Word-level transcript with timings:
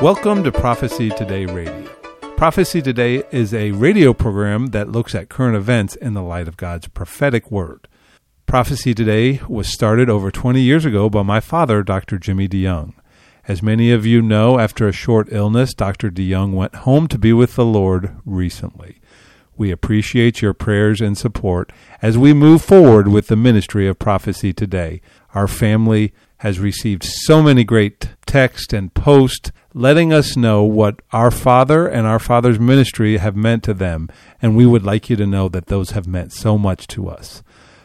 Welcome 0.00 0.44
to 0.44 0.52
Prophecy 0.52 1.10
Today 1.10 1.44
Radio. 1.44 1.84
Prophecy 2.36 2.80
Today 2.80 3.24
is 3.32 3.52
a 3.52 3.72
radio 3.72 4.14
program 4.14 4.66
that 4.66 4.92
looks 4.92 5.12
at 5.12 5.28
current 5.28 5.56
events 5.56 5.96
in 5.96 6.14
the 6.14 6.22
light 6.22 6.46
of 6.46 6.56
God's 6.56 6.86
prophetic 6.86 7.50
word. 7.50 7.88
Prophecy 8.46 8.94
Today 8.94 9.40
was 9.48 9.66
started 9.66 10.08
over 10.08 10.30
20 10.30 10.60
years 10.60 10.84
ago 10.84 11.10
by 11.10 11.22
my 11.24 11.40
father, 11.40 11.82
Dr. 11.82 12.16
Jimmy 12.16 12.46
DeYoung. 12.46 12.94
As 13.48 13.60
many 13.60 13.90
of 13.90 14.06
you 14.06 14.22
know, 14.22 14.60
after 14.60 14.86
a 14.86 14.92
short 14.92 15.32
illness, 15.32 15.74
Dr. 15.74 16.12
DeYoung 16.12 16.52
went 16.52 16.76
home 16.76 17.08
to 17.08 17.18
be 17.18 17.32
with 17.32 17.56
the 17.56 17.64
Lord 17.66 18.16
recently. 18.24 19.00
We 19.56 19.72
appreciate 19.72 20.40
your 20.40 20.54
prayers 20.54 21.00
and 21.00 21.18
support 21.18 21.72
as 22.00 22.16
we 22.16 22.32
move 22.32 22.62
forward 22.62 23.08
with 23.08 23.26
the 23.26 23.34
ministry 23.34 23.88
of 23.88 23.98
prophecy 23.98 24.52
today. 24.52 25.00
Our 25.34 25.48
family 25.48 26.12
has 26.38 26.58
received 26.60 27.04
so 27.04 27.42
many 27.42 27.64
great 27.64 28.10
texts 28.26 28.72
and 28.72 28.94
posts 28.94 29.50
letting 29.74 30.12
us 30.12 30.36
know 30.36 30.62
what 30.62 31.00
our 31.12 31.30
Father 31.30 31.86
and 31.86 32.06
our 32.06 32.18
Father's 32.18 32.58
ministry 32.58 33.16
have 33.18 33.36
meant 33.36 33.62
to 33.64 33.74
them, 33.74 34.08
and 34.40 34.56
we 34.56 34.66
would 34.66 34.84
like 34.84 35.10
you 35.10 35.16
to 35.16 35.26
know 35.26 35.48
that 35.48 35.66
those 35.66 35.90
have 35.90 36.06
meant 36.06 36.32
so 36.32 36.56
much 36.56 36.86
to 36.88 37.08
us. 37.08 37.42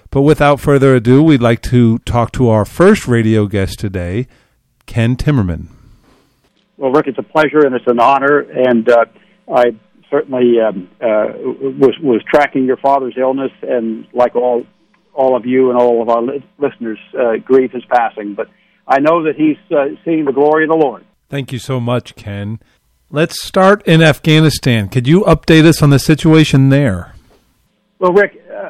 But 0.09 0.21
without 0.21 0.59
further 0.59 0.95
ado, 0.95 1.23
we'd 1.23 1.41
like 1.41 1.62
to 1.63 1.98
talk 1.99 2.31
to 2.34 2.49
our 2.49 2.66
first 2.66 3.07
radio 3.07 3.48
guest 3.48 3.79
today, 3.79 4.27
Ken 4.85 5.15
Timmerman. 5.15 5.67
Well, 6.77 6.91
Rick, 6.91 7.07
it's 7.07 7.17
a 7.17 7.23
pleasure 7.23 7.65
and 7.65 7.73
it's 7.73 7.88
an 7.88 7.99
honor, 7.99 8.40
and 8.40 8.88
uh, 8.90 9.05
I 9.51 9.76
certainly 10.12 10.59
um, 10.59 10.90
uh, 11.01 11.34
was 11.79 11.98
was 12.01 12.21
tracking 12.29 12.65
your 12.65 12.77
father's 12.77 13.15
illness, 13.17 13.51
and 13.63 14.05
like 14.13 14.35
all 14.35 14.65
all 15.13 15.35
of 15.35 15.45
you 15.45 15.70
and 15.70 15.80
all 15.80 16.02
of 16.02 16.09
our 16.09 16.22
li- 16.22 16.45
listeners, 16.58 16.99
uh, 17.17 17.38
grief 17.44 17.71
is 17.73 17.84
passing. 17.85 18.34
But 18.34 18.48
I 18.88 18.99
know 18.99 19.23
that 19.23 19.35
he's 19.35 19.57
uh, 19.71 19.96
seeing 20.04 20.26
the 20.26 20.32
glory 20.32 20.65
of 20.65 20.70
the 20.70 20.77
Lord. 20.77 21.05
Thank 21.29 21.51
you 21.51 21.60
so 21.60 21.79
much, 21.79 22.15
Ken. 22.15 22.60
Let's 23.10 23.43
start 23.43 23.85
in 23.87 24.02
Afghanistan. 24.02 24.90
Could 24.90 25.07
you 25.07 25.21
update 25.21 25.65
us 25.65 25.82
on 25.82 25.91
the 25.91 25.99
situation 25.99 26.70
there? 26.70 27.13
Well, 27.99 28.12
Rick, 28.12 28.43
uh, 28.52 28.70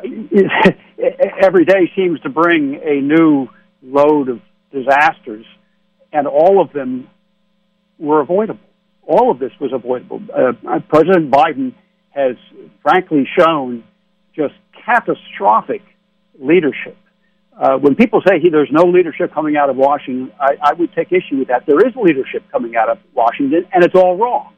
every 1.41 1.65
day 1.65 1.91
seems 1.95 2.19
to 2.21 2.29
bring 2.29 2.79
a 2.83 3.01
new 3.01 3.47
load 3.81 4.29
of 4.29 4.41
disasters, 4.71 5.45
and 6.11 6.27
all 6.27 6.61
of 6.61 6.73
them 6.73 7.07
were 7.97 8.21
avoidable. 8.21 8.59
All 9.07 9.31
of 9.31 9.39
this 9.39 9.51
was 9.59 9.71
avoidable. 9.73 10.21
Uh, 10.33 10.79
President 10.87 11.31
Biden 11.31 11.73
has 12.11 12.35
frankly 12.81 13.27
shown 13.37 13.83
just 14.35 14.53
catastrophic 14.85 15.81
leadership. 16.39 16.97
Uh, 17.57 17.77
when 17.77 17.95
people 17.95 18.21
say 18.27 18.39
he, 18.39 18.49
there's 18.49 18.71
no 18.71 18.85
leadership 18.85 19.31
coming 19.33 19.55
out 19.55 19.69
of 19.69 19.75
Washington, 19.75 20.31
I, 20.39 20.57
I 20.61 20.73
would 20.73 20.91
take 20.93 21.11
issue 21.11 21.37
with 21.37 21.49
that. 21.49 21.65
There 21.67 21.79
is 21.87 21.95
leadership 21.95 22.43
coming 22.51 22.75
out 22.75 22.89
of 22.89 22.97
Washington, 23.13 23.65
and 23.71 23.83
it's 23.83 23.95
all 23.95 24.17
wrong. 24.17 24.53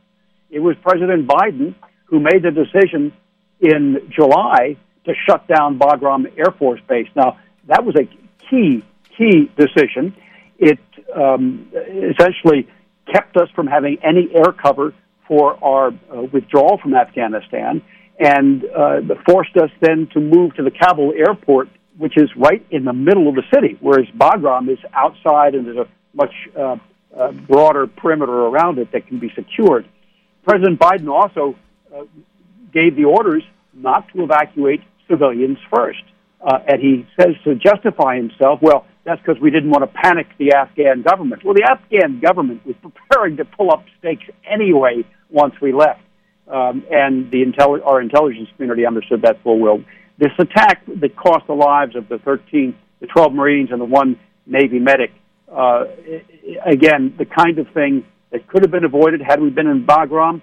It 0.49 0.59
was 0.59 0.75
President 0.81 1.27
Biden 1.27 1.75
who 2.05 2.19
made 2.19 2.43
the 2.43 2.51
decision 2.51 3.11
in 3.59 4.09
July 4.09 4.77
to 5.05 5.13
shut 5.27 5.47
down 5.47 5.77
Bagram 5.77 6.25
Air 6.37 6.53
Force 6.57 6.79
Base. 6.87 7.07
Now, 7.15 7.37
that 7.67 7.83
was 7.83 7.95
a 7.95 8.05
key, 8.49 8.83
key 9.17 9.51
decision. 9.57 10.15
It 10.57 10.79
um, 11.13 11.69
essentially 11.73 12.67
kept 13.11 13.35
us 13.37 13.49
from 13.55 13.67
having 13.67 13.97
any 14.03 14.29
air 14.33 14.53
cover 14.53 14.93
for 15.27 15.61
our 15.63 15.87
uh, 15.87 16.21
withdrawal 16.31 16.77
from 16.77 16.93
Afghanistan 16.93 17.81
and 18.19 18.63
uh, 18.65 19.01
forced 19.25 19.55
us 19.57 19.69
then 19.81 20.07
to 20.13 20.19
move 20.19 20.55
to 20.55 20.63
the 20.63 20.71
Kabul 20.71 21.13
airport 21.13 21.69
which 21.97 22.17
is 22.17 22.29
right 22.35 22.65
in 22.71 22.83
the 22.83 22.93
middle 22.93 23.29
of 23.29 23.35
the 23.35 23.43
city, 23.53 23.77
whereas 23.79 24.05
Bagram 24.17 24.69
is 24.71 24.79
outside 24.93 25.55
and 25.55 25.65
there's 25.65 25.77
a 25.77 25.87
much 26.13 26.33
uh, 26.57 26.75
uh, 27.17 27.31
broader 27.31 27.87
perimeter 27.87 28.31
around 28.31 28.79
it 28.79 28.91
that 28.91 29.07
can 29.07 29.19
be 29.19 29.31
secured. 29.35 29.87
President 30.43 30.79
Biden 30.79 31.09
also 31.09 31.55
uh, 31.95 32.03
gave 32.73 32.95
the 32.95 33.05
orders 33.05 33.43
not 33.73 34.07
to 34.13 34.23
evacuate 34.23 34.81
civilians 35.09 35.57
first. 35.73 36.03
Uh, 36.41 36.59
and 36.67 36.81
he 36.81 37.07
says 37.19 37.35
to 37.43 37.55
justify 37.55 38.17
himself, 38.17 38.59
well, 38.61 38.85
that's 39.05 39.21
because 39.21 39.41
we 39.41 39.49
didn't 39.49 39.69
want 39.69 39.83
to 39.83 39.87
panic 39.87 40.27
the 40.37 40.53
Afghan 40.53 41.01
government. 41.01 41.43
Well, 41.43 41.53
the 41.53 41.63
Afghan 41.63 42.19
government 42.19 42.65
was 42.65 42.75
preparing 42.81 43.37
to 43.37 43.45
pull 43.45 43.71
up 43.71 43.85
stakes 43.99 44.25
anyway 44.49 45.03
once 45.29 45.55
we 45.61 45.73
left. 45.73 46.01
Um, 46.47 46.85
and 46.91 47.31
the 47.31 47.43
intel- 47.43 47.85
our 47.85 48.01
intelligence 48.01 48.49
community 48.55 48.85
understood 48.85 49.23
that 49.23 49.41
full 49.41 49.59
well. 49.59 49.83
This 50.17 50.31
attack 50.37 50.85
that 50.85 51.15
cost 51.15 51.47
the 51.47 51.53
lives 51.53 51.95
of 51.95 52.07
the 52.07 52.19
13, 52.19 52.75
the 52.99 53.07
12 53.07 53.33
Marines 53.33 53.71
and 53.71 53.81
the 53.81 53.85
one 53.85 54.19
Navy 54.45 54.79
medic, 54.79 55.11
uh, 55.51 55.85
again, 56.65 57.15
the 57.17 57.25
kind 57.25 57.59
of 57.59 57.67
thing 57.69 58.05
that 58.31 58.47
could 58.47 58.63
have 58.63 58.71
been 58.71 58.83
avoided 58.83 59.21
had 59.21 59.41
we 59.41 59.49
been 59.49 59.67
in 59.67 59.85
Bagram, 59.85 60.41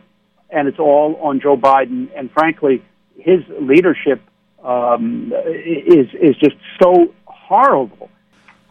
and 0.51 0.69
it's 0.69 0.79
all 0.79 1.17
on 1.23 1.41
Joe 1.41 1.57
Biden. 1.57 2.09
And 2.17 2.31
frankly, 2.33 2.83
his 3.17 3.41
leadership 3.61 4.21
um, 4.63 5.33
is 5.47 6.09
is 6.15 6.37
just 6.37 6.57
so 6.83 7.13
horrible. 7.25 8.11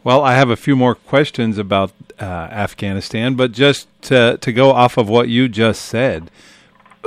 Well, 0.04 0.24
I 0.24 0.34
have 0.34 0.50
a 0.50 0.56
few 0.56 0.76
more 0.76 0.96
questions 0.96 1.58
about 1.58 1.92
uh, 2.20 2.24
Afghanistan, 2.26 3.36
but 3.36 3.52
just 3.52 3.88
to 4.04 4.38
to 4.38 4.52
go 4.52 4.72
off 4.72 4.98
of 4.98 5.08
what 5.10 5.30
you 5.30 5.48
just 5.48 5.84
said, 5.84 6.32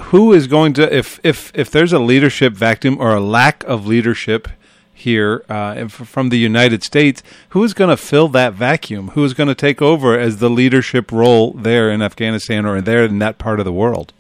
who 0.05 0.33
is 0.33 0.47
going 0.47 0.73
to 0.75 0.95
if 0.95 1.21
if 1.23 1.53
if 1.55 1.71
there's 1.71 1.93
a 1.93 1.99
leadership 1.99 2.53
vacuum 2.53 2.97
or 3.01 3.15
a 3.15 3.21
lack 3.21 3.65
of 3.65 3.87
leadership 3.87 4.49
here 4.93 5.45
uh, 5.49 5.87
from 5.89 6.29
the 6.29 6.39
United 6.39 6.83
States, 6.83 7.23
who 7.51 7.63
is 7.65 7.75
going 7.75 7.91
to 7.91 7.97
fill 7.97 8.29
that 8.29 8.55
vacuum? 8.55 9.09
Who 9.09 9.25
is 9.25 9.35
going 9.35 9.49
to 9.49 9.55
take 9.55 9.83
over 9.83 10.19
as 10.19 10.39
the 10.39 10.49
leadership 10.49 11.13
role 11.13 11.53
there 11.53 11.91
in 11.91 12.01
Afghanistan 12.01 12.65
or 12.65 12.81
there 12.81 13.05
in 13.05 13.19
that 13.19 13.39
part 13.39 13.59
of 13.59 13.65
the 13.65 13.73
world? 13.73 14.13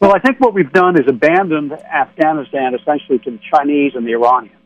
Well, 0.00 0.14
I 0.14 0.18
think 0.18 0.40
what 0.40 0.54
we've 0.54 0.72
done 0.72 0.98
is 0.98 1.06
abandoned 1.06 1.72
Afghanistan 1.72 2.74
essentially 2.74 3.18
to 3.18 3.30
the 3.32 3.40
Chinese 3.52 3.92
and 3.94 4.06
the 4.06 4.12
Iranians. 4.12 4.56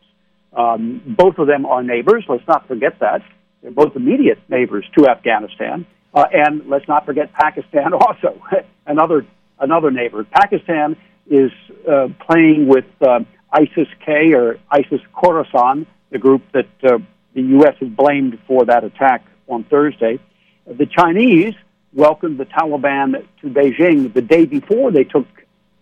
Um, 0.53 1.01
both 1.05 1.37
of 1.37 1.47
them 1.47 1.65
are 1.65 1.83
neighbors. 1.83 2.23
Let's 2.29 2.47
not 2.47 2.67
forget 2.67 2.99
that. 2.99 3.21
They're 3.61 3.71
both 3.71 3.97
immediate 3.97 4.39
neighbors 4.47 4.85
to 4.97 5.09
Afghanistan. 5.09 5.85
Uh, 6.13 6.23
and 6.31 6.69
let's 6.69 6.87
not 6.87 7.05
forget 7.05 7.33
Pakistan 7.33 7.93
also, 7.93 8.41
another 8.85 9.25
another 9.59 9.91
neighbor. 9.91 10.23
Pakistan 10.23 10.95
is 11.27 11.51
uh, 11.89 12.07
playing 12.29 12.67
with 12.67 12.85
uh, 13.01 13.19
ISIS 13.51 13.87
K 14.05 14.33
or 14.33 14.57
ISIS 14.69 15.01
Khorasan, 15.13 15.85
the 16.11 16.19
group 16.19 16.43
that 16.53 16.67
uh, 16.83 16.97
the 17.33 17.41
U.S. 17.41 17.75
has 17.79 17.89
blamed 17.89 18.39
for 18.47 18.65
that 18.65 18.83
attack 18.83 19.25
on 19.47 19.63
Thursday. 19.65 20.19
The 20.65 20.85
Chinese 20.85 21.53
welcomed 21.93 22.37
the 22.37 22.45
Taliban 22.45 23.25
to 23.41 23.47
Beijing 23.47 24.13
the 24.13 24.21
day 24.21 24.45
before 24.45 24.91
they 24.91 25.03
took 25.03 25.27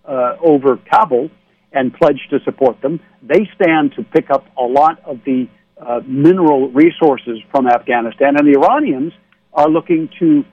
uh, 0.06 0.36
over 0.42 0.78
Kabul 0.78 1.30
and 1.72 1.94
pledged 1.94 2.30
to 2.30 2.40
support 2.42 2.82
them. 2.82 3.00
They 3.22 3.50
stand 3.56 3.94
to 3.96 4.04
pick 4.04 4.30
up 4.30 4.46
a 4.58 4.64
lot 4.64 5.04
of 5.06 5.24
the 5.26 5.48
uh, 5.78 6.02
mineral 6.06 6.70
resources 6.70 7.40
from 7.52 7.68
Afghanistan, 7.68 8.38
and 8.38 8.48
the 8.48 8.60
Iranians 8.60 9.14
are 9.54 9.68
looking 9.68 10.10
to 10.20 10.46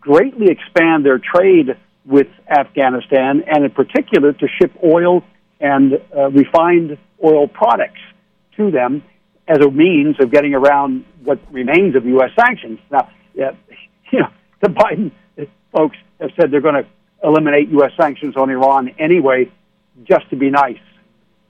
greatly 0.00 0.50
expand 0.50 1.04
their 1.04 1.18
trade 1.18 1.76
with 2.08 2.28
Afghanistan, 2.48 3.44
and 3.46 3.64
in 3.64 3.70
particular 3.70 4.32
to 4.32 4.48
ship 4.60 4.72
oil 4.82 5.22
and 5.60 6.00
uh, 6.16 6.30
refined 6.30 6.96
oil 7.22 7.46
products 7.46 8.00
to 8.56 8.70
them 8.70 9.02
as 9.46 9.58
a 9.58 9.70
means 9.70 10.16
of 10.20 10.30
getting 10.30 10.54
around 10.54 11.04
what 11.22 11.38
remains 11.52 11.94
of 11.96 12.06
U.S. 12.06 12.30
sanctions. 12.38 12.78
Now, 12.90 13.10
yeah, 13.34 13.52
you 14.12 14.20
know, 14.20 14.28
the 14.62 14.68
Biden 14.68 15.12
folks 15.72 15.96
have 16.20 16.30
said 16.40 16.50
they're 16.50 16.60
going 16.60 16.82
to 16.82 16.86
eliminate 17.22 17.68
U.S. 17.70 17.92
sanctions 18.00 18.36
on 18.36 18.50
Iran 18.50 18.94
anyway, 18.98 19.50
just 20.04 20.28
to 20.30 20.36
be 20.36 20.50
nice 20.50 20.78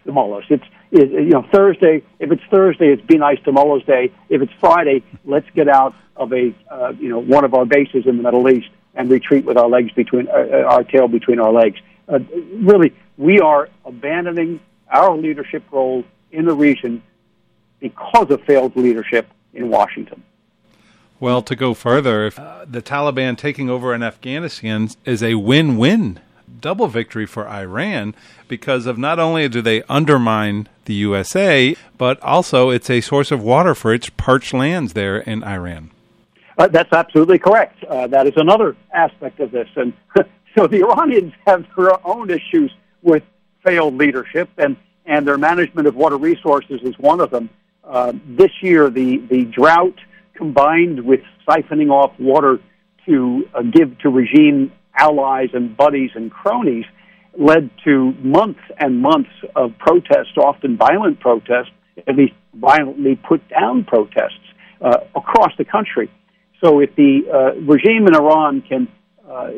to 0.04 0.12
Mullahs. 0.12 0.44
It's 0.50 0.64
it, 0.90 1.10
you 1.10 1.30
know 1.30 1.46
Thursday. 1.52 2.02
If 2.18 2.32
it's 2.32 2.42
Thursday, 2.50 2.92
it's 2.92 3.02
be 3.02 3.18
nice 3.18 3.38
to 3.44 3.52
Mullahs 3.52 3.84
Day. 3.84 4.12
If 4.28 4.42
it's 4.42 4.52
Friday, 4.58 5.04
let's 5.24 5.46
get 5.54 5.68
out 5.68 5.94
of 6.16 6.32
a 6.32 6.54
uh, 6.70 6.92
you 6.98 7.10
know 7.10 7.20
one 7.20 7.44
of 7.44 7.54
our 7.54 7.66
bases 7.66 8.06
in 8.06 8.16
the 8.16 8.22
Middle 8.22 8.48
East 8.48 8.70
and 8.94 9.10
retreat 9.10 9.44
with 9.44 9.56
our 9.56 9.68
legs 9.68 9.92
between 9.92 10.28
uh, 10.28 10.32
uh, 10.32 10.56
our 10.68 10.84
tail 10.84 11.08
between 11.08 11.40
our 11.40 11.52
legs. 11.52 11.80
Uh, 12.08 12.18
really, 12.54 12.94
we 13.16 13.40
are 13.40 13.68
abandoning 13.84 14.60
our 14.90 15.16
leadership 15.16 15.62
role 15.70 16.04
in 16.32 16.46
the 16.46 16.54
region 16.54 17.02
because 17.80 18.30
of 18.30 18.42
failed 18.42 18.76
leadership 18.76 19.28
in 19.54 19.68
Washington. 19.68 20.22
Well, 21.20 21.42
to 21.42 21.56
go 21.56 21.74
further, 21.74 22.26
if 22.26 22.38
uh, 22.38 22.64
the 22.66 22.80
Taliban 22.80 23.36
taking 23.36 23.68
over 23.68 23.92
in 23.92 24.02
Afghanistan 24.02 24.88
is 25.04 25.22
a 25.22 25.34
win-win 25.34 26.20
double 26.60 26.86
victory 26.86 27.26
for 27.26 27.48
Iran 27.48 28.14
because 28.46 28.86
of 28.86 28.98
not 28.98 29.18
only 29.18 29.48
do 29.48 29.60
they 29.60 29.82
undermine 29.84 30.68
the 30.84 30.94
USA, 30.94 31.76
but 31.96 32.20
also 32.22 32.70
it's 32.70 32.90
a 32.90 33.00
source 33.00 33.30
of 33.30 33.42
water 33.42 33.74
for 33.74 33.92
its 33.92 34.10
parched 34.10 34.54
lands 34.54 34.92
there 34.92 35.18
in 35.18 35.42
Iran. 35.44 35.90
Uh, 36.58 36.66
that's 36.66 36.92
absolutely 36.92 37.38
correct. 37.38 37.82
Uh, 37.84 38.08
that 38.08 38.26
is 38.26 38.32
another 38.36 38.76
aspect 38.92 39.38
of 39.38 39.52
this. 39.52 39.68
And 39.76 39.92
so 40.56 40.66
the 40.66 40.82
Iranians 40.82 41.32
have 41.46 41.64
their 41.76 42.04
own 42.06 42.30
issues 42.30 42.72
with 43.02 43.22
failed 43.64 43.94
leadership, 43.94 44.50
and, 44.58 44.76
and 45.06 45.26
their 45.26 45.38
management 45.38 45.86
of 45.86 45.94
water 45.94 46.16
resources 46.16 46.80
is 46.82 46.98
one 46.98 47.20
of 47.20 47.30
them. 47.30 47.48
Uh, 47.84 48.12
this 48.26 48.50
year, 48.60 48.90
the, 48.90 49.18
the 49.30 49.44
drought 49.44 49.98
combined 50.34 51.00
with 51.04 51.20
siphoning 51.48 51.90
off 51.90 52.12
water 52.18 52.58
to 53.06 53.48
uh, 53.54 53.62
give 53.62 53.96
to 53.98 54.10
regime 54.10 54.72
allies 54.96 55.48
and 55.54 55.76
buddies 55.76 56.10
and 56.14 56.30
cronies 56.30 56.84
led 57.38 57.70
to 57.84 58.12
months 58.20 58.60
and 58.78 59.00
months 59.00 59.30
of 59.54 59.78
protests, 59.78 60.36
often 60.36 60.76
violent 60.76 61.20
protests, 61.20 61.70
at 62.06 62.16
least 62.16 62.34
violently 62.54 63.16
put 63.16 63.48
down 63.48 63.84
protests 63.84 64.34
uh, 64.80 64.98
across 65.14 65.52
the 65.56 65.64
country. 65.64 66.10
So 66.60 66.80
if 66.80 66.94
the 66.96 67.22
uh, 67.32 67.60
regime 67.60 68.06
in 68.06 68.14
Iran 68.14 68.62
can 68.62 68.88
uh, 69.28 69.50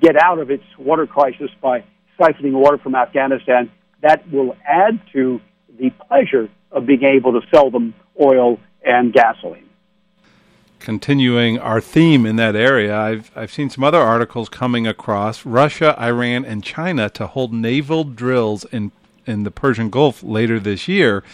get 0.00 0.16
out 0.16 0.38
of 0.38 0.50
its 0.50 0.64
water 0.78 1.06
crisis 1.06 1.50
by 1.60 1.84
siphoning 2.18 2.52
water 2.52 2.78
from 2.78 2.94
Afghanistan, 2.94 3.70
that 4.02 4.30
will 4.30 4.56
add 4.66 5.00
to 5.12 5.40
the 5.78 5.90
pleasure 5.90 6.48
of 6.70 6.86
being 6.86 7.04
able 7.04 7.40
to 7.40 7.46
sell 7.52 7.70
them 7.70 7.94
oil 8.20 8.58
and 8.84 9.12
gasoline. 9.12 9.68
Continuing 10.78 11.58
our 11.58 11.80
theme 11.80 12.26
in 12.26 12.36
that 12.36 12.54
area, 12.54 12.96
I've 12.96 13.30
I've 13.34 13.52
seen 13.52 13.70
some 13.70 13.82
other 13.82 13.98
articles 13.98 14.48
coming 14.48 14.86
across 14.86 15.44
Russia, 15.44 16.00
Iran, 16.00 16.44
and 16.44 16.62
China 16.62 17.08
to 17.10 17.26
hold 17.26 17.52
naval 17.52 18.04
drills 18.04 18.64
in 18.66 18.92
in 19.26 19.42
the 19.42 19.50
Persian 19.50 19.90
Gulf 19.90 20.22
later 20.22 20.60
this 20.60 20.86
year. 20.86 21.24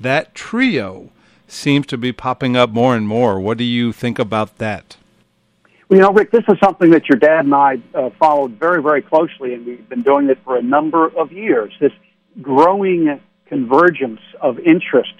That 0.00 0.34
trio 0.34 1.10
seems 1.52 1.86
to 1.86 1.98
be 1.98 2.12
popping 2.12 2.56
up 2.56 2.70
more 2.70 2.96
and 2.96 3.06
more. 3.06 3.40
What 3.40 3.58
do 3.58 3.64
you 3.64 3.92
think 3.92 4.18
about 4.18 4.58
that? 4.58 4.96
Well, 5.88 5.98
you 5.98 6.02
know, 6.02 6.12
Rick, 6.12 6.30
this 6.30 6.44
is 6.48 6.58
something 6.62 6.90
that 6.90 7.08
your 7.08 7.18
dad 7.18 7.44
and 7.44 7.54
I 7.54 7.78
uh, 7.94 8.10
followed 8.18 8.52
very, 8.52 8.82
very 8.82 9.02
closely, 9.02 9.54
and 9.54 9.66
we've 9.66 9.88
been 9.88 10.02
doing 10.02 10.30
it 10.30 10.38
for 10.44 10.56
a 10.56 10.62
number 10.62 11.06
of 11.08 11.32
years. 11.32 11.72
This 11.80 11.92
growing 12.40 13.20
convergence 13.46 14.20
of 14.40 14.58
interests 14.58 15.12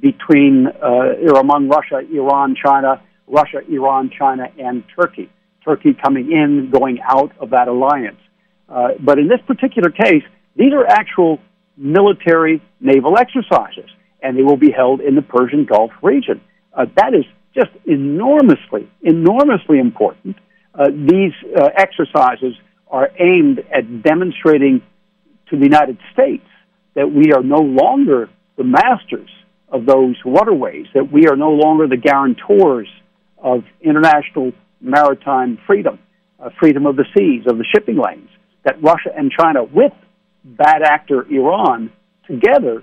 between 0.00 0.66
uh, 0.66 1.36
among 1.36 1.68
Russia, 1.68 2.00
Iran, 2.12 2.56
China, 2.56 3.00
Russia, 3.26 3.60
Iran, 3.68 4.10
China, 4.10 4.50
and 4.58 4.82
Turkey. 4.96 5.30
Turkey 5.64 5.94
coming 5.94 6.32
in, 6.32 6.70
going 6.70 6.98
out 7.00 7.32
of 7.38 7.50
that 7.50 7.68
alliance. 7.68 8.20
Uh, 8.68 8.88
but 8.98 9.18
in 9.18 9.28
this 9.28 9.40
particular 9.46 9.90
case, 9.90 10.22
these 10.56 10.72
are 10.72 10.86
actual 10.86 11.38
military 11.76 12.62
naval 12.80 13.16
exercises, 13.16 13.88
and 14.22 14.36
they 14.36 14.42
will 14.42 14.56
be 14.56 14.70
held 14.70 15.00
in 15.00 15.14
the 15.14 15.22
Persian 15.22 15.64
Gulf 15.64 15.90
region. 16.02 16.40
Uh, 16.72 16.86
that 16.96 17.14
is 17.14 17.24
just 17.54 17.70
enormously, 17.86 18.88
enormously 19.02 19.78
important. 19.78 20.36
Uh, 20.74 20.88
these 20.90 21.32
uh, 21.56 21.68
exercises 21.76 22.54
are 22.88 23.10
aimed 23.18 23.58
at 23.72 24.02
demonstrating 24.02 24.82
to 25.48 25.56
the 25.56 25.64
United 25.64 25.98
States 26.12 26.46
that 26.94 27.10
we 27.10 27.32
are 27.32 27.42
no 27.42 27.58
longer 27.60 28.28
the 28.56 28.64
masters 28.64 29.30
of 29.68 29.86
those 29.86 30.16
waterways, 30.24 30.86
that 30.94 31.10
we 31.10 31.26
are 31.28 31.36
no 31.36 31.50
longer 31.50 31.86
the 31.86 31.96
guarantors 31.96 32.88
of 33.38 33.64
international 33.80 34.52
maritime 34.80 35.58
freedom, 35.66 35.98
uh, 36.38 36.50
freedom 36.58 36.86
of 36.86 36.96
the 36.96 37.04
seas, 37.16 37.44
of 37.46 37.58
the 37.58 37.64
shipping 37.64 37.96
lanes, 37.96 38.28
that 38.64 38.82
Russia 38.82 39.10
and 39.16 39.30
China, 39.30 39.64
with 39.64 39.92
bad 40.44 40.82
actor 40.82 41.26
Iran, 41.30 41.92
together 42.26 42.82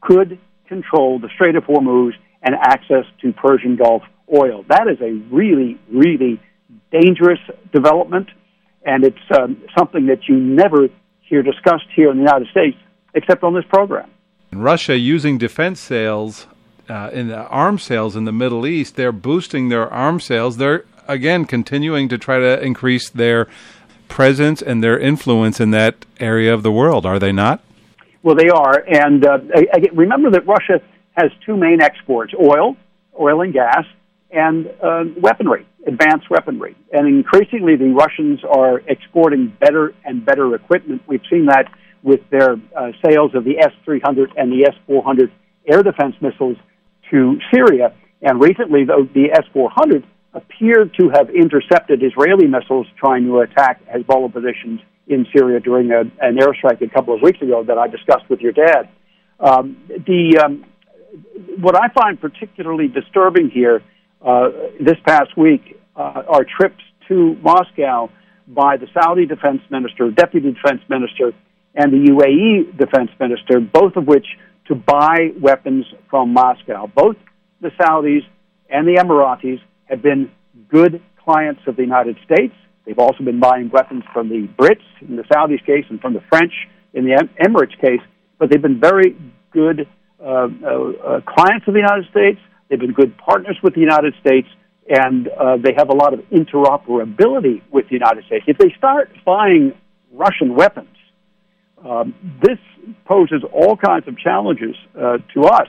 could 0.00 0.38
control 0.70 1.18
the 1.18 1.28
Strait 1.34 1.56
of 1.56 1.64
Hormuz 1.64 2.12
and 2.42 2.54
access 2.54 3.04
to 3.20 3.32
Persian 3.34 3.76
Gulf 3.76 4.02
oil. 4.32 4.64
That 4.68 4.86
is 4.88 4.98
a 5.02 5.12
really, 5.34 5.78
really 5.92 6.40
dangerous 6.90 7.40
development, 7.74 8.28
and 8.86 9.04
it's 9.04 9.18
um, 9.38 9.62
something 9.76 10.06
that 10.06 10.28
you 10.28 10.36
never 10.36 10.88
hear 11.28 11.42
discussed 11.42 11.88
here 11.94 12.10
in 12.10 12.16
the 12.16 12.22
United 12.22 12.48
States 12.50 12.78
except 13.14 13.42
on 13.42 13.52
this 13.52 13.64
program. 13.68 14.08
Russia 14.52 14.96
using 14.96 15.36
defense 15.36 15.80
sales 15.80 16.46
uh, 16.88 17.10
in 17.12 17.28
the 17.28 17.46
arms 17.48 17.82
sales 17.82 18.16
in 18.16 18.24
the 18.24 18.32
Middle 18.32 18.66
East, 18.66 18.96
they're 18.96 19.12
boosting 19.12 19.68
their 19.68 19.88
arms 19.92 20.24
sales. 20.24 20.56
They're 20.56 20.84
again 21.06 21.44
continuing 21.44 22.08
to 22.08 22.18
try 22.18 22.38
to 22.38 22.60
increase 22.62 23.10
their 23.10 23.48
presence 24.08 24.62
and 24.62 24.82
their 24.82 24.98
influence 24.98 25.60
in 25.60 25.70
that 25.72 26.06
area 26.18 26.52
of 26.54 26.62
the 26.62 26.72
world. 26.72 27.04
Are 27.06 27.18
they 27.18 27.32
not? 27.32 27.62
Well, 28.22 28.36
they 28.36 28.48
are. 28.48 28.84
And 28.86 29.24
uh, 29.24 29.38
I, 29.54 29.86
remember 29.92 30.30
that 30.32 30.46
Russia 30.46 30.82
has 31.16 31.30
two 31.44 31.56
main 31.56 31.80
exports: 31.80 32.32
oil, 32.34 32.76
oil 33.18 33.42
and 33.42 33.52
gas, 33.52 33.84
and 34.30 34.66
uh, 34.82 35.04
weaponry, 35.16 35.66
advanced 35.86 36.30
weaponry. 36.30 36.76
And 36.92 37.08
increasingly, 37.08 37.76
the 37.76 37.88
Russians 37.88 38.40
are 38.44 38.80
exporting 38.80 39.52
better 39.60 39.94
and 40.04 40.24
better 40.24 40.54
equipment. 40.54 41.02
We've 41.06 41.22
seen 41.30 41.46
that 41.46 41.72
with 42.02 42.20
their 42.30 42.56
uh, 42.76 42.92
sales 43.04 43.34
of 43.34 43.44
the 43.44 43.58
S 43.58 43.72
300 43.84 44.32
and 44.36 44.52
the 44.52 44.66
S 44.66 44.74
400 44.86 45.30
air 45.66 45.82
defense 45.82 46.14
missiles 46.20 46.56
to 47.10 47.38
Syria. 47.52 47.94
And 48.22 48.40
recently, 48.40 48.84
though, 48.84 49.08
the 49.14 49.32
S 49.32 49.44
400 49.52 50.06
appeared 50.32 50.94
to 50.98 51.10
have 51.10 51.30
intercepted 51.30 52.02
Israeli 52.02 52.46
missiles 52.46 52.86
trying 52.98 53.24
to 53.24 53.40
attack 53.40 53.80
Hezbollah 53.86 54.32
positions 54.32 54.80
in 55.10 55.26
Syria 55.34 55.60
during 55.60 55.90
a, 55.90 56.00
an 56.20 56.36
airstrike 56.36 56.80
a 56.80 56.88
couple 56.88 57.14
of 57.14 57.20
weeks 57.20 57.42
ago 57.42 57.64
that 57.64 57.76
I 57.76 57.88
discussed 57.88 58.30
with 58.30 58.40
your 58.40 58.52
dad. 58.52 58.88
Um, 59.40 59.76
the 59.88 60.40
um, 60.44 60.64
what 61.58 61.74
I 61.74 61.88
find 61.88 62.20
particularly 62.20 62.88
disturbing 62.88 63.50
here 63.50 63.82
uh, 64.24 64.50
this 64.80 64.96
past 65.06 65.36
week 65.36 65.80
uh, 65.96 66.22
are 66.28 66.44
trips 66.44 66.82
to 67.08 67.36
Moscow 67.42 68.10
by 68.46 68.76
the 68.76 68.86
Saudi 68.94 69.26
defense 69.26 69.60
minister, 69.70 70.10
deputy 70.10 70.52
defense 70.52 70.82
minister, 70.88 71.32
and 71.74 71.92
the 71.92 72.10
UAE 72.12 72.78
defense 72.78 73.10
minister, 73.18 73.60
both 73.60 73.96
of 73.96 74.06
which 74.06 74.26
to 74.68 74.74
buy 74.74 75.30
weapons 75.40 75.86
from 76.08 76.32
Moscow. 76.32 76.86
Both 76.94 77.16
the 77.60 77.70
Saudis 77.70 78.22
and 78.68 78.86
the 78.86 78.94
Emiratis 78.94 79.60
have 79.84 80.02
been 80.02 80.30
good 80.68 81.02
clients 81.24 81.62
of 81.66 81.76
the 81.76 81.82
United 81.82 82.16
States. 82.24 82.54
They've 82.90 82.98
also 82.98 83.22
been 83.22 83.38
buying 83.38 83.70
weapons 83.70 84.02
from 84.12 84.28
the 84.28 84.48
Brits 84.58 84.82
in 85.00 85.14
the 85.14 85.22
Saudis 85.22 85.64
case 85.64 85.84
and 85.90 86.00
from 86.00 86.12
the 86.12 86.22
French 86.28 86.52
in 86.92 87.04
the 87.04 87.24
Emirates 87.40 87.80
case, 87.80 88.00
but 88.36 88.50
they've 88.50 88.60
been 88.60 88.80
very 88.80 89.16
good 89.52 89.86
uh, 90.20 90.24
uh, 90.24 90.48
uh, 90.48 91.20
clients 91.20 91.68
of 91.68 91.74
the 91.74 91.78
United 91.78 92.10
States. 92.10 92.40
They've 92.68 92.80
been 92.80 92.92
good 92.92 93.16
partners 93.16 93.56
with 93.62 93.74
the 93.74 93.80
United 93.80 94.14
States, 94.20 94.48
and 94.88 95.28
uh, 95.28 95.58
they 95.58 95.72
have 95.76 95.88
a 95.90 95.92
lot 95.92 96.14
of 96.14 96.20
interoperability 96.30 97.62
with 97.70 97.86
the 97.86 97.94
United 97.94 98.24
States. 98.24 98.44
If 98.48 98.58
they 98.58 98.74
start 98.76 99.08
buying 99.24 99.72
Russian 100.10 100.56
weapons, 100.56 100.96
um, 101.88 102.12
this 102.42 102.58
poses 103.04 103.44
all 103.52 103.76
kinds 103.76 104.08
of 104.08 104.18
challenges 104.18 104.74
uh, 104.98 105.18
to 105.34 105.44
us 105.44 105.68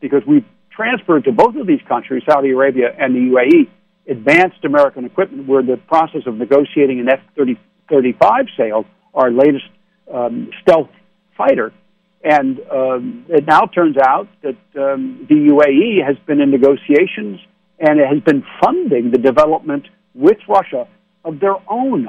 because 0.00 0.22
we've 0.26 0.44
transferred 0.72 1.26
to 1.26 1.32
both 1.32 1.54
of 1.54 1.68
these 1.68 1.82
countries, 1.86 2.24
Saudi 2.28 2.50
Arabia 2.50 2.88
and 2.98 3.14
the 3.14 3.20
UAE, 3.20 3.70
advanced 4.08 4.64
American 4.64 5.04
equipment. 5.04 5.48
We're 5.48 5.60
in 5.60 5.66
the 5.66 5.76
process 5.76 6.22
of 6.26 6.34
negotiating 6.36 7.00
an 7.00 7.08
F 7.08 7.20
35 7.88 8.46
sale, 8.56 8.84
our 9.14 9.30
latest 9.30 9.64
um, 10.12 10.50
stealth 10.62 10.90
fighter. 11.36 11.72
And 12.22 12.60
um, 12.72 13.26
it 13.28 13.46
now 13.46 13.66
turns 13.66 13.96
out 13.96 14.28
that 14.42 14.56
um, 14.80 15.26
the 15.28 15.34
UAE 15.34 16.04
has 16.04 16.16
been 16.26 16.40
in 16.40 16.50
negotiations 16.50 17.40
and 17.78 18.00
it 18.00 18.06
has 18.08 18.22
been 18.22 18.42
funding 18.62 19.10
the 19.10 19.18
development 19.18 19.86
with 20.14 20.38
Russia 20.48 20.88
of 21.24 21.40
their 21.40 21.56
own 21.68 22.08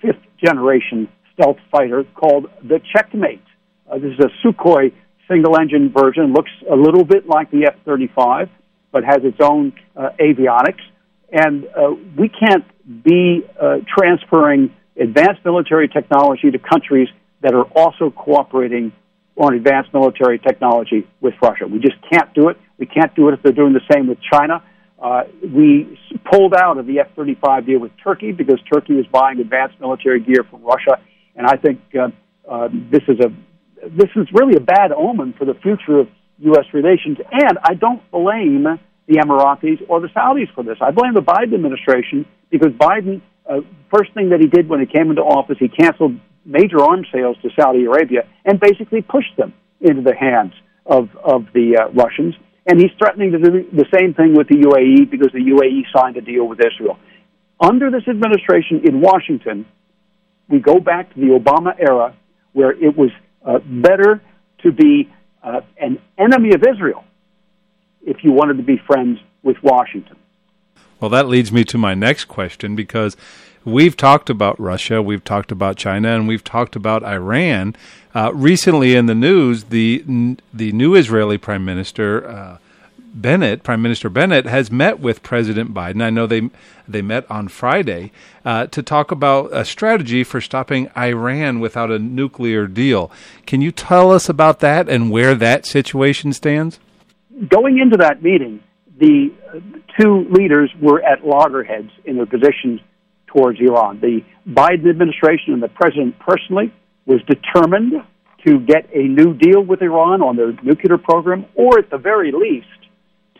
fifth 0.00 0.22
generation 0.42 1.08
stealth 1.34 1.56
fighter 1.70 2.04
called 2.14 2.46
the 2.62 2.80
Checkmate. 2.94 3.42
Uh, 3.90 3.98
this 3.98 4.12
is 4.12 4.20
a 4.20 4.46
Sukhoi 4.46 4.92
single 5.28 5.58
engine 5.58 5.92
version, 5.92 6.32
looks 6.32 6.50
a 6.70 6.74
little 6.74 7.04
bit 7.04 7.26
like 7.26 7.50
the 7.50 7.66
F 7.66 7.74
35, 7.84 8.48
but 8.92 9.04
has 9.04 9.18
its 9.22 9.38
own 9.42 9.72
uh, 9.96 10.10
avionics. 10.20 10.80
And 11.30 11.66
uh, 11.66 11.94
we 12.16 12.28
can't 12.28 12.64
be 13.04 13.42
uh, 13.60 13.78
transferring 13.86 14.74
advanced 14.98 15.44
military 15.44 15.88
technology 15.88 16.50
to 16.50 16.58
countries 16.58 17.08
that 17.42 17.54
are 17.54 17.64
also 17.76 18.10
cooperating 18.10 18.92
on 19.36 19.54
advanced 19.54 19.92
military 19.92 20.38
technology 20.38 21.06
with 21.20 21.34
Russia. 21.40 21.66
We 21.66 21.78
just 21.78 21.96
can't 22.10 22.32
do 22.34 22.48
it. 22.48 22.56
We 22.78 22.86
can't 22.86 23.14
do 23.14 23.28
it 23.28 23.34
if 23.34 23.42
they're 23.42 23.52
doing 23.52 23.72
the 23.72 23.86
same 23.92 24.08
with 24.08 24.18
China. 24.32 24.64
Uh, 25.00 25.22
we 25.42 25.98
pulled 26.28 26.54
out 26.54 26.78
of 26.78 26.86
the 26.86 26.98
F 27.00 27.14
35 27.14 27.66
deal 27.66 27.78
with 27.78 27.92
Turkey 28.02 28.32
because 28.32 28.58
Turkey 28.72 28.94
was 28.94 29.06
buying 29.06 29.38
advanced 29.38 29.78
military 29.78 30.20
gear 30.20 30.44
from 30.50 30.64
Russia 30.64 30.98
and 31.38 31.46
I 31.46 31.56
think 31.56 31.80
uh, 31.94 32.08
uh, 32.50 32.68
this 32.90 33.02
is 33.08 33.18
a 33.20 33.32
this 33.96 34.10
is 34.16 34.26
really 34.32 34.56
a 34.56 34.60
bad 34.60 34.90
omen 34.90 35.34
for 35.38 35.44
the 35.44 35.54
future 35.54 36.00
of 36.00 36.08
U.S. 36.38 36.66
relations. 36.74 37.18
And 37.30 37.58
I 37.62 37.74
don't 37.74 38.02
blame 38.10 38.66
the 39.08 39.14
Emiratis 39.14 39.82
or 39.88 40.00
the 40.00 40.08
Saudis 40.08 40.52
for 40.54 40.62
this. 40.62 40.76
I 40.80 40.90
blame 40.90 41.14
the 41.14 41.22
Biden 41.22 41.54
administration 41.54 42.26
because 42.50 42.72
Biden, 42.72 43.22
uh, 43.48 43.60
first 43.92 44.12
thing 44.12 44.28
that 44.30 44.40
he 44.40 44.46
did 44.46 44.68
when 44.68 44.80
he 44.80 44.86
came 44.86 45.10
into 45.10 45.22
office, 45.22 45.56
he 45.58 45.68
canceled 45.68 46.20
major 46.44 46.80
arms 46.80 47.06
sales 47.12 47.36
to 47.42 47.48
Saudi 47.58 47.84
Arabia 47.84 48.28
and 48.44 48.60
basically 48.60 49.02
pushed 49.02 49.34
them 49.36 49.54
into 49.80 50.02
the 50.02 50.14
hands 50.14 50.52
of 50.86 51.08
of 51.16 51.46
the 51.54 51.78
uh, 51.80 51.90
Russians. 51.92 52.34
And 52.66 52.78
he's 52.78 52.90
threatening 52.98 53.32
to 53.32 53.38
do 53.38 53.64
the 53.72 53.86
same 53.96 54.12
thing 54.12 54.34
with 54.36 54.48
the 54.48 54.56
UAE 54.56 55.10
because 55.10 55.32
the 55.32 55.40
UAE 55.40 55.84
signed 55.96 56.18
a 56.18 56.20
deal 56.20 56.46
with 56.46 56.60
Israel. 56.60 56.98
Under 57.58 57.90
this 57.90 58.06
administration 58.06 58.82
in 58.84 59.00
Washington, 59.00 59.64
we 60.48 60.58
go 60.60 60.78
back 60.78 61.12
to 61.14 61.20
the 61.20 61.38
Obama 61.38 61.72
era 61.78 62.14
where 62.52 62.72
it 62.72 62.94
was 62.94 63.10
uh, 63.44 63.58
better 63.64 64.20
to 64.64 64.72
be 64.72 65.08
uh, 65.42 65.60
an 65.80 65.98
enemy 66.18 66.50
of 66.54 66.62
Israel 66.62 67.04
if 68.02 68.24
you 68.24 68.32
wanted 68.32 68.56
to 68.56 68.62
be 68.62 68.78
friends 68.86 69.18
with 69.42 69.56
Washington. 69.62 70.16
Well, 71.00 71.10
that 71.10 71.28
leads 71.28 71.52
me 71.52 71.64
to 71.64 71.78
my 71.78 71.94
next 71.94 72.24
question 72.24 72.74
because 72.74 73.16
we've 73.64 73.96
talked 73.96 74.28
about 74.30 74.58
Russia, 74.58 75.00
we've 75.00 75.22
talked 75.22 75.52
about 75.52 75.76
China, 75.76 76.14
and 76.14 76.26
we've 76.26 76.42
talked 76.42 76.74
about 76.74 77.04
Iran. 77.04 77.76
Uh, 78.14 78.32
recently 78.34 78.96
in 78.96 79.06
the 79.06 79.14
news, 79.14 79.64
the 79.64 80.02
the 80.52 80.72
new 80.72 80.94
Israeli 80.94 81.38
Prime 81.38 81.64
Minister 81.64 82.28
uh, 82.28 82.58
Bennett, 83.14 83.62
Prime 83.62 83.82
Minister 83.82 84.08
Bennett, 84.08 84.46
has 84.46 84.70
met 84.70 85.00
with 85.00 85.22
President 85.22 85.72
Biden. 85.72 86.02
I 86.02 86.10
know 86.10 86.26
they 86.26 86.50
they 86.86 87.02
met 87.02 87.30
on 87.30 87.48
Friday 87.48 88.10
uh, 88.44 88.66
to 88.66 88.82
talk 88.82 89.10
about 89.10 89.50
a 89.52 89.64
strategy 89.64 90.24
for 90.24 90.40
stopping 90.40 90.90
Iran 90.96 91.60
without 91.60 91.90
a 91.90 91.98
nuclear 91.98 92.66
deal. 92.66 93.10
Can 93.46 93.60
you 93.60 93.70
tell 93.70 94.10
us 94.10 94.28
about 94.28 94.60
that 94.60 94.88
and 94.88 95.10
where 95.10 95.34
that 95.34 95.66
situation 95.66 96.32
stands? 96.32 96.80
Going 97.46 97.78
into 97.78 97.98
that 97.98 98.22
meeting, 98.22 98.60
the 98.98 99.32
uh, 99.46 99.60
two 100.00 100.26
leaders 100.30 100.72
were 100.80 101.00
at 101.02 101.24
loggerheads 101.24 101.90
in 102.04 102.16
their 102.16 102.26
positions 102.26 102.80
towards 103.28 103.60
Iran. 103.60 104.00
The 104.00 104.24
Biden 104.46 104.90
administration 104.90 105.52
and 105.52 105.62
the 105.62 105.68
president 105.68 106.18
personally 106.18 106.72
was 107.06 107.20
determined 107.28 107.92
to 108.46 108.58
get 108.60 108.88
a 108.92 109.02
new 109.02 109.34
deal 109.34 109.62
with 109.62 109.82
Iran 109.82 110.22
on 110.22 110.36
their 110.36 110.52
nuclear 110.62 110.98
program, 110.98 111.46
or 111.54 111.78
at 111.78 111.90
the 111.90 111.98
very 111.98 112.32
least, 112.32 112.66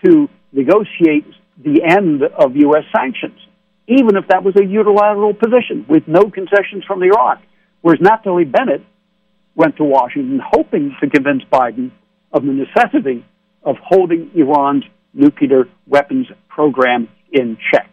to 0.05 0.29
negotiate 0.53 1.27
the 1.63 1.83
end 1.83 2.23
of 2.23 2.57
U.S. 2.57 2.85
sanctions, 2.95 3.39
even 3.89 4.17
if 4.17 4.29
that 4.29 4.45
was 4.45 4.55
a 4.57 4.65
unilateral 4.65 5.35
position 5.35 5.87
with 5.89 6.07
no 6.07 6.31
concessions 6.31 6.85
from 6.87 7.03
Iran. 7.03 7.39
Whereas 7.81 8.01
Naftali 8.01 8.51
Bennett 8.51 8.85
went 9.57 9.77
to 9.77 9.85
Washington 9.85 10.41
hoping 10.45 10.95
to 11.01 11.11
convince 11.11 11.43
Biden 11.51 11.91
of 12.33 12.43
the 12.45 12.53
necessity 12.53 13.25
of 13.63 13.77
holding 13.83 14.31
Iran's 14.35 14.85
nuclear 15.13 15.65
weapons 15.87 16.27
program 16.49 17.09
in 17.33 17.57
check. 17.73 17.91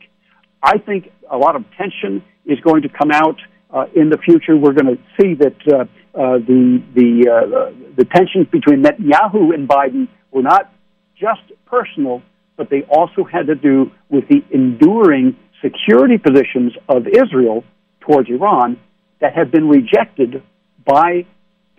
I 0.61 0.77
think 0.77 1.11
a 1.29 1.37
lot 1.37 1.55
of 1.55 1.63
tension 1.77 2.23
is 2.45 2.59
going 2.61 2.83
to 2.83 2.89
come 2.89 3.11
out 3.11 3.37
uh, 3.71 3.85
in 3.95 4.09
the 4.09 4.17
future. 4.17 4.55
We're 4.55 4.73
going 4.73 4.97
to 4.97 5.01
see 5.19 5.33
that 5.35 5.55
uh, 5.67 5.81
uh, 6.17 6.37
the 6.39 6.81
the 6.93 7.29
uh, 7.29 7.93
the 7.97 8.05
tensions 8.05 8.47
between 8.51 8.83
Netanyahu 8.83 9.53
and 9.53 9.67
Biden 9.67 10.07
were 10.31 10.43
not 10.43 10.71
just 11.19 11.41
personal, 11.65 12.21
but 12.57 12.69
they 12.69 12.83
also 12.83 13.23
had 13.23 13.47
to 13.47 13.55
do 13.55 13.91
with 14.09 14.27
the 14.29 14.43
enduring 14.51 15.35
security 15.63 16.17
positions 16.17 16.73
of 16.87 17.07
Israel 17.07 17.63
towards 18.01 18.29
Iran 18.29 18.79
that 19.19 19.33
have 19.35 19.51
been 19.51 19.67
rejected 19.67 20.43
by 20.85 21.25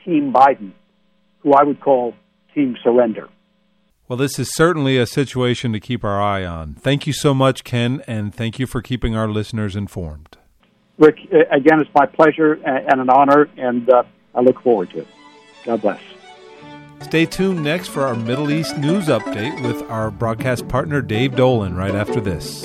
Team 0.05 0.33
Biden, 0.33 0.73
who 1.41 1.53
I 1.53 1.63
would 1.63 1.81
call 1.81 2.15
Team 2.55 2.77
Surrender. 2.83 3.29
Well, 4.09 4.17
this 4.17 4.39
is 4.39 4.55
certainly 4.55 4.99
a 4.99 5.07
situation 5.07 5.73
to 5.73 5.81
keep 5.81 6.05
our 6.05 6.23
eye 6.23 6.45
on. 6.45 6.75
Thank 6.75 7.09
you 7.09 7.13
so 7.13 7.35
much, 7.35 7.65
Ken, 7.65 8.03
and 8.07 8.33
thank 8.33 8.61
you 8.61 8.67
for 8.67 8.81
keeping 8.81 9.17
our 9.17 9.27
listeners 9.27 9.75
informed. 9.75 10.37
Rick, 10.99 11.19
again, 11.51 11.81
it's 11.81 11.91
my 11.93 12.07
pleasure 12.07 12.53
and 12.65 13.01
an 13.01 13.11
honor, 13.11 13.49
and 13.57 13.91
uh, 13.91 14.05
I 14.35 14.43
look 14.43 14.63
forward 14.63 14.91
to 14.91 15.01
it. 15.01 15.09
God 15.65 15.83
bless. 15.83 16.01
Stay 17.03 17.27
tuned 17.27 17.63
next 17.63 17.89
for 17.89 18.03
our 18.03 18.15
Middle 18.15 18.51
East 18.51 18.79
news 18.79 19.07
update 19.07 19.61
with 19.63 19.83
our 19.91 20.11
broadcast 20.11 20.69
partner, 20.69 21.03
Dave 21.03 21.35
Dolan, 21.35 21.77
right 21.77 21.95
after 21.95 22.21
this. 22.21 22.65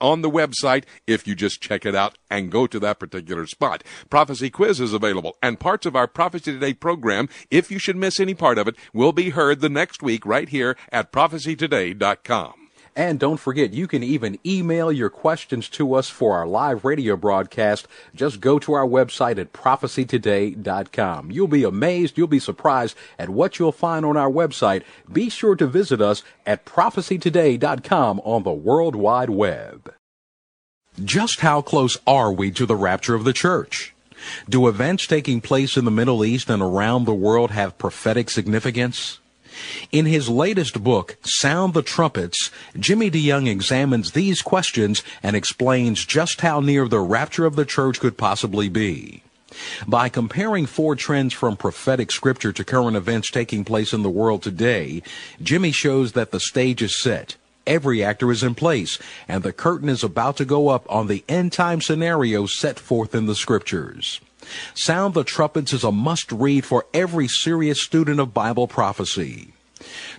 on 0.00 0.22
the 0.22 0.30
website 0.30 0.84
if 1.06 1.26
you 1.26 1.34
just 1.34 1.60
check 1.60 1.86
it 1.86 1.94
out 1.94 2.18
and 2.30 2.50
go 2.50 2.66
to 2.66 2.78
that 2.80 2.98
particular 2.98 3.46
spot. 3.46 3.84
Prophecy 4.08 4.50
quiz 4.50 4.80
is 4.80 4.92
available, 4.92 5.36
and 5.42 5.60
parts 5.60 5.86
of 5.86 5.96
our 5.96 6.06
Prophecy 6.06 6.52
Today 6.52 6.74
program, 6.74 7.28
if 7.50 7.70
you 7.70 7.78
should 7.78 7.96
miss 7.96 8.20
any 8.20 8.34
part 8.34 8.58
of 8.58 8.68
it, 8.68 8.76
will 8.92 9.12
be 9.12 9.30
heard 9.30 9.60
the 9.60 9.68
next 9.68 10.02
week 10.02 10.26
right 10.26 10.48
here 10.48 10.76
at 10.92 11.12
prophecytoday.com. 11.12 12.59
And 12.96 13.20
don't 13.20 13.38
forget, 13.38 13.72
you 13.72 13.86
can 13.86 14.02
even 14.02 14.38
email 14.44 14.90
your 14.90 15.10
questions 15.10 15.68
to 15.70 15.94
us 15.94 16.08
for 16.08 16.36
our 16.36 16.46
live 16.46 16.84
radio 16.84 17.16
broadcast. 17.16 17.86
Just 18.14 18.40
go 18.40 18.58
to 18.58 18.72
our 18.72 18.86
website 18.86 19.38
at 19.38 19.52
prophecytoday.com. 19.52 21.30
You'll 21.30 21.46
be 21.46 21.64
amazed, 21.64 22.18
you'll 22.18 22.26
be 22.26 22.40
surprised 22.40 22.96
at 23.18 23.28
what 23.30 23.58
you'll 23.58 23.72
find 23.72 24.04
on 24.04 24.16
our 24.16 24.30
website. 24.30 24.82
Be 25.10 25.30
sure 25.30 25.56
to 25.56 25.66
visit 25.66 26.00
us 26.00 26.22
at 26.44 26.64
prophecytoday.com 26.64 28.20
on 28.24 28.42
the 28.42 28.52
World 28.52 28.96
Wide 28.96 29.30
Web. 29.30 29.94
Just 31.02 31.40
how 31.40 31.62
close 31.62 31.96
are 32.06 32.32
we 32.32 32.50
to 32.50 32.66
the 32.66 32.76
rapture 32.76 33.14
of 33.14 33.24
the 33.24 33.32
church? 33.32 33.94
Do 34.48 34.68
events 34.68 35.06
taking 35.06 35.40
place 35.40 35.76
in 35.76 35.84
the 35.84 35.90
Middle 35.90 36.24
East 36.24 36.50
and 36.50 36.60
around 36.60 37.04
the 37.04 37.14
world 37.14 37.52
have 37.52 37.78
prophetic 37.78 38.28
significance? 38.28 39.20
In 39.92 40.06
his 40.06 40.28
latest 40.28 40.82
book, 40.82 41.16
Sound 41.22 41.74
the 41.74 41.82
Trumpets, 41.82 42.50
Jimmy 42.78 43.10
DeYoung 43.10 43.48
examines 43.48 44.12
these 44.12 44.42
questions 44.42 45.02
and 45.22 45.34
explains 45.34 46.04
just 46.04 46.40
how 46.40 46.60
near 46.60 46.88
the 46.88 47.00
rapture 47.00 47.46
of 47.46 47.56
the 47.56 47.64
church 47.64 48.00
could 48.00 48.16
possibly 48.16 48.68
be. 48.68 49.22
By 49.86 50.08
comparing 50.08 50.66
four 50.66 50.94
trends 50.94 51.32
from 51.32 51.56
prophetic 51.56 52.12
scripture 52.12 52.52
to 52.52 52.64
current 52.64 52.96
events 52.96 53.30
taking 53.30 53.64
place 53.64 53.92
in 53.92 54.02
the 54.02 54.10
world 54.10 54.42
today, 54.42 55.02
Jimmy 55.42 55.72
shows 55.72 56.12
that 56.12 56.30
the 56.30 56.40
stage 56.40 56.82
is 56.82 57.00
set. 57.02 57.36
Every 57.66 58.02
actor 58.02 58.30
is 58.30 58.42
in 58.42 58.54
place, 58.54 58.98
and 59.28 59.42
the 59.42 59.52
curtain 59.52 59.88
is 59.88 60.02
about 60.02 60.36
to 60.38 60.44
go 60.44 60.68
up 60.68 60.86
on 60.88 61.08
the 61.08 61.24
end 61.28 61.52
time 61.52 61.80
scenario 61.80 62.46
set 62.46 62.78
forth 62.78 63.14
in 63.14 63.26
the 63.26 63.34
scriptures. 63.34 64.20
Sound 64.74 65.14
the 65.14 65.24
Trumpets 65.24 65.72
is 65.72 65.84
a 65.84 65.92
must 65.92 66.32
read 66.32 66.64
for 66.64 66.86
every 66.92 67.28
serious 67.28 67.82
student 67.82 68.20
of 68.20 68.34
Bible 68.34 68.66
prophecy. 68.66 69.52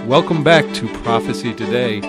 Welcome 0.07 0.45
back 0.45 0.71
to 0.75 0.89
Prophecy 1.03 1.55
Today 1.55 2.01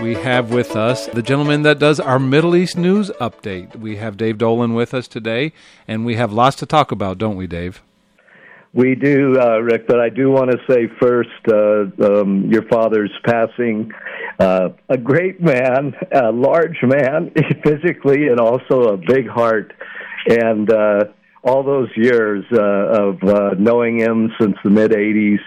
we 0.00 0.14
have 0.14 0.50
with 0.50 0.76
us 0.76 1.06
the 1.08 1.22
gentleman 1.22 1.62
that 1.62 1.78
does 1.78 2.00
our 2.00 2.18
Middle 2.18 2.56
East 2.56 2.76
news 2.78 3.10
update. 3.20 3.76
We 3.76 3.96
have 3.96 4.16
Dave 4.16 4.38
Dolan 4.38 4.72
with 4.72 4.94
us 4.94 5.06
today, 5.06 5.52
and 5.86 6.06
we 6.06 6.16
have 6.16 6.32
lots 6.32 6.56
to 6.56 6.66
talk 6.66 6.90
about, 6.90 7.18
don't 7.18 7.36
we, 7.36 7.46
Dave? 7.46 7.82
We 8.72 8.94
do, 8.94 9.38
uh, 9.38 9.58
Rick, 9.58 9.86
but 9.86 10.00
I 10.00 10.08
do 10.08 10.30
want 10.30 10.50
to 10.52 10.58
say 10.70 10.86
first 11.00 11.30
uh, 11.48 12.20
um, 12.20 12.50
your 12.50 12.62
father's 12.68 13.12
passing. 13.24 13.92
Uh, 14.38 14.70
a 14.88 14.96
great 14.96 15.40
man, 15.40 15.94
a 16.12 16.30
large 16.30 16.78
man 16.82 17.32
physically, 17.64 18.28
and 18.28 18.40
also 18.40 18.94
a 18.94 18.96
big 18.96 19.28
heart. 19.28 19.72
And 20.28 20.72
uh, 20.72 21.04
all 21.42 21.62
those 21.62 21.88
years 21.96 22.44
uh, 22.52 22.60
of 22.60 23.22
uh, 23.22 23.50
knowing 23.58 23.98
him 23.98 24.32
since 24.40 24.56
the 24.62 24.70
mid 24.70 24.92
80s 24.92 25.40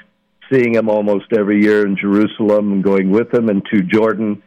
seeing 0.53 0.75
him 0.75 0.89
almost 0.89 1.25
every 1.37 1.61
year 1.61 1.85
in 1.85 1.97
Jerusalem 1.97 2.71
and 2.71 2.83
going 2.83 3.09
with 3.09 3.33
him 3.33 3.49
and 3.49 3.63
to 3.73 3.81
Jordan, 3.81 4.43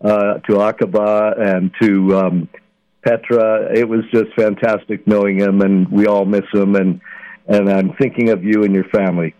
uh, 0.00 0.34
to 0.46 0.52
Aqaba 0.54 1.38
and 1.38 1.70
to 1.80 2.16
um, 2.16 2.48
Petra. 3.02 3.72
It 3.74 3.88
was 3.88 4.00
just 4.12 4.32
fantastic 4.36 5.06
knowing 5.06 5.38
him, 5.38 5.60
and 5.60 5.88
we 5.90 6.06
all 6.06 6.24
miss 6.24 6.46
him. 6.52 6.76
And 6.76 7.00
and 7.46 7.68
I'm 7.68 7.94
thinking 7.94 8.30
of 8.30 8.44
you 8.44 8.62
and 8.64 8.74
your 8.74 8.84
family. 8.84 9.34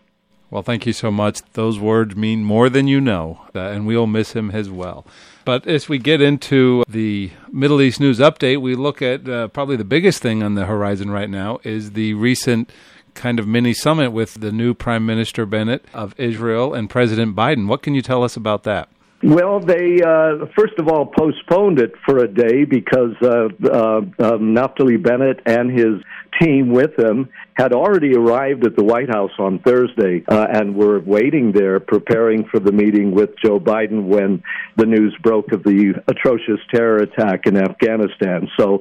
Well, 0.51 0.63
thank 0.63 0.85
you 0.85 0.93
so 0.93 1.13
much. 1.13 1.43
Those 1.53 1.79
words 1.79 2.17
mean 2.17 2.43
more 2.43 2.69
than 2.69 2.89
you 2.89 3.01
know, 3.01 3.41
uh, 3.55 3.61
and 3.61 3.87
we'll 3.87 4.09
miss 4.09 4.33
him 4.33 4.51
as 4.51 4.69
well. 4.69 5.07
But 5.45 5.67
as 5.67 5.89
we 5.89 5.99
get 5.99 6.21
into 6.21 6.83
the 6.89 7.31
Middle 7.53 7.81
East 7.81 8.01
news 8.01 8.19
update, 8.19 8.61
we 8.61 8.75
look 8.75 9.01
at 9.01 9.29
uh, 9.29 9.49
probably 9.49 9.77
the 9.77 9.85
biggest 9.85 10.21
thing 10.21 10.43
on 10.43 10.57
the 10.57 10.67
horizon 10.67 11.11
right 11.11 11.31
now 11.31 11.61
is 11.63 11.93
the 11.93 12.15
recent 12.15 12.71
kind 13.15 13.39
of 13.39 13.47
mini 13.47 13.75
summit 13.75 14.11
with 14.11 14.41
the 14.41 14.53
new 14.53 14.75
Prime 14.75 15.05
Minister 15.07 15.47
Bennett 15.47 15.85
of 15.93 16.15
Israel 16.19 16.75
and 16.75 16.89
President 16.89 17.37
Biden. 17.37 17.67
What 17.67 17.83
can 17.83 17.95
you 17.95 18.03
tell 18.03 18.23
us 18.23 18.37
about 18.37 18.65
that? 18.65 18.89
Well, 19.23 19.61
they 19.61 20.01
uh, 20.01 20.47
first 20.57 20.79
of 20.79 20.89
all 20.89 21.05
postponed 21.05 21.79
it 21.79 21.93
for 22.07 22.19
a 22.19 22.29
day 22.29 22.65
because 22.65 23.15
uh, 23.23 23.49
uh, 23.69 23.99
um, 23.99 24.55
Naftali 24.55 25.03
Bennett 25.03 25.41
and 25.45 25.71
his 25.71 26.03
team 26.41 26.71
with 26.71 26.99
him 26.99 27.29
had 27.55 27.75
already 27.75 28.15
arrived 28.17 28.67
at 28.67 28.77
the 28.77 28.85
White 28.85 29.11
House 29.11 29.33
on 29.39 29.59
Thursday 29.59 30.25
uh, 30.27 30.47
and 30.51 30.75
were 30.75 31.01
waiting 31.01 31.53
there, 31.53 31.81
preparing 31.81 32.47
for 32.47 32.61
the 32.61 32.73
meeting 32.73 33.11
with 33.11 33.31
Joe 33.45 33.61
Biden 33.61 34.07
when 34.07 34.43
the 34.77 34.87
news 34.87 35.15
broke 35.23 35.53
of 35.53 35.65
the 35.65 36.03
atrocious 36.09 36.61
terror 36.73 36.99
attack 36.99 37.43
in 37.45 37.59
Afghanistan. 37.59 38.49
So 38.59 38.81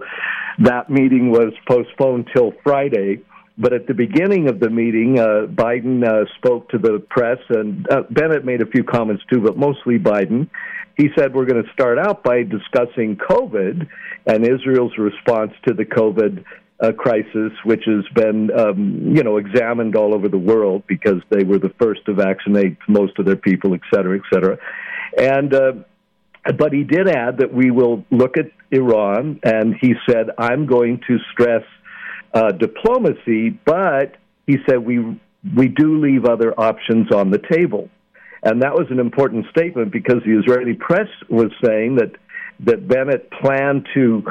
that 0.59 0.89
meeting 0.89 1.31
was 1.31 1.51
postponed 1.67 2.29
till 2.33 2.53
Friday. 2.63 3.23
But 3.59 3.73
at 3.73 3.87
the 3.87 3.93
beginning 3.93 4.47
of 4.47 4.61
the 4.61 4.69
meeting, 4.69 5.19
uh, 5.19 5.45
Biden 5.47 6.01
uh, 6.07 6.25
spoke 6.37 6.69
to 6.69 6.77
the 6.77 7.03
press, 7.09 7.39
and 7.49 7.85
uh, 7.91 8.03
Bennett 8.09 8.45
made 8.45 8.61
a 8.61 8.65
few 8.65 8.85
comments 8.85 9.21
too, 9.31 9.41
but 9.41 9.57
mostly 9.57 9.99
Biden. 9.99 10.49
He 10.95 11.09
said, 11.17 11.33
We're 11.33 11.45
going 11.45 11.61
to 11.63 11.69
start 11.73 11.99
out 11.99 12.23
by 12.23 12.43
discussing 12.43 13.17
COVID 13.17 13.85
and 14.27 14.47
Israel's 14.47 14.97
response 14.97 15.51
to 15.67 15.73
the 15.73 15.83
COVID 15.83 16.45
uh, 16.81 16.93
crisis, 16.93 17.51
which 17.65 17.83
has 17.85 18.05
been, 18.15 18.49
um, 18.57 19.13
you 19.13 19.23
know, 19.23 19.35
examined 19.35 19.97
all 19.97 20.13
over 20.15 20.29
the 20.29 20.37
world 20.37 20.83
because 20.87 21.21
they 21.29 21.43
were 21.43 21.59
the 21.59 21.73
first 21.81 22.05
to 22.05 22.13
vaccinate 22.13 22.77
most 22.87 23.19
of 23.19 23.25
their 23.25 23.35
people, 23.35 23.73
et 23.73 23.81
cetera, 23.93 24.17
et 24.17 24.23
cetera. 24.33 24.57
And, 25.17 25.53
uh, 25.53 25.71
but 26.57 26.71
he 26.71 26.85
did 26.85 27.09
add 27.09 27.39
that 27.39 27.53
we 27.53 27.71
will 27.71 28.05
look 28.09 28.37
at 28.37 28.51
Iran, 28.71 29.41
and 29.43 29.75
he 29.81 29.95
said, 30.09 30.27
I'm 30.37 30.65
going 30.65 31.01
to 31.07 31.17
stress 31.33 31.63
uh, 32.33 32.51
diplomacy, 32.51 33.49
but 33.65 34.15
he 34.45 34.57
said 34.67 34.85
we 34.85 35.19
we 35.55 35.67
do 35.67 35.99
leave 35.99 36.25
other 36.25 36.53
options 36.59 37.11
on 37.13 37.31
the 37.31 37.41
table, 37.51 37.89
and 38.43 38.61
that 38.61 38.73
was 38.73 38.87
an 38.89 38.99
important 38.99 39.45
statement 39.49 39.91
because 39.91 40.21
the 40.25 40.37
Israeli 40.37 40.73
press 40.73 41.07
was 41.29 41.51
saying 41.63 41.95
that 41.95 42.11
that 42.65 42.87
Bennett 42.87 43.31
planned 43.31 43.87
to, 43.93 44.23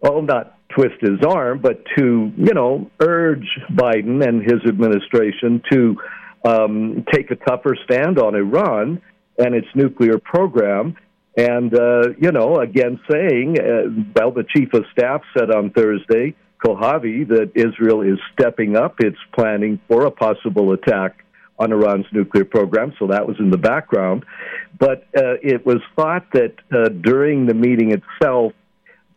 well, 0.00 0.22
not 0.22 0.56
twist 0.68 1.00
his 1.00 1.20
arm, 1.26 1.60
but 1.60 1.84
to 1.98 2.32
you 2.36 2.54
know 2.54 2.90
urge 3.00 3.48
Biden 3.72 4.26
and 4.26 4.42
his 4.42 4.60
administration 4.66 5.62
to 5.70 5.96
um, 6.44 7.04
take 7.12 7.30
a 7.30 7.36
tougher 7.36 7.76
stand 7.84 8.18
on 8.18 8.34
Iran 8.34 9.00
and 9.38 9.54
its 9.54 9.68
nuclear 9.74 10.18
program. 10.18 10.96
And 11.36 11.74
uh, 11.74 12.10
you 12.18 12.30
know, 12.30 12.56
again, 12.60 13.00
saying, 13.10 13.56
uh, 13.58 14.12
well, 14.14 14.32
the 14.32 14.44
chief 14.44 14.72
of 14.74 14.84
staff 14.92 15.22
said 15.36 15.50
on 15.50 15.70
Thursday 15.70 16.34
Kohavi 16.64 17.26
that 17.28 17.52
Israel 17.54 18.02
is 18.02 18.18
stepping 18.32 18.76
up 18.76 19.00
its 19.00 19.18
planning 19.34 19.80
for 19.88 20.06
a 20.06 20.10
possible 20.10 20.72
attack 20.72 21.24
on 21.58 21.72
Iran's 21.72 22.06
nuclear 22.12 22.44
program, 22.44 22.92
so 22.98 23.08
that 23.08 23.26
was 23.26 23.36
in 23.38 23.50
the 23.50 23.58
background. 23.58 24.24
But 24.78 25.06
uh, 25.16 25.38
it 25.42 25.64
was 25.64 25.80
thought 25.96 26.26
that 26.32 26.54
uh, 26.72 26.88
during 26.88 27.46
the 27.46 27.54
meeting 27.54 27.92
itself, 27.92 28.52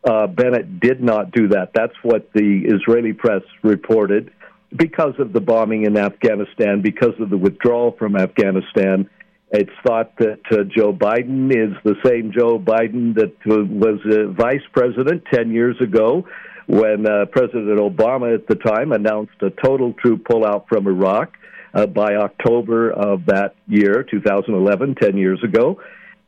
uh, 0.03 0.27
Bennett 0.27 0.79
did 0.79 1.01
not 1.01 1.31
do 1.31 1.47
that. 1.49 1.71
That's 1.73 1.95
what 2.03 2.29
the 2.33 2.63
Israeli 2.65 3.13
press 3.13 3.41
reported 3.63 4.31
because 4.75 5.13
of 5.19 5.33
the 5.33 5.39
bombing 5.39 5.85
in 5.85 5.97
Afghanistan, 5.97 6.81
because 6.81 7.13
of 7.19 7.29
the 7.29 7.37
withdrawal 7.37 7.95
from 7.97 8.15
Afghanistan. 8.15 9.09
It's 9.51 9.71
thought 9.85 10.17
that 10.17 10.41
uh, 10.51 10.63
Joe 10.63 10.91
Biden 10.91 11.49
is 11.51 11.75
the 11.83 11.95
same 12.05 12.31
Joe 12.31 12.59
Biden 12.59 13.15
that 13.15 13.35
uh, 13.49 13.63
was 13.63 13.99
uh, 14.05 14.31
vice 14.33 14.65
president 14.73 15.23
10 15.31 15.51
years 15.51 15.79
ago 15.79 16.25
when 16.67 17.05
uh, 17.07 17.25
President 17.31 17.79
Obama 17.79 18.33
at 18.33 18.47
the 18.47 18.55
time 18.55 18.91
announced 18.91 19.41
a 19.41 19.49
total 19.49 19.93
troop 19.93 20.23
pullout 20.23 20.67
from 20.67 20.87
Iraq 20.87 21.37
uh, 21.73 21.85
by 21.85 22.15
October 22.15 22.91
of 22.91 23.25
that 23.27 23.55
year, 23.67 24.03
2011, 24.03 24.95
10 24.95 25.17
years 25.17 25.43
ago. 25.43 25.79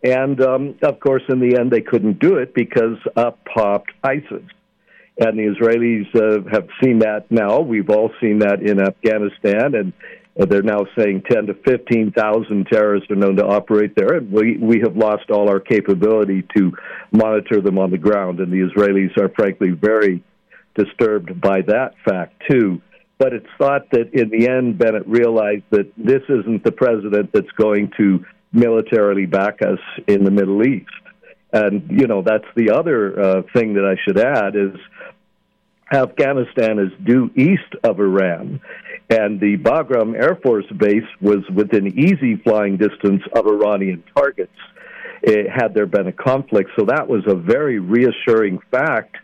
And 0.04 0.40
um, 0.42 0.76
of 0.84 1.00
course, 1.00 1.24
in 1.30 1.40
the 1.40 1.58
end, 1.60 1.72
they 1.72 1.82
couldn't 1.82 2.20
do 2.20 2.38
it 2.38 2.54
because 2.54 2.98
up 3.16 3.40
popped 3.46 3.92
ISIS. 4.04 4.44
And 5.20 5.40
the 5.40 5.56
Israelis 5.56 6.16
uh, 6.16 6.48
have 6.52 6.68
seen 6.84 7.00
that 7.00 7.32
now. 7.32 7.60
We've 7.60 7.90
all 7.90 8.12
seen 8.22 8.40
that 8.40 8.62
in 8.62 8.80
Afghanistan, 8.80 9.74
and 9.74 9.94
they're 10.36 10.62
now 10.62 10.86
saying 10.96 11.24
10 11.28 11.48
to 11.48 11.56
15,000 11.66 12.68
terrorists 12.72 13.10
are 13.10 13.16
known 13.16 13.38
to 13.38 13.46
operate 13.46 13.96
there, 13.96 14.18
and 14.18 14.32
we, 14.32 14.58
we 14.58 14.82
have 14.82 14.96
lost 14.96 15.32
all 15.32 15.50
our 15.50 15.60
capability 15.60 16.44
to 16.56 16.72
monitor 17.12 17.62
them 17.62 17.80
on 17.80 17.90
the 17.90 17.98
ground. 17.98 18.40
And 18.40 18.52
the 18.52 18.70
Israelis 18.70 19.18
are 19.18 19.30
frankly 19.30 19.72
very 19.72 20.24
disturbed 20.78 21.42
by 21.42 21.62
that 21.62 21.96
fact, 22.06 22.42
too. 22.50 22.82
But 23.18 23.34
it's 23.34 23.48
thought 23.58 23.90
that 23.92 24.14
in 24.14 24.30
the 24.30 24.48
end, 24.48 24.78
Bennett 24.78 25.08
realized 25.08 25.64
that 25.72 25.92
this 25.98 26.22
isn't 26.30 26.64
the 26.64 26.72
president 26.72 27.32
that's 27.34 27.52
going 27.58 27.92
to 27.98 28.24
militarily 28.54 29.26
back 29.26 29.62
us 29.62 29.80
in 30.08 30.24
the 30.24 30.32
Middle 30.32 30.66
East. 30.66 30.86
And, 31.52 31.90
you 31.90 32.08
know, 32.08 32.22
that's 32.22 32.48
the 32.56 32.72
other 32.72 33.20
uh, 33.20 33.42
thing 33.54 33.74
that 33.74 33.86
I 33.86 33.96
should 34.06 34.20
add 34.20 34.56
is 34.56 34.80
Afghanistan 35.92 36.80
is 36.80 36.92
due 37.06 37.32
east 37.36 37.74
of 37.84 38.00
Iran, 38.00 38.60
and 39.10 39.40
the 39.40 39.58
Bagram 39.58 40.16
Air 40.16 40.36
Force 40.44 40.66
Base 40.76 41.08
was 41.22 41.50
within 41.54 41.88
easy 41.88 42.36
flying 42.44 42.76
distance 42.76 43.24
of 43.34 43.48
Iranian 43.48 44.04
targets 44.14 44.52
it, 45.22 45.50
had 45.50 45.74
there 45.74 45.86
been 45.86 46.08
a 46.08 46.12
conflict. 46.12 46.72
So 46.78 46.86
that 46.88 47.08
was 47.08 47.24
a 47.26 47.36
very 47.36 47.80
reassuring 47.80 48.60
fact 48.70 49.16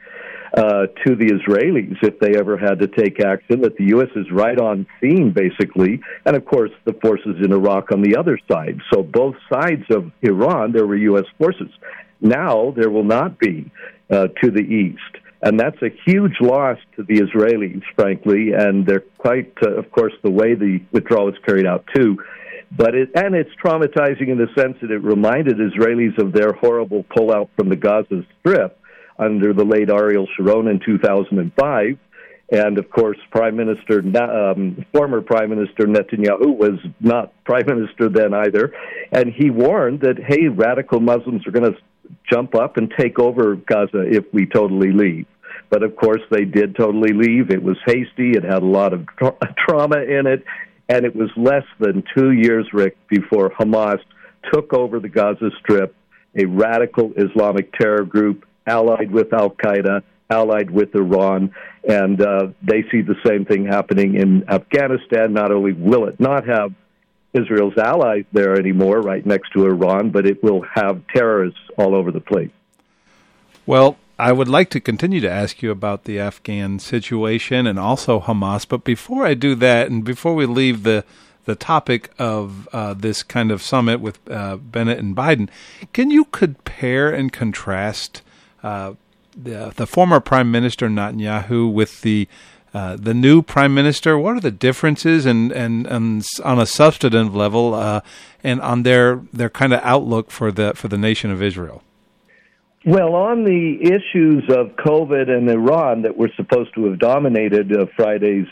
uh, 0.56 0.86
to 1.06 1.16
the 1.16 1.32
Israelis 1.32 1.98
if 2.04 2.20
they 2.20 2.38
ever 2.38 2.58
had 2.58 2.80
to 2.80 2.88
take 2.88 3.20
action, 3.20 3.62
that 3.62 3.76
the 3.78 3.86
U.S. 3.86 4.10
is 4.16 4.30
right 4.32 4.60
on 4.60 4.86
scene, 5.02 5.32
basically, 5.32 6.00
and 6.26 6.36
of 6.36 6.46
course 6.46 6.72
the 6.86 6.94
forces 7.02 7.38
in 7.44 7.52
Iraq 7.52 7.92
on 7.92 8.02
the 8.02 8.16
other 8.16 8.38
side. 8.52 8.80
So 8.94 9.02
both 9.02 9.36
sides 9.52 9.86
of 9.90 10.12
Iran, 10.22 10.72
there 10.72 10.86
were 10.86 10.96
U.S. 10.96 11.26
forces. 11.38 11.70
Now 12.22 12.72
there 12.78 12.90
will 12.90 13.04
not 13.04 13.40
be 13.40 13.72
uh, 14.12 14.28
to 14.42 14.52
the 14.52 14.62
east. 14.62 15.02
And 15.42 15.60
that's 15.60 15.82
a 15.82 15.90
huge 16.06 16.40
loss 16.40 16.78
to 16.96 17.04
the 17.04 17.16
Israelis, 17.16 17.82
frankly, 17.96 18.54
and 18.54 18.86
they're 18.86 19.04
quite, 19.18 19.52
uh, 19.62 19.72
of 19.72 19.92
course, 19.92 20.14
the 20.24 20.32
way 20.32 20.54
the 20.54 20.82
withdrawal 20.94 21.28
is 21.30 21.36
carried 21.46 21.66
out, 21.66 21.86
too. 21.94 22.18
But 22.72 22.96
it, 22.96 23.10
and 23.16 23.36
it's 23.36 23.50
traumatizing 23.62 24.30
in 24.30 24.38
the 24.38 24.48
sense 24.58 24.78
that 24.82 24.90
it 24.90 25.00
reminded 25.00 25.58
Israelis 25.58 26.18
of 26.18 26.32
their 26.32 26.54
horrible 26.54 27.04
pullout 27.04 27.50
from 27.58 27.68
the 27.68 27.76
Gaza 27.76 28.24
Strip 28.40 28.80
under 29.18 29.54
the 29.54 29.64
late 29.64 29.90
Ariel 29.90 30.28
Sharon 30.36 30.68
in 30.68 30.80
2005. 30.86 31.98
And 32.52 32.78
of 32.78 32.90
course, 32.90 33.18
Prime 33.32 33.56
Minister, 33.56 34.00
um, 34.00 34.86
former 34.94 35.22
Prime 35.22 35.50
Minister 35.50 35.86
Netanyahu 35.86 36.56
was 36.56 36.80
not 37.00 37.34
Prime 37.46 37.66
Minister 37.66 38.10
then 38.10 38.34
either. 38.34 38.74
And 39.12 39.34
he 39.34 39.50
warned 39.50 40.02
that, 40.02 40.18
hey, 40.20 40.48
radical 40.48 41.00
Muslims 41.00 41.48
are 41.48 41.52
going 41.52 41.72
to 41.72 41.80
jump 42.32 42.56
up 42.56 42.78
and 42.78 42.94
take 42.98 43.18
over 43.20 43.56
Gaza 43.56 44.04
if 44.08 44.26
we 44.34 44.46
totally 44.46 44.92
leave. 44.92 45.26
But 45.70 45.84
of 45.84 45.96
course, 45.96 46.22
they 46.30 46.46
did 46.46 46.76
totally 46.76 47.14
leave. 47.14 47.50
It 47.50 47.64
was 47.64 47.78
hasty, 47.86 48.32
it 48.32 48.44
had 48.44 48.62
a 48.62 48.66
lot 48.66 48.94
of 48.94 49.08
tra- 49.18 49.38
trauma 49.58 50.02
in 50.02 50.28
it. 50.28 50.44
And 50.90 51.06
it 51.06 51.16
was 51.16 51.30
less 51.36 51.66
than 51.80 52.04
two 52.16 52.32
years, 52.32 52.68
Rick, 52.74 52.98
before 53.08 53.50
Hamas 53.50 54.00
took 54.52 54.74
over 54.74 55.00
the 55.00 55.10
Gaza 55.10 55.50
Strip, 55.60 55.96
a 56.36 56.46
radical 56.46 57.14
Islamic 57.16 57.72
terror 57.74 58.04
group 58.04 58.46
allied 58.66 59.12
with 59.12 59.34
Al 59.34 59.50
Qaeda, 59.52 60.04
allied 60.30 60.72
with 60.72 60.96
Iran, 60.96 61.54
and 61.88 62.22
uh, 62.22 62.48
they 62.62 62.84
see 62.92 63.02
the 63.02 63.16
same 63.26 63.46
thing 63.46 63.66
happening 63.66 64.16
in 64.16 64.50
Afghanistan. 64.50 65.34
Not 65.34 65.52
only 65.52 65.74
will 65.74 66.08
it 66.08 66.20
not 66.20 66.48
have 66.48 66.74
Israel's 67.34 67.78
allies 67.78 68.26
there 68.32 68.58
anymore, 68.58 69.02
right 69.02 69.26
next 69.26 69.52
to 69.54 69.66
Iran, 69.66 70.12
but 70.12 70.26
it 70.26 70.44
will 70.44 70.64
have 70.74 71.02
terrorists 71.14 71.60
all 71.78 71.96
over 71.96 72.12
the 72.12 72.20
place. 72.22 72.52
Well, 73.66 73.98
I 74.20 74.32
would 74.32 74.48
like 74.48 74.70
to 74.72 74.80
continue 74.80 75.20
to 75.22 75.30
ask 75.30 75.62
you 75.62 75.72
about 75.72 76.04
the 76.04 76.20
Afghan 76.20 76.80
situation 76.80 77.66
and 77.66 77.80
also 77.80 78.20
Hamas, 78.20 78.68
but 78.68 78.84
before 78.84 79.26
I 79.26 79.34
do 79.34 79.56
that, 79.56 79.90
and 79.90 80.04
before 80.04 80.36
we 80.36 80.46
leave 80.46 80.84
the 80.84 81.04
the 81.46 81.56
topic 81.56 82.10
of 82.18 82.70
uh, 82.72 82.94
this 82.94 83.22
kind 83.22 83.52
of 83.52 83.62
summit 83.62 84.00
with 84.00 84.18
uh, 84.32 84.56
Bennett 84.56 85.00
and 85.00 85.14
Biden, 85.14 85.50
can 85.92 86.10
you 86.10 86.24
compare 86.26 87.12
and 87.12 87.34
contrast 87.34 88.22
uh, 88.64 88.94
the, 89.36 89.74
the 89.76 89.86
former 89.86 90.20
Prime 90.20 90.52
Minister 90.52 90.88
Netanyahu 90.88 91.72
with 91.72 92.02
the 92.02 92.28
uh, 92.74 92.96
the 92.96 93.14
new 93.14 93.44
prime 93.44 93.74
minister. 93.76 94.18
What 94.18 94.36
are 94.36 94.40
the 94.40 94.50
differences, 94.50 95.28
and 95.28 95.52
and, 95.52 95.86
and 95.86 96.26
on 96.44 96.60
a 96.60 96.66
substantive 96.66 97.36
level, 97.36 97.76
uh, 97.76 98.02
and 98.44 98.60
on 98.62 98.82
their 98.82 99.22
their 99.32 99.50
kind 99.50 99.74
of 99.74 99.80
outlook 99.84 100.32
for 100.32 100.52
the 100.52 100.74
for 100.74 100.88
the 100.88 100.98
nation 100.98 101.30
of 101.30 101.44
Israel? 101.44 101.84
Well, 102.86 103.14
on 103.14 103.44
the 103.44 103.78
issues 103.80 104.44
of 104.50 104.76
COVID 104.76 105.30
and 105.30 105.50
Iran 105.50 106.02
that 106.02 106.18
were 106.18 106.32
supposed 106.36 106.74
to 106.76 106.86
have 106.86 107.00
dominated 107.00 107.72
uh, 107.72 107.86
Friday's 107.96 108.48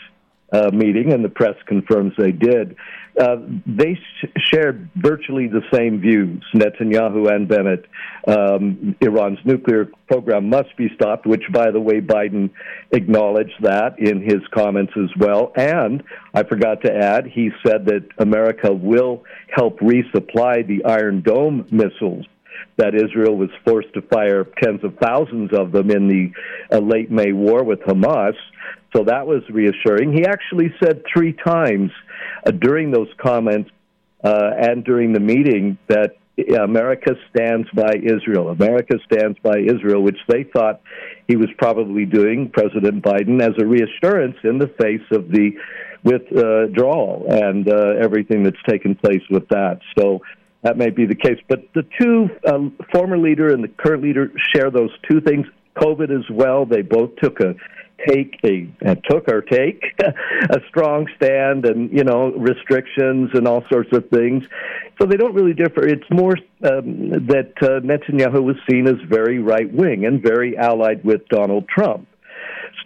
uh, 0.52 0.70
meeting, 0.72 1.12
and 1.12 1.24
the 1.24 1.28
press 1.28 1.56
confirms 1.66 2.12
they 2.16 2.32
did. 2.32 2.76
Uh, 3.20 3.36
they 3.66 3.94
sh- 3.94 4.26
shared 4.52 4.88
virtually 4.96 5.46
the 5.46 5.60
same 5.72 6.00
views, 6.00 6.42
Netanyahu 6.54 7.30
and 7.30 7.46
Bennett. 7.46 7.84
Um, 8.26 8.96
Iran's 9.00 9.38
nuclear 9.44 9.90
program 10.08 10.48
must 10.48 10.74
be 10.78 10.88
stopped, 10.94 11.26
which, 11.26 11.42
by 11.52 11.70
the 11.70 11.80
way, 11.80 12.00
Biden 12.00 12.50
acknowledged 12.90 13.60
that 13.60 13.98
in 13.98 14.22
his 14.22 14.40
comments 14.54 14.92
as 14.96 15.10
well. 15.18 15.52
And 15.56 16.02
I 16.32 16.42
forgot 16.44 16.82
to 16.84 16.94
add, 16.94 17.26
he 17.26 17.50
said 17.66 17.84
that 17.86 18.08
America 18.18 18.72
will 18.72 19.24
help 19.50 19.80
resupply 19.80 20.66
the 20.66 20.84
Iron 20.86 21.20
Dome 21.20 21.66
missiles 21.70 22.26
that 22.78 22.94
Israel 22.94 23.36
was 23.36 23.50
forced 23.66 23.92
to 23.94 24.02
fire 24.02 24.44
tens 24.62 24.82
of 24.84 24.96
thousands 25.02 25.50
of 25.52 25.72
them 25.72 25.90
in 25.90 26.08
the 26.08 26.32
uh, 26.74 26.78
late 26.78 27.10
May 27.10 27.32
war 27.32 27.64
with 27.64 27.80
Hamas. 27.80 28.34
So 28.94 29.04
that 29.04 29.26
was 29.26 29.42
reassuring. 29.50 30.12
He 30.12 30.24
actually 30.24 30.74
said 30.82 31.02
three 31.12 31.32
times 31.32 31.90
during 32.50 32.90
those 32.90 33.08
comments 33.18 33.70
uh, 34.24 34.50
and 34.58 34.84
during 34.84 35.12
the 35.12 35.20
meeting 35.20 35.78
that 35.88 36.16
America 36.58 37.12
stands 37.30 37.68
by 37.74 37.94
Israel. 38.02 38.48
America 38.48 38.94
stands 39.04 39.38
by 39.42 39.58
Israel, 39.58 40.02
which 40.02 40.18
they 40.28 40.44
thought 40.44 40.80
he 41.28 41.36
was 41.36 41.48
probably 41.58 42.06
doing, 42.06 42.50
President 42.50 43.02
Biden, 43.04 43.42
as 43.42 43.54
a 43.60 43.66
reassurance 43.66 44.36
in 44.42 44.58
the 44.58 44.68
face 44.80 45.06
of 45.10 45.28
the 45.30 45.52
withdrawal 46.04 47.26
and 47.28 47.68
uh, 47.68 47.94
everything 48.02 48.42
that's 48.42 48.56
taken 48.68 48.94
place 48.94 49.22
with 49.30 49.46
that. 49.48 49.80
So 49.98 50.20
that 50.62 50.76
may 50.76 50.90
be 50.90 51.06
the 51.06 51.14
case. 51.14 51.38
But 51.48 51.64
the 51.74 51.86
two, 52.00 52.28
uh, 52.46 52.70
former 52.92 53.18
leader 53.18 53.52
and 53.52 53.62
the 53.62 53.68
current 53.68 54.02
leader, 54.02 54.32
share 54.54 54.70
those 54.70 54.90
two 55.08 55.20
things. 55.20 55.46
COVID 55.76 56.10
as 56.10 56.28
well. 56.30 56.66
They 56.66 56.82
both 56.82 57.16
took 57.16 57.40
a 57.40 57.54
take 58.06 58.38
a 58.44 58.68
uh, 58.84 58.94
took 59.08 59.28
or 59.28 59.42
take 59.42 59.82
a 60.00 60.58
strong 60.68 61.06
stand 61.16 61.66
and 61.66 61.92
you 61.92 62.04
know 62.04 62.32
restrictions 62.32 63.30
and 63.34 63.46
all 63.46 63.64
sorts 63.70 63.90
of 63.92 64.08
things. 64.10 64.44
So 65.00 65.06
they 65.06 65.16
don't 65.16 65.34
really 65.34 65.54
differ. 65.54 65.86
It's 65.86 66.08
more 66.10 66.36
um, 66.64 67.10
that 67.26 67.52
uh, 67.60 67.80
Netanyahu 67.80 68.42
was 68.42 68.56
seen 68.70 68.86
as 68.86 68.96
very 69.08 69.38
right 69.38 69.72
wing 69.72 70.04
and 70.04 70.22
very 70.22 70.56
allied 70.56 71.04
with 71.04 71.26
Donald 71.28 71.68
Trump. 71.68 72.08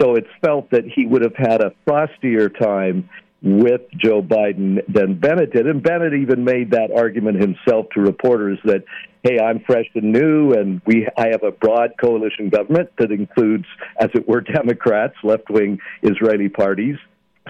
So 0.00 0.14
it's 0.14 0.29
felt 0.44 0.70
that 0.70 0.85
he 0.85 1.07
would 1.07 1.22
have 1.22 1.37
had 1.37 1.61
a 1.61 1.72
frostier 1.87 2.48
time 2.48 3.09
with 3.42 3.83
Joe 3.96 4.22
Biden 4.22 4.79
than 4.92 5.18
Bennett 5.18 5.52
did. 5.52 5.66
And 5.66 5.83
Bennett 5.83 6.14
even 6.14 6.44
made 6.44 6.70
that 6.72 6.90
argument 6.94 7.40
himself 7.40 7.87
to 7.94 8.00
reporters 8.00 8.59
that, 8.64 8.85
hey, 9.27 9.39
I'm 9.41 9.61
fresh 9.61 9.87
and 9.95 10.12
new, 10.12 10.53
and 10.53 10.81
we 10.87 11.09
I 11.17 11.29
have 11.29 11.43
a 11.43 11.51
broad 11.51 11.93
coalition 12.01 12.49
government 12.49 12.91
that 12.99 13.11
includes, 13.11 13.65
as 14.01 14.11
it 14.15 14.29
were, 14.29 14.41
Democrats, 14.55 15.15
left 15.25 15.51
wing 15.51 15.79
Israeli 16.03 16.49
parties. 16.49 16.97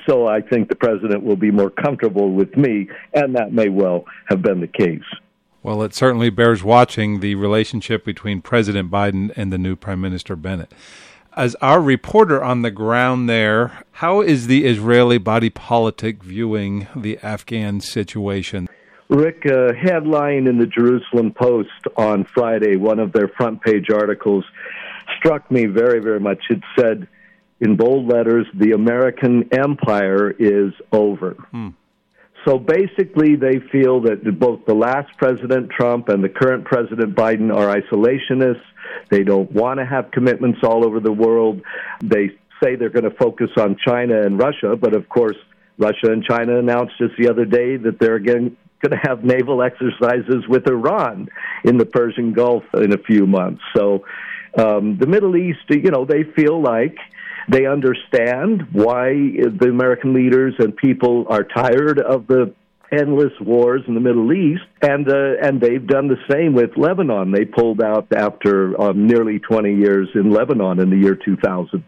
So 0.09 0.27
I 0.27 0.41
think 0.41 0.69
the 0.69 0.77
president 0.77 1.25
will 1.25 1.37
be 1.37 1.51
more 1.51 1.71
comfortable 1.71 2.33
with 2.33 2.57
me, 2.57 2.89
and 3.15 3.35
that 3.35 3.53
may 3.53 3.69
well 3.69 4.05
have 4.29 4.43
been 4.43 4.61
the 4.61 4.67
case. 4.67 5.05
Well, 5.63 5.83
it 5.83 5.95
certainly 5.95 6.31
bears 6.31 6.63
watching 6.63 7.21
the 7.21 7.35
relationship 7.35 8.05
between 8.05 8.41
President 8.41 8.91
Biden 8.91 9.33
and 9.37 9.53
the 9.53 9.59
new 9.59 9.75
Prime 9.75 10.01
Minister 10.01 10.37
Bennett 10.37 10.73
as 11.37 11.55
our 11.57 11.83
reporter 11.83 12.43
on 12.43 12.63
the 12.63 12.71
ground 12.71 13.29
there, 13.29 13.85
how 13.93 14.23
is 14.23 14.47
the 14.47 14.65
Israeli 14.65 15.19
body 15.19 15.51
politic 15.51 16.23
viewing 16.23 16.89
the 16.97 17.19
Afghan 17.19 17.81
situation? 17.81 18.67
Rick, 19.09 19.45
a 19.45 19.75
headline 19.75 20.47
in 20.47 20.59
the 20.59 20.67
Jerusalem 20.67 21.33
Post 21.33 21.71
on 21.97 22.25
Friday, 22.35 22.77
one 22.77 22.99
of 22.99 23.13
their 23.13 23.29
front 23.29 23.63
page 23.63 23.87
articles, 23.91 24.45
struck 25.19 25.51
me 25.51 25.67
very, 25.67 26.01
very 26.01 26.21
much. 26.21 26.39
It 26.51 26.61
said 26.79 27.07
in 27.61 27.77
bold 27.77 28.09
letters, 28.09 28.47
the 28.55 28.73
American 28.73 29.49
empire 29.53 30.31
is 30.31 30.73
over. 30.93 31.33
Hmm. 31.51 31.69
So 32.47 32.59
basically, 32.59 33.35
they 33.35 33.59
feel 33.73 34.03
that 34.03 34.39
both 34.39 34.67
the 34.67 34.75
last 34.75 35.17
President 35.19 35.71
Trump 35.71 36.09
and 36.09 36.23
the 36.23 36.29
current 36.29 36.65
President 36.65 37.17
Biden 37.17 37.53
are 37.53 37.75
isolationists. 37.77 38.63
They 39.11 39.25
don't 39.25 39.51
want 39.51 39.81
to 39.81 39.87
have 39.87 40.13
commitments 40.13 40.61
all 40.63 40.85
over 40.85 41.01
the 41.01 41.13
world. 41.13 41.61
They 42.03 42.31
say 42.63 42.77
they're 42.77 42.91
going 42.91 43.11
to 43.11 43.17
focus 43.17 43.51
on 43.57 43.77
China 43.85 44.23
and 44.23 44.39
Russia, 44.39 44.77
but 44.77 44.95
of 44.95 45.09
course, 45.09 45.37
Russia 45.79 46.13
and 46.13 46.23
China 46.25 46.59
announced 46.59 46.95
just 46.99 47.15
the 47.19 47.29
other 47.29 47.45
day 47.45 47.77
that 47.77 47.99
they're 47.99 48.15
again 48.15 48.57
going 48.89 49.01
to 49.01 49.09
have 49.09 49.25
naval 49.25 49.63
exercises 49.63 50.47
with 50.49 50.67
Iran 50.69 51.29
in 51.65 51.79
the 51.79 51.87
Persian 51.87 52.33
Gulf 52.33 52.65
in 52.75 52.93
a 52.93 52.99
few 52.99 53.27
months. 53.27 53.63
So 53.77 54.05
um, 54.59 54.99
the 54.99 55.07
Middle 55.07 55.37
East, 55.37 55.61
you 55.69 55.91
know, 55.91 56.05
they 56.05 56.23
feel 56.37 56.63
like 56.63 56.97
they 57.49 57.67
understand 57.67 58.69
why 58.73 59.11
the 59.13 59.69
American 59.69 60.15
leaders 60.15 60.55
and 60.59 60.77
people 60.77 61.27
are 61.29 61.45
tired 61.45 62.01
of 62.01 62.27
the 62.27 62.55
endless 62.93 63.33
wars 63.41 63.83
in 63.89 63.95
the 63.95 64.01
Middle 64.01 64.33
East, 64.33 64.63
and 64.81 65.09
uh, 65.09 65.35
and 65.43 65.61
they've 65.61 65.87
done 65.87 66.09
the 66.09 66.19
same 66.31 66.55
with 66.55 66.77
Lebanon. 66.77 67.33
They 67.33 67.45
pulled 67.45 67.83
out 67.83 68.13
after 68.13 68.81
um, 68.81 69.07
nearly 69.07 69.41
20 69.41 69.75
years 69.75 70.09
in 70.15 70.31
Lebanon 70.31 70.81
in 70.81 70.91
the 70.91 70.97
year 70.97 71.17
2000, 71.17 71.85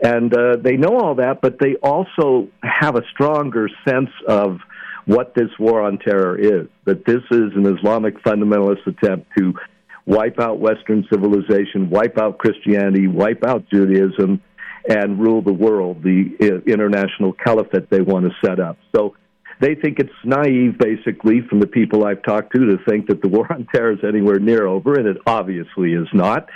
and 0.00 0.32
uh, 0.32 0.56
they 0.56 0.76
know 0.76 0.98
all 0.98 1.16
that, 1.16 1.40
but 1.40 1.58
they 1.58 1.74
also 1.82 2.48
have 2.62 2.94
a 2.96 3.02
stronger 3.12 3.68
sense 3.86 4.10
of 4.28 4.60
what 5.06 5.34
this 5.34 5.50
war 5.58 5.80
on 5.82 5.98
terror 5.98 6.38
is. 6.38 6.68
That 6.84 7.04
this 7.04 7.22
is 7.30 7.52
an 7.54 7.66
Islamic 7.78 8.22
fundamentalist 8.22 8.86
attempt 8.86 9.28
to 9.38 9.54
wipe 10.04 10.38
out 10.38 10.60
Western 10.60 11.04
civilization, 11.10 11.90
wipe 11.90 12.18
out 12.18 12.38
Christianity, 12.38 13.08
wipe 13.08 13.44
out 13.44 13.64
Judaism, 13.72 14.40
and 14.88 15.18
rule 15.18 15.42
the 15.42 15.52
world, 15.52 16.02
the 16.02 16.62
international 16.66 17.32
caliphate 17.32 17.90
they 17.90 18.02
want 18.02 18.24
to 18.26 18.32
set 18.44 18.60
up. 18.60 18.78
So 18.94 19.16
they 19.60 19.74
think 19.74 19.98
it's 19.98 20.10
naive, 20.24 20.78
basically, 20.78 21.40
from 21.48 21.60
the 21.60 21.66
people 21.66 22.04
I've 22.04 22.22
talked 22.22 22.54
to, 22.54 22.66
to 22.66 22.78
think 22.88 23.08
that 23.08 23.22
the 23.22 23.28
war 23.28 23.50
on 23.50 23.66
terror 23.74 23.92
is 23.92 24.00
anywhere 24.06 24.38
near 24.38 24.66
over, 24.66 24.94
and 24.94 25.06
it 25.06 25.16
obviously 25.26 25.92
is 25.92 26.08
not. 26.12 26.48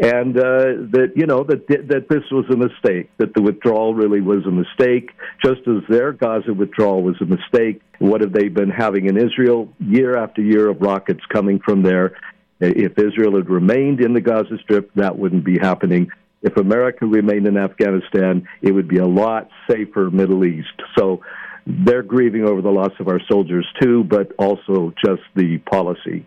And 0.00 0.38
uh, 0.38 0.86
that 0.92 1.12
you 1.16 1.26
know 1.26 1.42
that 1.42 1.66
that 1.66 2.06
this 2.08 2.22
was 2.30 2.44
a 2.50 2.56
mistake, 2.56 3.10
that 3.18 3.34
the 3.34 3.42
withdrawal 3.42 3.94
really 3.94 4.20
was 4.20 4.46
a 4.46 4.50
mistake, 4.50 5.10
just 5.44 5.66
as 5.66 5.82
their 5.88 6.12
Gaza 6.12 6.54
withdrawal 6.54 7.02
was 7.02 7.16
a 7.20 7.26
mistake. 7.26 7.82
What 7.98 8.20
have 8.20 8.32
they 8.32 8.48
been 8.48 8.70
having 8.70 9.06
in 9.06 9.16
Israel 9.16 9.68
year 9.80 10.16
after 10.16 10.40
year 10.40 10.68
of 10.68 10.80
rockets 10.80 11.20
coming 11.32 11.58
from 11.58 11.82
there? 11.82 12.16
If 12.60 12.98
Israel 12.98 13.36
had 13.36 13.48
remained 13.48 14.00
in 14.00 14.14
the 14.14 14.20
Gaza 14.20 14.58
Strip, 14.62 14.90
that 14.94 15.18
wouldn't 15.18 15.44
be 15.44 15.58
happening 15.58 16.10
if 16.42 16.56
America 16.56 17.04
remained 17.04 17.46
in 17.46 17.56
Afghanistan, 17.56 18.46
it 18.62 18.72
would 18.72 18.88
be 18.88 18.98
a 18.98 19.06
lot 19.06 19.48
safer 19.68 20.10
Middle 20.10 20.44
East. 20.44 20.68
So 20.96 21.20
they're 21.68 22.02
grieving 22.02 22.44
over 22.44 22.62
the 22.62 22.70
loss 22.70 22.92
of 22.98 23.08
our 23.08 23.20
soldiers 23.30 23.66
too, 23.80 24.02
but 24.04 24.32
also 24.38 24.94
just 25.04 25.22
the 25.34 25.58
policy. 25.58 26.24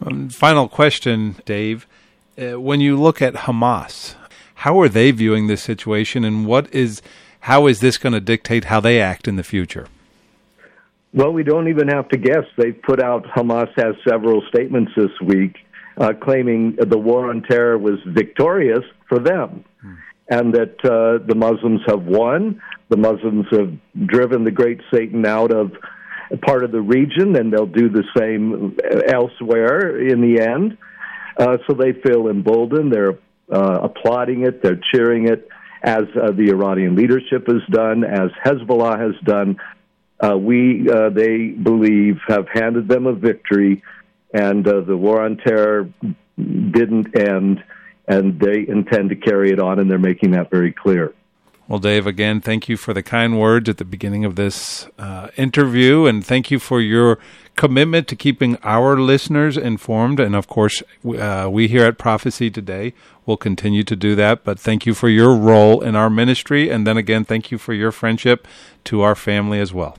Um, 0.00 0.30
final 0.30 0.68
question, 0.68 1.36
Dave. 1.44 1.86
Uh, 2.38 2.58
when 2.58 2.80
you 2.80 2.98
look 2.98 3.20
at 3.20 3.34
Hamas, 3.34 4.14
how 4.54 4.80
are 4.80 4.88
they 4.88 5.10
viewing 5.10 5.46
this 5.46 5.62
situation, 5.62 6.24
and 6.24 6.46
what 6.46 6.72
is 6.74 7.02
how 7.40 7.66
is 7.66 7.80
this 7.80 7.98
going 7.98 8.14
to 8.14 8.20
dictate 8.20 8.64
how 8.64 8.80
they 8.80 9.00
act 9.00 9.28
in 9.28 9.36
the 9.36 9.42
future? 9.42 9.86
Well, 11.12 11.32
we 11.32 11.42
don't 11.42 11.68
even 11.68 11.88
have 11.88 12.08
to 12.10 12.18
guess. 12.18 12.44
They've 12.56 12.80
put 12.80 13.02
out 13.02 13.24
Hamas 13.24 13.70
has 13.76 13.96
several 14.08 14.42
statements 14.48 14.92
this 14.96 15.10
week 15.22 15.56
uh, 15.98 16.14
claiming 16.14 16.76
the 16.76 16.98
war 16.98 17.28
on 17.28 17.42
terror 17.42 17.76
was 17.76 17.98
victorious 18.06 18.84
for 19.08 19.18
them. 19.18 19.64
And 20.30 20.54
that 20.54 20.76
uh, 20.84 21.24
the 21.26 21.34
Muslims 21.34 21.80
have 21.86 22.04
won. 22.04 22.62
The 22.88 22.96
Muslims 22.96 23.46
have 23.50 23.72
driven 24.06 24.44
the 24.44 24.50
great 24.50 24.80
Satan 24.92 25.26
out 25.26 25.52
of 25.52 25.72
part 26.42 26.62
of 26.62 26.70
the 26.70 26.80
region, 26.80 27.36
and 27.36 27.52
they'll 27.52 27.66
do 27.66 27.88
the 27.88 28.04
same 28.16 28.76
elsewhere 29.08 30.00
in 30.00 30.20
the 30.20 30.40
end. 30.40 30.78
Uh, 31.36 31.58
so 31.66 31.74
they 31.74 31.92
feel 31.92 32.28
emboldened. 32.28 32.92
They're 32.92 33.18
uh, 33.52 33.80
applauding 33.82 34.46
it. 34.46 34.62
They're 34.62 34.80
cheering 34.94 35.26
it, 35.26 35.48
as 35.82 36.04
uh, 36.14 36.30
the 36.30 36.50
Iranian 36.50 36.94
leadership 36.94 37.46
has 37.48 37.62
done, 37.70 38.04
as 38.04 38.30
Hezbollah 38.44 39.00
has 39.00 39.20
done. 39.24 39.56
Uh, 40.22 40.36
we, 40.36 40.88
uh, 40.88 41.08
they 41.10 41.48
believe, 41.48 42.18
have 42.28 42.46
handed 42.52 42.88
them 42.88 43.06
a 43.06 43.14
victory 43.14 43.82
and 44.32 44.64
the 44.64 44.96
war 44.96 45.22
on 45.22 45.38
terror 45.38 45.88
didn't 46.36 47.18
end, 47.18 47.62
and 48.10 48.40
they 48.40 48.66
intend 48.66 49.08
to 49.10 49.14
carry 49.14 49.52
it 49.52 49.60
on, 49.60 49.78
and 49.78 49.88
they're 49.88 49.98
making 49.98 50.32
that 50.32 50.50
very 50.50 50.72
clear. 50.72 51.14
Well, 51.68 51.78
Dave, 51.78 52.08
again, 52.08 52.40
thank 52.40 52.68
you 52.68 52.76
for 52.76 52.92
the 52.92 53.04
kind 53.04 53.38
words 53.38 53.68
at 53.68 53.76
the 53.76 53.84
beginning 53.84 54.24
of 54.24 54.34
this 54.34 54.88
uh, 54.98 55.28
interview, 55.36 56.06
and 56.06 56.26
thank 56.26 56.50
you 56.50 56.58
for 56.58 56.80
your 56.80 57.20
commitment 57.54 58.08
to 58.08 58.16
keeping 58.16 58.56
our 58.64 58.98
listeners 58.98 59.56
informed. 59.56 60.18
And 60.18 60.34
of 60.34 60.48
course, 60.48 60.82
uh, 61.06 61.48
we 61.48 61.68
here 61.68 61.84
at 61.84 61.96
Prophecy 61.96 62.50
Today 62.50 62.92
will 63.24 63.36
continue 63.36 63.84
to 63.84 63.94
do 63.94 64.16
that. 64.16 64.42
But 64.42 64.58
thank 64.58 64.84
you 64.84 64.94
for 64.94 65.08
your 65.08 65.36
role 65.36 65.80
in 65.80 65.94
our 65.94 66.10
ministry, 66.10 66.68
and 66.68 66.84
then 66.84 66.96
again, 66.96 67.24
thank 67.24 67.52
you 67.52 67.58
for 67.58 67.72
your 67.72 67.92
friendship 67.92 68.48
to 68.86 69.02
our 69.02 69.14
family 69.14 69.60
as 69.60 69.72
well. 69.72 69.96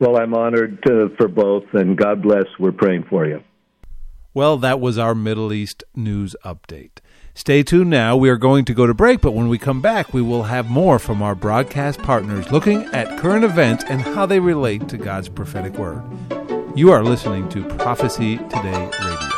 Well, 0.00 0.16
I'm 0.16 0.34
honored 0.34 0.82
to, 0.82 1.14
for 1.16 1.28
both, 1.28 1.64
and 1.74 1.96
God 1.96 2.22
bless. 2.22 2.46
We're 2.58 2.72
praying 2.72 3.04
for 3.04 3.24
you. 3.24 3.44
Well, 4.34 4.56
that 4.58 4.80
was 4.80 4.98
our 4.98 5.14
Middle 5.14 5.52
East 5.52 5.84
news 5.94 6.34
update. 6.44 6.98
Stay 7.38 7.62
tuned 7.62 7.88
now. 7.88 8.16
We 8.16 8.30
are 8.30 8.36
going 8.36 8.64
to 8.64 8.74
go 8.74 8.84
to 8.84 8.92
break, 8.92 9.20
but 9.20 9.30
when 9.30 9.48
we 9.48 9.58
come 9.58 9.80
back, 9.80 10.12
we 10.12 10.20
will 10.20 10.42
have 10.42 10.68
more 10.68 10.98
from 10.98 11.22
our 11.22 11.36
broadcast 11.36 12.02
partners 12.02 12.50
looking 12.50 12.82
at 12.86 13.16
current 13.20 13.44
events 13.44 13.84
and 13.84 14.00
how 14.00 14.26
they 14.26 14.40
relate 14.40 14.88
to 14.88 14.98
God's 14.98 15.28
prophetic 15.28 15.74
word. 15.74 16.02
You 16.74 16.90
are 16.90 17.04
listening 17.04 17.48
to 17.50 17.62
Prophecy 17.76 18.38
Today 18.38 18.90
Radio. 19.04 19.37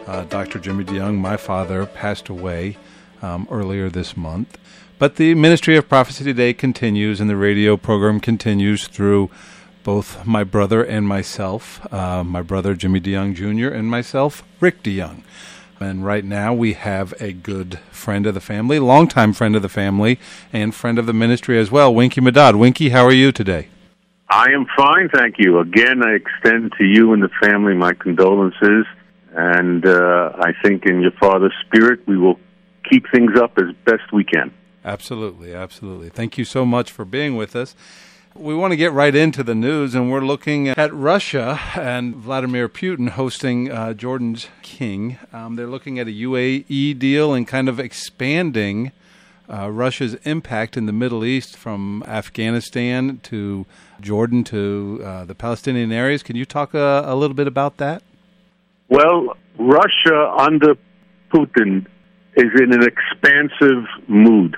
Uh, 0.05 0.25
Dr. 0.25 0.59
Jimmy 0.59 0.83
DeYoung, 0.83 1.17
my 1.17 1.37
father, 1.37 1.87
passed 1.87 2.29
away 2.29 2.77
um, 3.23 3.47
earlier 3.49 3.89
this 3.89 4.15
month. 4.15 4.59
But 4.97 5.17
the 5.17 5.35
Ministry 5.35 5.75
of 5.75 5.89
Prophecy 5.89 6.23
Today 6.23 6.53
continues, 6.53 7.19
and 7.19 7.29
the 7.29 7.35
radio 7.35 7.75
program 7.75 8.21
continues 8.21 8.87
through 8.87 9.29
both 9.83 10.25
my 10.25 10.45
brother 10.45 10.85
and 10.85 11.05
myself, 11.05 11.85
uh, 11.93 12.23
my 12.23 12.41
brother 12.41 12.75
Jimmy 12.75 13.01
DeYoung 13.01 13.35
Jr., 13.35 13.75
and 13.75 13.89
myself, 13.89 14.41
Rick 14.61 14.83
DeYoung. 14.83 15.23
And 15.81 16.05
right 16.05 16.23
now 16.23 16.53
we 16.53 16.73
have 16.73 17.13
a 17.19 17.33
good 17.33 17.79
friend 17.91 18.25
of 18.25 18.35
the 18.35 18.39
family, 18.39 18.79
longtime 18.79 19.33
friend 19.33 19.53
of 19.57 19.61
the 19.61 19.67
family, 19.67 20.17
and 20.53 20.73
friend 20.73 20.97
of 20.97 21.07
the 21.07 21.13
ministry 21.13 21.59
as 21.59 21.69
well, 21.69 21.93
Winky 21.93 22.21
Madad. 22.21 22.57
Winky, 22.57 22.89
how 22.89 23.03
are 23.03 23.11
you 23.11 23.33
today? 23.33 23.67
I 24.29 24.45
am 24.51 24.65
fine, 24.77 25.09
thank 25.13 25.35
you. 25.39 25.59
Again, 25.59 26.03
I 26.03 26.11
extend 26.11 26.71
to 26.77 26.85
you 26.85 27.11
and 27.11 27.21
the 27.21 27.29
family 27.45 27.73
my 27.73 27.91
condolences, 27.95 28.85
and 29.33 29.85
uh, 29.85 30.31
I 30.39 30.53
think 30.63 30.85
in 30.85 31.01
your 31.01 31.11
father's 31.19 31.53
spirit 31.65 32.07
we 32.07 32.17
will 32.17 32.39
keep 32.89 33.03
things 33.11 33.37
up 33.37 33.57
as 33.57 33.75
best 33.83 34.13
we 34.13 34.23
can. 34.23 34.53
Absolutely, 34.85 35.51
absolutely. 35.51 36.09
Thank 36.09 36.37
you 36.37 36.45
so 36.45 36.63
much 36.63 36.91
for 36.91 37.05
being 37.05 37.35
with 37.35 37.55
us. 37.55 37.75
We 38.35 38.53
want 38.53 38.71
to 38.73 38.77
get 38.77 38.91
right 38.91 39.15
into 39.15 39.43
the 39.43 39.55
news, 39.55 39.95
and 39.95 40.11
we're 40.11 40.21
looking 40.21 40.67
at 40.67 40.93
Russia 40.93 41.59
and 41.75 42.15
Vladimir 42.15 42.69
Putin 42.69 43.09
hosting 43.09 43.71
uh, 43.71 43.93
Jordan's 43.93 44.47
king. 44.61 45.17
Um, 45.33 45.55
they're 45.55 45.65
looking 45.65 45.97
at 45.97 46.07
a 46.07 46.11
UAE 46.11 46.99
deal 46.99 47.33
and 47.33 47.47
kind 47.47 47.67
of 47.67 47.79
expanding 47.79 48.91
uh, 49.51 49.71
Russia's 49.71 50.15
impact 50.23 50.77
in 50.77 50.85
the 50.85 50.93
Middle 50.93 51.25
East 51.25 51.57
from 51.57 52.03
Afghanistan 52.05 53.19
to 53.23 53.65
Jordan 54.01 54.43
to 54.45 55.01
uh, 55.03 55.25
the 55.25 55.35
Palestinian 55.35 55.91
areas. 55.91 56.21
Can 56.21 56.35
you 56.35 56.45
talk 56.45 56.75
uh, 56.75 57.03
a 57.05 57.15
little 57.15 57.35
bit 57.35 57.47
about 57.47 57.77
that? 57.77 58.03
Well, 58.89 59.35
Russia 59.57 60.31
under 60.37 60.75
Putin 61.33 61.87
is 62.35 62.51
in 62.59 62.71
an 62.73 62.83
expansive 62.83 63.85
mood. 64.07 64.57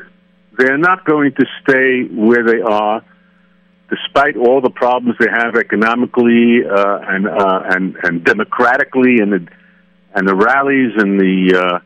They're 0.58 0.78
not 0.78 1.06
going 1.06 1.34
to 1.34 1.46
stay 1.62 2.04
where 2.04 2.43
they 2.43 2.62
are, 2.62 3.04
despite 3.89 4.36
all 4.36 4.60
the 4.62 4.72
problems 4.72 5.15
they 5.20 5.30
have 5.32 5.56
economically 5.56 6.62
uh, 6.65 7.00
and 7.04 7.28
uh, 7.28 7.62
and 7.65 7.96
and 8.04 8.24
democratically, 8.24 9.20
and 9.20 9.32
the 9.32 9.48
and 10.15 10.28
the 10.28 10.36
rallies 10.36 10.93
and 10.98 11.20
the 11.20 11.58
uh, 11.58 11.80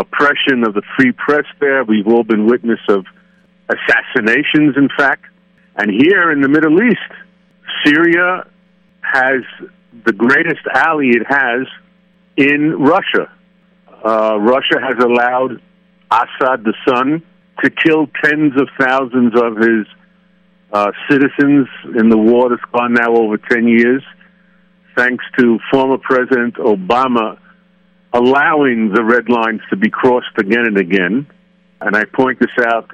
oppression 0.00 0.64
of 0.66 0.74
the 0.74 0.82
free 0.96 1.12
press. 1.12 1.44
There, 1.60 1.84
we've 1.84 2.08
all 2.08 2.24
been 2.24 2.46
witness 2.46 2.80
of 2.88 3.06
assassinations, 3.68 4.76
in 4.76 4.88
fact. 4.96 5.24
And 5.76 5.90
here 5.90 6.32
in 6.32 6.40
the 6.40 6.48
Middle 6.48 6.82
East, 6.82 7.12
Syria 7.84 8.46
has 9.02 9.42
the 10.04 10.12
greatest 10.12 10.66
ally 10.74 11.06
it 11.06 11.26
has 11.28 11.66
in 12.36 12.76
Russia. 12.78 13.30
Uh, 14.04 14.38
Russia 14.40 14.80
has 14.80 14.98
allowed 15.02 15.60
Assad, 16.10 16.64
the 16.64 16.74
son, 16.88 17.22
to 17.62 17.70
kill 17.70 18.06
tens 18.22 18.52
of 18.60 18.68
thousands 18.78 19.32
of 19.36 19.56
his 19.56 19.86
uh, 20.72 20.92
citizens 21.10 21.68
in 21.98 22.08
the 22.08 22.16
war 22.16 22.48
that's 22.48 22.62
gone 22.72 22.94
now 22.94 23.14
over 23.14 23.36
10 23.36 23.68
years, 23.68 24.02
thanks 24.96 25.24
to 25.38 25.58
former 25.70 25.98
President 25.98 26.54
Obama 26.54 27.38
allowing 28.12 28.92
the 28.92 29.04
red 29.04 29.28
lines 29.28 29.60
to 29.70 29.76
be 29.76 29.90
crossed 29.90 30.36
again 30.38 30.66
and 30.66 30.78
again. 30.78 31.26
And 31.80 31.96
I 31.96 32.04
point 32.04 32.40
this 32.40 32.50
out 32.66 32.90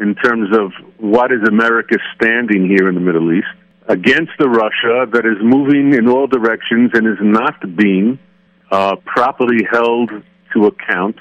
in 0.00 0.14
terms 0.16 0.56
of 0.56 0.72
what 0.98 1.32
is 1.32 1.40
America 1.48 1.96
standing 2.14 2.66
here 2.68 2.88
in 2.88 2.94
the 2.94 3.00
Middle 3.00 3.32
East 3.32 3.46
against 3.88 4.32
the 4.38 4.48
Russia 4.48 5.06
that 5.12 5.24
is 5.26 5.36
moving 5.42 5.94
in 5.94 6.08
all 6.08 6.26
directions 6.26 6.90
and 6.94 7.06
is 7.06 7.18
not 7.20 7.76
being 7.76 8.18
uh, 8.70 8.96
properly 9.04 9.64
held 9.70 10.10
to 10.52 10.66
account 10.66 11.16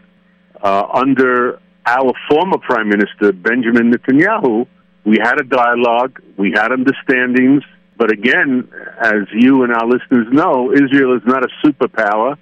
uh, 0.62 0.88
under 0.93 1.59
our 1.85 2.13
former 2.29 2.57
Prime 2.57 2.89
Minister, 2.89 3.31
Benjamin 3.31 3.91
Netanyahu, 3.91 4.67
we 5.05 5.17
had 5.21 5.39
a 5.39 5.43
dialogue, 5.43 6.21
we 6.37 6.51
had 6.55 6.71
understandings, 6.71 7.63
but 7.97 8.11
again, 8.11 8.69
as 8.99 9.27
you 9.33 9.63
and 9.63 9.73
our 9.73 9.85
listeners 9.85 10.27
know, 10.31 10.71
Israel 10.71 11.15
is 11.15 11.23
not 11.25 11.43
a 11.43 11.49
superpower 11.65 12.37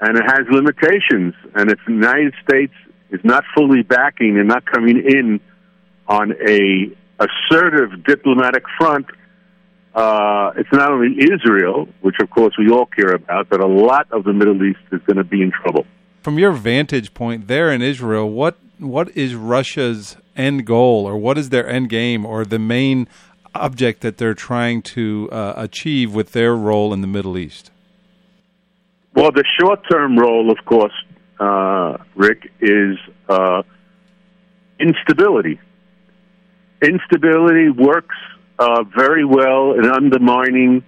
and 0.00 0.16
it 0.16 0.24
has 0.24 0.40
limitations. 0.50 1.34
And 1.54 1.70
if 1.70 1.78
the 1.86 1.92
United 1.92 2.34
States 2.46 2.72
is 3.10 3.20
not 3.24 3.44
fully 3.54 3.82
backing 3.82 4.38
and 4.38 4.48
not 4.48 4.64
coming 4.64 4.98
in 4.98 5.40
on 6.06 6.32
a 6.32 6.90
assertive 7.20 8.04
diplomatic 8.04 8.64
front, 8.78 9.06
uh, 9.94 10.52
it's 10.56 10.72
not 10.72 10.92
only 10.92 11.16
Israel, 11.22 11.88
which 12.00 12.16
of 12.20 12.30
course 12.30 12.54
we 12.58 12.70
all 12.70 12.86
care 12.86 13.12
about, 13.14 13.48
but 13.48 13.60
a 13.60 13.66
lot 13.66 14.06
of 14.12 14.24
the 14.24 14.32
Middle 14.32 14.62
East 14.62 14.78
is 14.92 15.00
going 15.06 15.16
to 15.16 15.24
be 15.24 15.42
in 15.42 15.50
trouble. 15.50 15.84
From 16.22 16.38
your 16.38 16.52
vantage 16.52 17.14
point 17.14 17.46
there 17.46 17.70
in 17.70 17.82
Israel, 17.82 18.28
what 18.28 18.58
what 18.78 19.08
is 19.16 19.34
Russia's 19.34 20.16
end 20.36 20.66
goal, 20.66 21.06
or 21.06 21.16
what 21.16 21.36
is 21.36 21.48
their 21.50 21.68
end 21.68 21.88
game, 21.88 22.24
or 22.24 22.44
the 22.44 22.58
main 22.58 23.08
object 23.54 24.02
that 24.02 24.18
they're 24.18 24.34
trying 24.34 24.82
to 24.82 25.28
uh, 25.32 25.54
achieve 25.56 26.14
with 26.14 26.32
their 26.32 26.54
role 26.54 26.92
in 26.92 27.00
the 27.00 27.06
Middle 27.06 27.36
East? 27.36 27.70
Well, 29.14 29.32
the 29.32 29.44
short 29.60 29.80
term 29.90 30.16
role, 30.16 30.50
of 30.50 30.64
course, 30.64 30.92
uh, 31.40 31.96
Rick, 32.14 32.52
is 32.60 32.96
uh, 33.28 33.62
instability. 34.78 35.60
Instability 36.82 37.70
works 37.70 38.14
uh, 38.58 38.84
very 38.96 39.24
well 39.24 39.72
in 39.72 39.86
undermining 39.86 40.84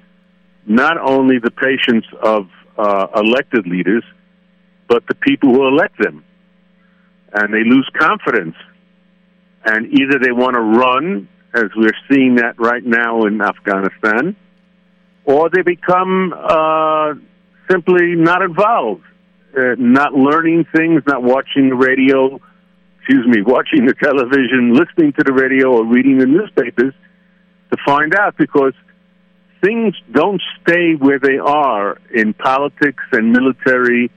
not 0.67 0.97
only 0.99 1.39
the 1.39 1.51
patience 1.51 2.05
of 2.23 2.49
uh, 2.79 3.07
elected 3.17 3.67
leaders, 3.67 4.05
but 4.91 5.07
the 5.07 5.15
people 5.15 5.55
who 5.55 5.69
elect 5.69 5.97
them 5.99 6.25
and 7.33 7.55
they 7.55 7.63
lose 7.65 7.89
confidence. 7.97 8.57
And 9.65 9.87
either 9.87 10.19
they 10.21 10.33
want 10.33 10.55
to 10.55 10.61
run, 10.61 11.29
as 11.55 11.71
we're 11.77 11.97
seeing 12.11 12.35
that 12.37 12.59
right 12.59 12.85
now 12.85 13.25
in 13.25 13.41
Afghanistan, 13.41 14.35
or 15.25 15.49
they 15.49 15.63
become 15.63 16.35
uh, 16.37 17.15
simply 17.71 18.17
not 18.17 18.43
involved, 18.43 19.05
uh, 19.57 19.77
not 19.79 20.13
learning 20.15 20.67
things, 20.75 21.03
not 21.07 21.23
watching 21.23 21.69
the 21.69 21.77
radio, 21.77 22.41
excuse 22.99 23.27
me, 23.29 23.43
watching 23.47 23.87
the 23.87 23.95
television, 23.95 24.75
listening 24.75 25.13
to 25.13 25.23
the 25.25 25.33
radio, 25.33 25.71
or 25.77 25.85
reading 25.85 26.19
the 26.19 26.27
newspapers 26.27 26.95
to 27.71 27.77
find 27.87 28.13
out 28.17 28.37
because 28.37 28.73
things 29.63 29.95
don't 30.11 30.43
stay 30.63 30.95
where 30.95 31.21
they 31.21 31.39
are 31.39 31.99
in 32.13 32.35
politics 32.35 33.05
and 33.13 33.31
military 33.31 34.11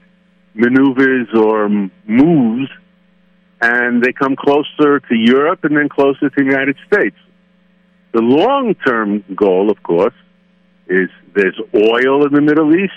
maneuvers 0.54 1.28
or 1.34 1.68
moves, 2.06 2.70
and 3.60 4.02
they 4.02 4.12
come 4.12 4.36
closer 4.36 5.00
to 5.00 5.14
Europe 5.14 5.64
and 5.64 5.76
then 5.76 5.88
closer 5.88 6.30
to 6.30 6.34
the 6.36 6.44
United 6.44 6.76
States. 6.86 7.16
The 8.12 8.22
long 8.22 8.74
term 8.86 9.24
goal, 9.34 9.70
of 9.70 9.82
course, 9.82 10.14
is 10.86 11.08
there's 11.34 11.58
oil 11.74 12.26
in 12.26 12.32
the 12.32 12.40
Middle 12.40 12.74
East. 12.76 12.92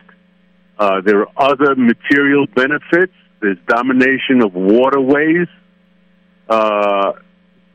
Uh, 0.78 1.02
there 1.02 1.22
are 1.22 1.52
other 1.52 1.76
material 1.76 2.46
benefits. 2.46 3.14
There's 3.40 3.58
domination 3.68 4.44
of 4.44 4.54
waterways. 4.54 5.48
Uh, 6.48 7.14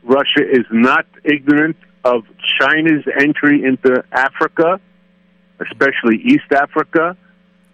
Russia 0.05 0.43
is 0.49 0.67
not 0.71 1.07
ignorant 1.25 1.77
of 2.05 2.25
China's 2.61 3.05
entry 3.19 3.65
into 3.65 4.05
Africa, 4.13 4.81
especially 5.61 6.19
East 6.25 6.53
Africa 6.53 7.17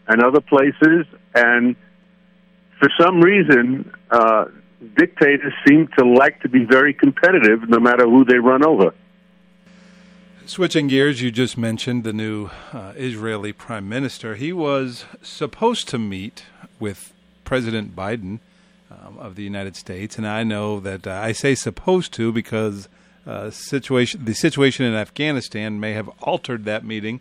and 0.06 0.22
other 0.22 0.40
places. 0.40 1.06
And 1.34 1.76
for 2.78 2.88
some 3.00 3.20
reason, 3.20 3.92
uh, 4.10 4.46
dictators 4.96 5.52
seem 5.66 5.88
to 5.98 6.04
like 6.04 6.40
to 6.42 6.48
be 6.48 6.64
very 6.64 6.94
competitive 6.94 7.68
no 7.68 7.80
matter 7.80 8.04
who 8.04 8.24
they 8.24 8.38
run 8.38 8.64
over. 8.64 8.94
Switching 10.46 10.88
gears, 10.88 11.20
you 11.20 11.30
just 11.30 11.58
mentioned 11.58 12.04
the 12.04 12.12
new 12.12 12.48
uh, 12.72 12.92
Israeli 12.96 13.52
prime 13.52 13.88
minister. 13.88 14.34
He 14.34 14.52
was 14.52 15.04
supposed 15.20 15.88
to 15.88 15.98
meet 15.98 16.44
with 16.80 17.12
President 17.44 17.94
Biden 17.94 18.38
um, 18.90 19.18
of 19.18 19.34
the 19.34 19.42
United 19.42 19.76
States, 19.76 20.16
and 20.16 20.26
I 20.26 20.44
know 20.44 20.80
that 20.80 21.06
uh, 21.06 21.10
I 21.22 21.32
say 21.32 21.54
supposed 21.54 22.14
to 22.14 22.32
because 22.32 22.88
uh, 23.26 23.50
situation 23.50 24.24
the 24.24 24.34
situation 24.34 24.86
in 24.86 24.94
Afghanistan 24.94 25.78
may 25.78 25.92
have 25.92 26.08
altered 26.22 26.64
that 26.64 26.82
meeting. 26.82 27.20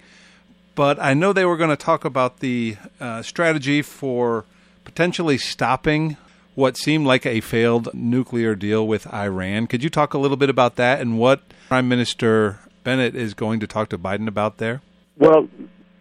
But 0.73 0.97
I 1.01 1.13
know 1.13 1.33
they 1.33 1.43
were 1.43 1.57
going 1.57 1.71
to 1.71 1.75
talk 1.75 2.05
about 2.05 2.39
the 2.39 2.77
uh, 3.01 3.23
strategy 3.23 3.81
for 3.81 4.45
potentially 4.87 5.37
stopping 5.37 6.15
what 6.55 6.77
seemed 6.77 7.05
like 7.05 7.25
a 7.25 7.41
failed 7.41 7.93
nuclear 7.93 8.55
deal 8.55 8.87
with 8.87 9.05
Iran. 9.13 9.67
Could 9.67 9.83
you 9.83 9.89
talk 9.89 10.13
a 10.13 10.17
little 10.17 10.37
bit 10.37 10.49
about 10.49 10.77
that 10.77 11.01
and 11.01 11.19
what 11.19 11.41
Prime 11.67 11.89
Minister 11.89 12.59
Bennett 12.85 13.13
is 13.13 13.33
going 13.33 13.59
to 13.59 13.67
talk 13.67 13.89
to 13.89 13.97
Biden 13.97 14.29
about 14.29 14.59
there? 14.59 14.81
Well, 15.17 15.49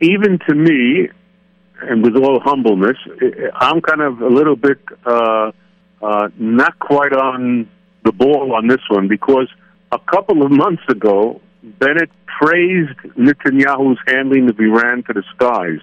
even 0.00 0.38
to 0.48 0.54
me, 0.54 1.08
and 1.82 2.04
with 2.04 2.14
all 2.14 2.38
humbleness, 2.38 2.96
I'm 3.56 3.80
kind 3.80 4.02
of 4.02 4.20
a 4.20 4.28
little 4.28 4.54
bit 4.54 4.78
uh, 5.04 5.50
uh, 6.00 6.28
not 6.38 6.78
quite 6.78 7.12
on 7.12 7.68
the 8.04 8.12
ball 8.12 8.54
on 8.54 8.68
this 8.68 8.82
one 8.88 9.08
because 9.08 9.48
a 9.90 9.98
couple 9.98 10.46
of 10.46 10.52
months 10.52 10.84
ago, 10.88 11.40
Bennett 11.60 12.10
praised 12.40 12.96
Netanyahu's 13.18 13.98
handling 14.06 14.48
of 14.48 14.60
Iran 14.60 15.02
to 15.08 15.12
the 15.12 15.24
skies. 15.34 15.80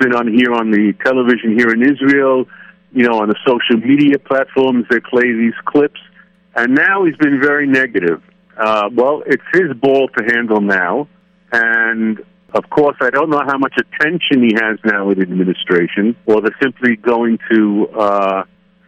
Been 0.00 0.14
on 0.14 0.32
here 0.32 0.54
on 0.54 0.70
the 0.70 0.94
television 1.04 1.58
here 1.58 1.68
in 1.68 1.82
Israel, 1.82 2.46
you 2.90 3.06
know, 3.06 3.20
on 3.20 3.28
the 3.28 3.36
social 3.46 3.76
media 3.76 4.18
platforms. 4.18 4.86
They 4.88 4.98
play 4.98 5.30
these 5.30 5.52
clips, 5.66 6.00
and 6.56 6.74
now 6.74 7.04
he's 7.04 7.16
been 7.16 7.38
very 7.38 7.66
negative. 7.66 8.22
Uh, 8.56 8.88
well, 8.94 9.22
it's 9.26 9.42
his 9.52 9.74
ball 9.76 10.08
to 10.08 10.24
handle 10.24 10.62
now, 10.62 11.06
and 11.52 12.18
of 12.54 12.70
course, 12.70 12.96
I 13.02 13.10
don't 13.10 13.28
know 13.28 13.42
how 13.46 13.58
much 13.58 13.74
attention 13.76 14.42
he 14.42 14.54
has 14.54 14.78
now 14.86 15.06
with 15.06 15.18
the 15.18 15.22
administration, 15.24 16.16
or 16.24 16.40
they're 16.40 16.56
simply 16.62 16.96
going 16.96 17.38
to 17.52 17.88
uh, 17.88 18.44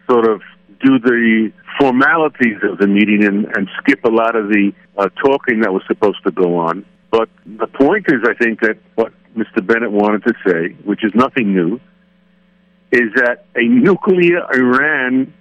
sort 0.09 0.27
of 0.27 0.41
do 0.83 0.97
the 0.97 1.51
formalities 1.79 2.57
of 2.63 2.79
the 2.79 2.87
meeting 2.87 3.23
and, 3.23 3.45
and 3.55 3.69
skip 3.81 4.03
a 4.03 4.09
lot 4.09 4.35
of 4.35 4.47
the 4.47 4.73
uh, 4.97 5.09
talking 5.23 5.61
that 5.61 5.71
was 5.71 5.83
supposed 5.87 6.23
to 6.25 6.31
go 6.31 6.57
on. 6.57 6.85
But 7.11 7.29
the 7.45 7.67
point 7.67 8.07
is, 8.07 8.21
I 8.27 8.33
think 8.33 8.61
that 8.61 8.77
what 8.95 9.13
Mr. 9.35 9.65
Bennett 9.65 9.91
wanted 9.91 10.23
to 10.23 10.33
say, 10.45 10.75
which 10.83 11.03
is 11.03 11.11
nothing 11.15 11.53
new, 11.53 11.79
is 12.91 13.09
that 13.15 13.45
a 13.55 13.63
nuclear 13.63 14.41
Iran 14.53 15.33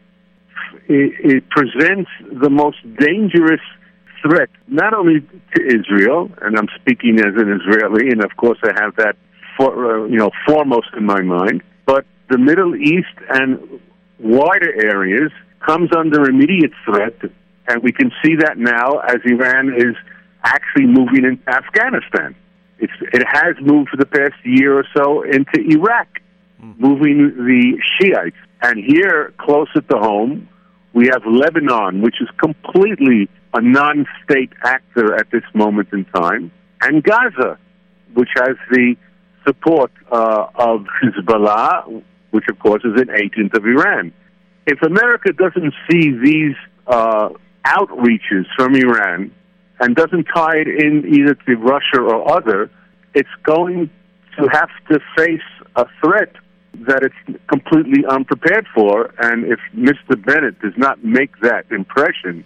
it, 0.88 1.12
it 1.36 1.50
presents 1.50 2.10
the 2.40 2.50
most 2.50 2.78
dangerous 2.98 3.60
threat, 4.22 4.48
not 4.68 4.94
only 4.94 5.20
to 5.20 5.66
Israel, 5.66 6.30
and 6.40 6.56
I'm 6.56 6.68
speaking 6.80 7.18
as 7.18 7.34
an 7.36 7.60
Israeli, 7.60 8.10
and 8.10 8.24
of 8.24 8.36
course 8.36 8.58
I 8.62 8.72
have 8.80 8.96
that 8.96 9.16
for, 9.56 10.04
uh, 10.04 10.06
you 10.06 10.16
know 10.16 10.30
foremost 10.46 10.88
in 10.96 11.04
my 11.04 11.20
mind, 11.20 11.62
but 11.86 12.04
the 12.30 12.38
Middle 12.38 12.74
East 12.76 13.16
and 13.28 13.80
wider 14.18 14.72
areas 14.86 15.30
comes 15.66 15.90
under 15.96 16.28
immediate 16.28 16.72
threat, 16.84 17.14
and 17.68 17.82
we 17.82 17.92
can 17.92 18.10
see 18.24 18.36
that 18.36 18.56
now 18.56 18.98
as 18.98 19.16
Iran 19.24 19.74
is 19.76 19.96
actually 20.44 20.86
moving 20.86 21.24
into 21.24 21.42
Afghanistan. 21.48 22.34
It's, 22.82 22.92
it 23.12 23.22
has 23.30 23.54
moved 23.60 23.90
for 23.90 23.96
the 23.96 24.06
past 24.06 24.34
year 24.44 24.76
or 24.76 24.84
so 24.96 25.22
into 25.22 25.60
Iraq, 25.70 26.08
mm. 26.60 26.76
moving 26.80 27.28
the 27.36 27.78
Shiites. 27.94 28.36
And 28.60 28.82
here, 28.84 29.32
closer 29.38 29.80
to 29.80 29.98
home, 29.98 30.48
we 30.92 31.06
have 31.06 31.22
Lebanon, 31.24 32.02
which 32.02 32.16
is 32.20 32.28
completely 32.42 33.28
a 33.54 33.60
non 33.60 34.04
state 34.24 34.52
actor 34.64 35.14
at 35.14 35.30
this 35.30 35.44
moment 35.54 35.90
in 35.92 36.04
time, 36.06 36.50
and 36.80 37.04
Gaza, 37.04 37.56
which 38.14 38.30
has 38.36 38.56
the 38.72 38.96
support 39.46 39.92
uh, 40.10 40.46
of 40.56 40.86
Hezbollah, 41.02 42.02
which 42.32 42.44
of 42.50 42.58
course 42.58 42.82
is 42.84 43.00
an 43.00 43.10
agent 43.10 43.54
of 43.54 43.64
Iran. 43.64 44.12
If 44.66 44.82
America 44.82 45.32
doesn't 45.32 45.72
see 45.88 46.10
these 46.10 46.56
uh, 46.88 47.28
outreaches 47.64 48.44
from 48.56 48.74
Iran 48.74 49.30
and 49.80 49.96
doesn't 49.96 50.24
tie 50.34 50.56
it 50.56 50.68
in 50.68 51.04
either 51.12 51.34
to 51.34 51.56
Russia 51.56 52.00
or 52.00 52.30
other, 52.30 52.70
it's 53.14 53.28
going 53.44 53.90
to 54.38 54.48
have 54.52 54.70
to 54.90 55.00
face 55.16 55.40
a 55.76 55.86
threat 56.02 56.32
that 56.86 57.02
it's 57.02 57.38
completely 57.48 58.04
unprepared 58.08 58.66
for. 58.74 59.12
And 59.18 59.44
if 59.44 59.58
Mr. 59.74 60.22
Bennett 60.24 60.60
does 60.60 60.72
not 60.76 61.04
make 61.04 61.38
that 61.40 61.70
impression 61.70 62.44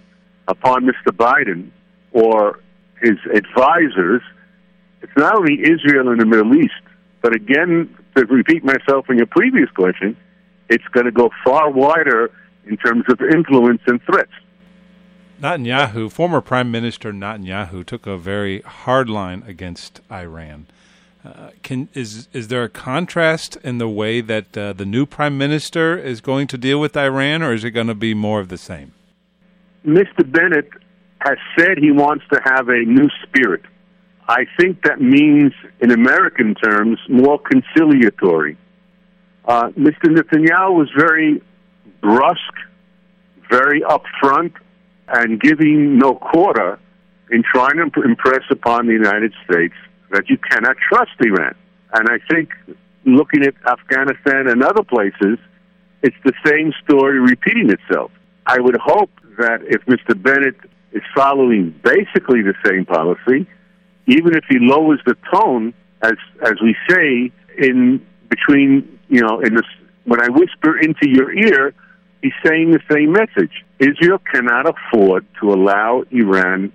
upon 0.48 0.84
Mr. 0.84 1.12
Biden 1.12 1.70
or 2.12 2.60
his 3.00 3.18
advisors, 3.32 4.22
it's 5.02 5.12
not 5.16 5.36
only 5.36 5.60
Israel 5.60 6.08
and 6.08 6.20
the 6.20 6.26
Middle 6.26 6.56
East, 6.56 6.72
but 7.22 7.34
again, 7.34 7.94
to 8.16 8.24
repeat 8.26 8.64
myself 8.64 9.10
in 9.10 9.18
your 9.18 9.26
previous 9.26 9.70
question, 9.70 10.16
it's 10.68 10.86
going 10.92 11.06
to 11.06 11.12
go 11.12 11.30
far 11.44 11.70
wider 11.70 12.30
in 12.66 12.76
terms 12.76 13.04
of 13.08 13.20
influence 13.20 13.80
and 13.86 14.02
threats. 14.02 14.32
Netanyahu, 15.40 16.10
former 16.10 16.40
Prime 16.40 16.70
Minister 16.70 17.12
Netanyahu, 17.12 17.84
took 17.84 18.06
a 18.06 18.16
very 18.16 18.60
hard 18.62 19.10
line 19.10 19.42
against 19.46 20.00
Iran. 20.10 20.66
Uh, 21.24 21.50
can 21.62 21.88
is 21.92 22.28
is 22.32 22.48
there 22.48 22.62
a 22.62 22.68
contrast 22.68 23.56
in 23.64 23.78
the 23.78 23.88
way 23.88 24.20
that 24.20 24.56
uh, 24.56 24.72
the 24.72 24.86
new 24.86 25.04
prime 25.04 25.36
minister 25.36 25.98
is 25.98 26.20
going 26.20 26.46
to 26.46 26.56
deal 26.56 26.78
with 26.78 26.96
Iran, 26.96 27.42
or 27.42 27.52
is 27.52 27.64
it 27.64 27.72
going 27.72 27.88
to 27.88 27.94
be 27.94 28.14
more 28.14 28.38
of 28.38 28.48
the 28.48 28.56
same? 28.56 28.92
Mr. 29.84 30.30
Bennett 30.30 30.70
has 31.20 31.36
said 31.58 31.78
he 31.78 31.90
wants 31.90 32.24
to 32.32 32.40
have 32.44 32.68
a 32.68 32.78
new 32.84 33.08
spirit. 33.24 33.62
I 34.28 34.44
think 34.58 34.82
that 34.82 35.00
means, 35.00 35.52
in 35.80 35.90
American 35.90 36.54
terms, 36.54 36.98
more 37.08 37.40
conciliatory. 37.40 38.56
Uh, 39.44 39.68
Mr. 39.70 40.04
Netanyahu 40.04 40.74
was 40.74 40.88
very 40.96 41.42
brusque, 42.02 42.58
very 43.50 43.82
upfront, 43.82 44.52
and 45.08 45.40
giving 45.40 45.98
no 45.98 46.14
quarter 46.14 46.78
in 47.30 47.42
trying 47.42 47.90
to 47.90 48.02
impress 48.02 48.42
upon 48.50 48.86
the 48.86 48.92
United 48.92 49.32
States 49.44 49.74
that 50.10 50.28
you 50.28 50.38
cannot 50.38 50.76
trust 50.88 51.12
Iran. 51.20 51.54
And 51.92 52.08
I 52.08 52.18
think 52.30 52.50
looking 53.04 53.44
at 53.44 53.54
Afghanistan 53.66 54.48
and 54.48 54.62
other 54.62 54.82
places, 54.82 55.38
it's 56.02 56.16
the 56.24 56.32
same 56.44 56.72
story 56.84 57.20
repeating 57.20 57.70
itself. 57.70 58.10
I 58.46 58.60
would 58.60 58.76
hope 58.76 59.10
that 59.38 59.60
if 59.64 59.84
Mr. 59.86 60.20
Bennett 60.20 60.56
is 60.92 61.02
following 61.14 61.74
basically 61.82 62.42
the 62.42 62.54
same 62.64 62.84
policy, 62.84 63.46
even 64.06 64.34
if 64.36 64.44
he 64.48 64.58
lowers 64.60 65.00
the 65.04 65.16
tone, 65.32 65.74
as 66.02 66.14
as 66.42 66.54
we 66.62 66.76
say 66.88 67.32
in 67.58 68.04
between, 68.28 68.98
you 69.08 69.20
know, 69.20 69.40
in 69.40 69.54
this 69.54 69.66
when 70.04 70.20
I 70.20 70.28
whisper 70.28 70.78
into 70.78 71.08
your 71.08 71.32
ear, 71.32 71.74
he's 72.22 72.32
saying 72.44 72.72
the 72.72 72.80
same 72.90 73.12
message. 73.12 73.64
Israel 73.78 74.18
cannot 74.32 74.66
afford 74.68 75.26
to 75.40 75.52
allow 75.52 76.04
Iran 76.10 76.72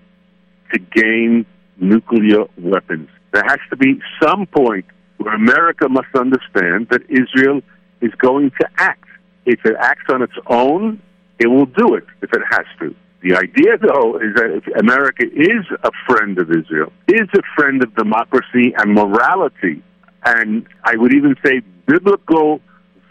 to 0.73 0.79
gain 0.79 1.45
nuclear 1.77 2.45
weapons. 2.57 3.09
There 3.33 3.43
has 3.45 3.59
to 3.69 3.77
be 3.77 3.99
some 4.21 4.45
point 4.45 4.85
where 5.17 5.33
America 5.33 5.89
must 5.89 6.13
understand 6.15 6.87
that 6.89 7.01
Israel 7.09 7.61
is 8.01 8.11
going 8.17 8.51
to 8.59 8.67
act. 8.77 9.07
If 9.45 9.65
it 9.65 9.75
acts 9.79 10.05
on 10.09 10.21
its 10.21 10.33
own, 10.47 11.01
it 11.39 11.47
will 11.47 11.65
do 11.65 11.95
it 11.95 12.05
if 12.21 12.31
it 12.33 12.41
has 12.51 12.65
to. 12.79 12.95
The 13.21 13.35
idea, 13.35 13.77
though, 13.77 14.17
is 14.17 14.33
that 14.35 14.49
if 14.51 14.67
America 14.79 15.23
is 15.25 15.65
a 15.83 15.91
friend 16.07 16.39
of 16.39 16.49
Israel, 16.49 16.91
is 17.07 17.27
a 17.35 17.41
friend 17.55 17.83
of 17.83 17.95
democracy 17.95 18.73
and 18.77 18.93
morality, 18.93 19.83
and 20.25 20.65
I 20.83 20.95
would 20.95 21.13
even 21.13 21.35
say 21.45 21.61
biblical 21.85 22.61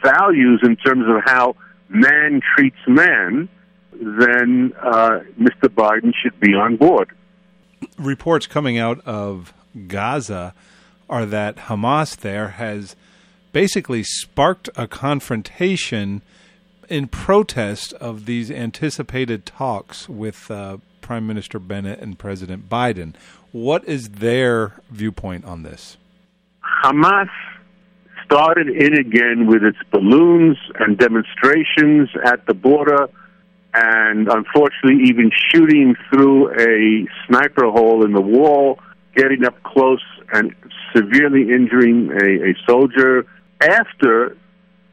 values 0.03 0.61
in 0.64 0.76
terms 0.76 1.05
of 1.09 1.22
how 1.24 1.55
man 1.91 2.41
treats 2.57 2.78
man, 2.86 3.49
then 3.93 4.72
uh, 4.80 5.20
Mr. 5.38 5.68
Biden 5.68 6.12
should 6.22 6.38
be 6.41 6.55
on 6.55 6.76
board. 6.76 7.11
Reports 7.99 8.47
coming 8.47 8.78
out 8.78 9.01
of 9.07 9.53
Gaza 9.86 10.55
are 11.09 11.26
that 11.26 11.57
Hamas 11.57 12.16
there 12.16 12.49
has 12.49 12.97
basically 13.53 14.03
sparked 14.03 14.70
a 14.76 14.86
confrontation 14.86 16.22
in 16.88 17.09
protest 17.09 17.93
of 17.95 18.26
these 18.26 18.51
anticipated 18.51 19.45
talks 19.45 20.09
with 20.09 20.51
uh, 20.51 20.78
Prime 21.01 21.26
Minister 21.26 21.59
Bennett 21.59 21.99
and 22.01 22.18
President 22.18 22.68
Biden. 22.68 23.14
What 23.53 23.84
is 23.84 24.11
their 24.11 24.80
viewpoint 24.91 25.45
on 25.45 25.62
this? 25.62 25.97
Hamas 26.84 27.28
started 28.31 28.68
in 28.68 28.95
again 28.95 29.47
with 29.47 29.62
its 29.64 29.78
balloons 29.91 30.57
and 30.78 30.97
demonstrations 30.99 32.09
at 32.24 32.47
the 32.47 32.55
border, 32.55 33.09
and 33.74 34.28
unfortunately, 34.28 35.05
even 35.05 35.31
shooting 35.53 35.95
through 36.09 36.51
a 36.51 37.07
sniper 37.26 37.70
hole 37.70 38.05
in 38.05 38.12
the 38.12 38.20
wall, 38.20 38.78
getting 39.16 39.45
up 39.45 39.61
close 39.62 40.03
and 40.33 40.55
severely 40.95 41.53
injuring 41.53 42.11
a, 42.11 42.51
a 42.51 42.55
soldier. 42.68 43.26
After 43.61 44.37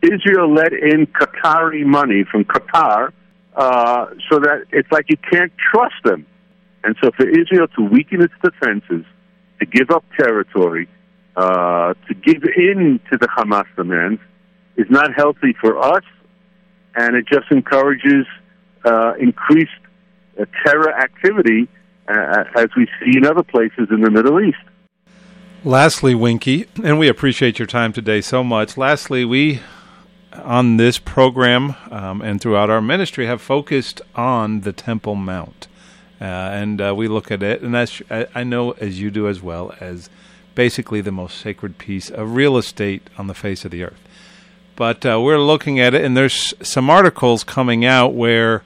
Israel 0.01 0.53
let 0.53 0.73
in 0.73 1.07
Qatari 1.07 1.85
money 1.85 2.23
from 2.29 2.43
Qatar, 2.43 3.11
uh, 3.55 4.05
so 4.29 4.39
that 4.39 4.65
it's 4.71 4.91
like 4.91 5.05
you 5.09 5.17
can't 5.31 5.51
trust 5.71 5.95
them. 6.03 6.25
And 6.83 6.95
so, 7.03 7.11
for 7.15 7.27
Israel 7.27 7.67
to 7.75 7.81
weaken 7.83 8.21
its 8.21 8.33
defenses, 8.43 9.05
to 9.59 9.65
give 9.65 9.89
up 9.89 10.05
territory, 10.19 10.87
uh, 11.37 11.93
to 12.07 12.13
give 12.15 12.43
in 12.55 12.99
to 13.11 13.17
the 13.17 13.27
Hamas 13.27 13.67
demands 13.75 14.19
is 14.75 14.87
not 14.89 15.13
healthy 15.15 15.53
for 15.61 15.77
us, 15.77 16.03
and 16.95 17.15
it 17.15 17.25
just 17.31 17.51
encourages 17.51 18.25
uh, 18.83 19.13
increased 19.19 19.69
uh, 20.39 20.45
terror 20.65 20.91
activity 20.91 21.67
uh, 22.07 22.43
as 22.55 22.69
we 22.75 22.87
see 22.99 23.17
in 23.17 23.25
other 23.25 23.43
places 23.43 23.87
in 23.91 24.01
the 24.01 24.09
Middle 24.09 24.41
East. 24.41 24.57
Lastly, 25.63 26.15
Winky, 26.15 26.65
and 26.83 26.97
we 26.97 27.07
appreciate 27.07 27.59
your 27.59 27.67
time 27.67 27.93
today 27.93 28.21
so 28.21 28.43
much. 28.43 28.75
Lastly, 28.75 29.23
we 29.23 29.61
on 30.33 30.77
this 30.77 30.97
program 30.97 31.75
um, 31.91 32.21
and 32.21 32.41
throughout 32.41 32.69
our 32.69 32.81
ministry 32.81 33.27
have 33.27 33.41
focused 33.41 34.01
on 34.15 34.61
the 34.61 34.73
Temple 34.73 35.15
Mount. 35.15 35.67
Uh, 36.19 36.23
and 36.23 36.81
uh, 36.81 36.95
we 36.95 37.07
look 37.07 37.29
at 37.29 37.43
it, 37.43 37.61
and 37.61 37.75
that's, 37.75 38.01
I 38.09 38.43
know 38.43 38.71
as 38.71 38.99
you 38.99 39.11
do 39.11 39.27
as 39.27 39.41
well, 39.41 39.75
as 39.79 40.09
basically 40.57 41.01
the 41.01 41.11
most 41.11 41.37
sacred 41.37 41.77
piece 41.77 42.09
of 42.09 42.33
real 42.33 42.57
estate 42.57 43.03
on 43.15 43.27
the 43.27 43.35
face 43.35 43.63
of 43.63 43.69
the 43.69 43.83
earth. 43.83 44.01
But 44.75 45.05
uh, 45.05 45.21
we're 45.21 45.39
looking 45.39 45.79
at 45.79 45.93
it, 45.93 46.03
and 46.03 46.17
there's 46.17 46.51
some 46.63 46.89
articles 46.89 47.43
coming 47.43 47.85
out 47.85 48.15
where 48.15 48.63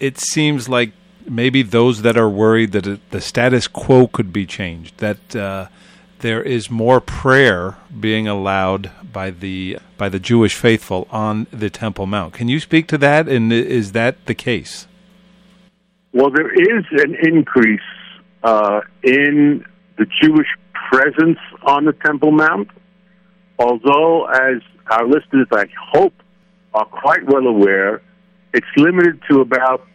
it 0.00 0.18
seems 0.18 0.68
like 0.68 0.92
maybe 1.24 1.62
those 1.62 2.02
that 2.02 2.16
are 2.16 2.28
worried 2.28 2.72
that 2.72 2.88
it, 2.88 3.10
the 3.10 3.20
status 3.20 3.68
quo 3.68 4.08
could 4.08 4.32
be 4.32 4.46
changed, 4.46 4.98
that 4.98 5.36
uh, 5.36 5.68
there 6.18 6.42
is 6.42 6.68
more 6.68 7.00
prayer 7.00 7.76
being 8.00 8.26
allowed 8.26 8.90
by 9.12 9.30
the 9.30 9.78
by 9.96 10.08
the 10.08 10.18
Jewish 10.18 10.56
faithful 10.56 11.06
on 11.12 11.46
the 11.52 11.70
Temple 11.70 12.06
Mount. 12.06 12.34
Can 12.34 12.48
you 12.48 12.58
speak 12.58 12.88
to 12.88 12.98
that? 12.98 13.28
And 13.28 13.52
is 13.52 13.92
that 13.92 14.26
the 14.26 14.34
case? 14.34 14.88
Well, 16.12 16.32
there 16.32 16.52
is 16.52 16.84
an 17.04 17.14
increase 17.22 17.80
uh, 18.42 18.80
in 19.04 19.64
the 19.98 20.06
Jewish 20.20 20.48
presence 20.92 21.38
on 21.66 21.86
the 21.86 21.94
Temple 22.04 22.32
Mount, 22.32 22.68
although, 23.58 24.26
as 24.26 24.60
our 24.90 25.08
listeners, 25.08 25.46
I 25.50 25.64
hope, 25.92 26.12
are 26.74 26.84
quite 26.84 27.24
well 27.26 27.46
aware, 27.46 28.02
it's 28.52 28.66
limited 28.76 29.20
to 29.30 29.40
about 29.40 29.86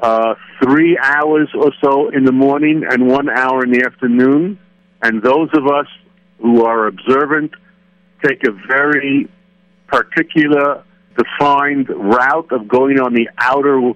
uh, 0.00 0.34
three 0.62 0.96
hours 0.96 1.48
or 1.54 1.72
so 1.82 2.08
in 2.10 2.24
the 2.24 2.32
morning 2.32 2.84
and 2.88 3.08
one 3.08 3.28
hour 3.28 3.64
in 3.64 3.72
the 3.72 3.84
afternoon. 3.84 4.58
And 5.02 5.22
those 5.22 5.48
of 5.54 5.66
us 5.66 5.86
who 6.38 6.64
are 6.64 6.86
observant 6.86 7.52
take 8.24 8.42
a 8.46 8.52
very 8.68 9.28
particular, 9.88 10.84
defined 11.16 11.88
route 11.88 12.50
of 12.52 12.68
going 12.68 13.00
on 13.00 13.12
the 13.14 13.28
outer 13.38 13.92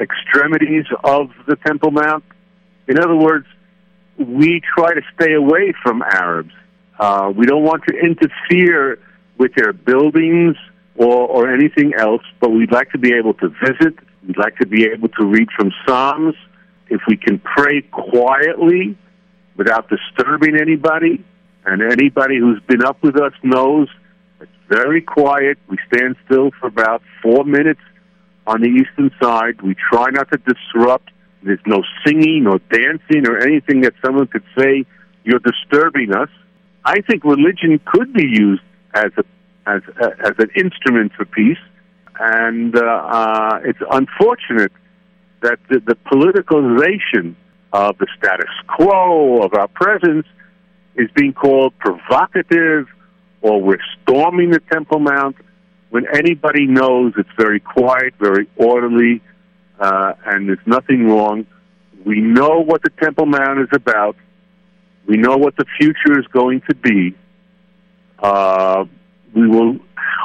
extremities 0.00 0.86
of 1.04 1.30
the 1.46 1.56
Temple 1.66 1.92
Mount. 1.92 2.24
In 2.88 2.98
other 2.98 3.16
words, 3.16 3.46
we 4.20 4.60
try 4.76 4.94
to 4.94 5.00
stay 5.14 5.32
away 5.34 5.72
from 5.82 6.02
Arabs. 6.02 6.52
Uh, 6.98 7.32
we 7.34 7.46
don't 7.46 7.64
want 7.64 7.82
to 7.88 7.94
interfere 7.96 8.98
with 9.38 9.54
their 9.54 9.72
buildings 9.72 10.56
or, 10.96 11.26
or 11.28 11.52
anything 11.52 11.94
else, 11.96 12.22
but 12.40 12.50
we'd 12.50 12.72
like 12.72 12.90
to 12.92 12.98
be 12.98 13.14
able 13.14 13.34
to 13.34 13.48
visit. 13.48 13.98
We'd 14.26 14.36
like 14.36 14.56
to 14.58 14.66
be 14.66 14.84
able 14.84 15.08
to 15.08 15.24
read 15.24 15.48
from 15.56 15.72
Psalms. 15.86 16.34
If 16.88 17.00
we 17.08 17.16
can 17.16 17.38
pray 17.38 17.82
quietly 17.82 18.98
without 19.56 19.88
disturbing 19.88 20.56
anybody, 20.60 21.24
and 21.64 21.82
anybody 21.82 22.38
who's 22.38 22.60
been 22.66 22.84
up 22.84 23.02
with 23.02 23.16
us 23.20 23.32
knows 23.42 23.88
it's 24.40 24.50
very 24.68 25.00
quiet. 25.00 25.58
We 25.68 25.78
stand 25.92 26.16
still 26.26 26.50
for 26.58 26.66
about 26.66 27.02
four 27.22 27.44
minutes 27.44 27.80
on 28.46 28.62
the 28.62 28.68
eastern 28.68 29.10
side. 29.22 29.60
We 29.62 29.74
try 29.74 30.06
not 30.10 30.30
to 30.32 30.38
disrupt 30.38 31.10
there's 31.42 31.60
no 31.66 31.82
singing 32.04 32.46
or 32.46 32.58
dancing 32.70 33.26
or 33.26 33.38
anything 33.38 33.82
that 33.82 33.94
someone 34.04 34.26
could 34.26 34.44
say 34.58 34.84
you're 35.24 35.40
disturbing 35.40 36.14
us. 36.14 36.28
I 36.84 37.00
think 37.02 37.24
religion 37.24 37.80
could 37.84 38.12
be 38.12 38.26
used 38.26 38.62
as 38.94 39.12
a 39.16 39.24
as 39.66 39.82
a, 40.00 40.26
as 40.26 40.32
an 40.38 40.50
instrument 40.56 41.12
for 41.16 41.24
peace, 41.26 41.58
and 42.18 42.76
uh, 42.76 42.80
uh, 42.80 43.60
it's 43.64 43.78
unfortunate 43.90 44.72
that 45.42 45.58
the, 45.68 45.80
the 45.80 45.96
politicalization 46.10 47.34
of 47.72 47.96
the 47.98 48.06
status 48.18 48.50
quo 48.66 49.42
of 49.42 49.54
our 49.54 49.68
presence 49.68 50.26
is 50.96 51.08
being 51.14 51.32
called 51.32 51.72
provocative, 51.78 52.88
or 53.42 53.60
we're 53.62 53.78
storming 54.02 54.50
the 54.50 54.60
Temple 54.72 54.98
Mount. 54.98 55.36
When 55.90 56.06
anybody 56.12 56.66
knows 56.66 57.12
it's 57.16 57.28
very 57.36 57.60
quiet, 57.60 58.14
very 58.18 58.48
orderly, 58.56 59.22
uh, 59.80 60.12
and 60.26 60.48
there's 60.48 60.66
nothing 60.66 61.08
wrong. 61.08 61.46
We 62.04 62.20
know 62.20 62.60
what 62.60 62.82
the 62.82 62.90
Temple 63.02 63.26
Mount 63.26 63.60
is 63.60 63.68
about. 63.72 64.16
We 65.06 65.16
know 65.16 65.36
what 65.36 65.56
the 65.56 65.64
future 65.78 66.18
is 66.18 66.26
going 66.26 66.62
to 66.68 66.74
be. 66.74 67.16
Uh, 68.18 68.84
we 69.34 69.48
will 69.48 69.78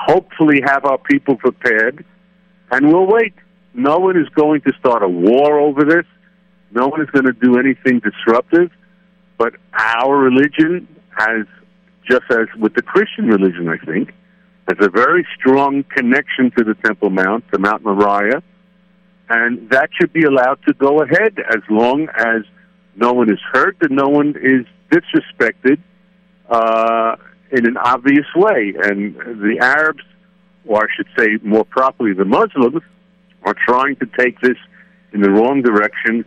hopefully 0.08 0.62
have 0.64 0.86
our 0.86 0.98
people 0.98 1.38
prepared, 1.38 2.06
and 2.72 2.88
we'll 2.88 3.08
wait. 3.08 3.34
No 3.74 3.98
one 3.98 4.18
is 4.18 4.28
going 4.30 4.62
to 4.62 4.74
start 4.80 5.04
a 5.04 5.08
war 5.08 5.60
over 5.60 5.84
this. 5.84 6.06
No 6.72 6.88
one 6.88 7.02
is 7.02 7.10
going 7.10 7.26
to 7.26 7.34
do 7.34 7.58
anything 7.58 8.00
disruptive. 8.00 8.72
But 9.38 9.54
our 9.74 10.18
religion 10.18 10.88
has, 11.18 11.46
just 12.10 12.24
as 12.30 12.48
with 12.58 12.74
the 12.74 12.82
Christian 12.82 13.28
religion, 13.28 13.70
I 13.70 13.78
think, 13.86 14.14
has 14.68 14.78
a 14.82 14.90
very 14.90 15.26
strong 15.38 15.84
connection 15.84 16.52
to 16.58 16.64
the 16.64 16.74
Temple 16.86 17.10
Mount, 17.10 17.46
to 17.52 17.60
Mount 17.60 17.84
Moriah 17.84 18.42
and 19.30 19.70
that 19.70 19.90
should 20.00 20.14
be 20.14 20.24
allowed 20.24 20.60
to 20.68 20.74
go 20.74 21.02
ahead 21.02 21.40
as 21.40 21.62
long 21.70 22.08
as 22.16 22.44
no 22.96 23.14
one 23.14 23.32
is 23.32 23.40
hurt 23.52 23.78
and 23.82 23.92
no 23.92 24.08
one 24.08 24.36
is 24.42 24.66
disrespected 24.92 25.80
uh, 26.50 27.16
in 27.52 27.66
an 27.66 27.78
obvious 27.78 28.28
way. 28.36 28.74
And 28.82 29.16
the 29.16 29.58
Arabs, 29.62 30.04
or 30.66 30.84
I 30.84 30.88
should 30.96 31.08
say 31.18 31.38
more 31.44 31.66
properly, 31.66 32.14
the 32.14 32.26
Muslims, 32.26 32.84
are 33.44 33.56
trying 33.68 33.96
to 33.98 34.06
take 34.18 34.40
this 34.42 34.58
in 35.14 35.22
the 35.22 35.30
wrong 35.30 35.62
direction. 35.62 36.26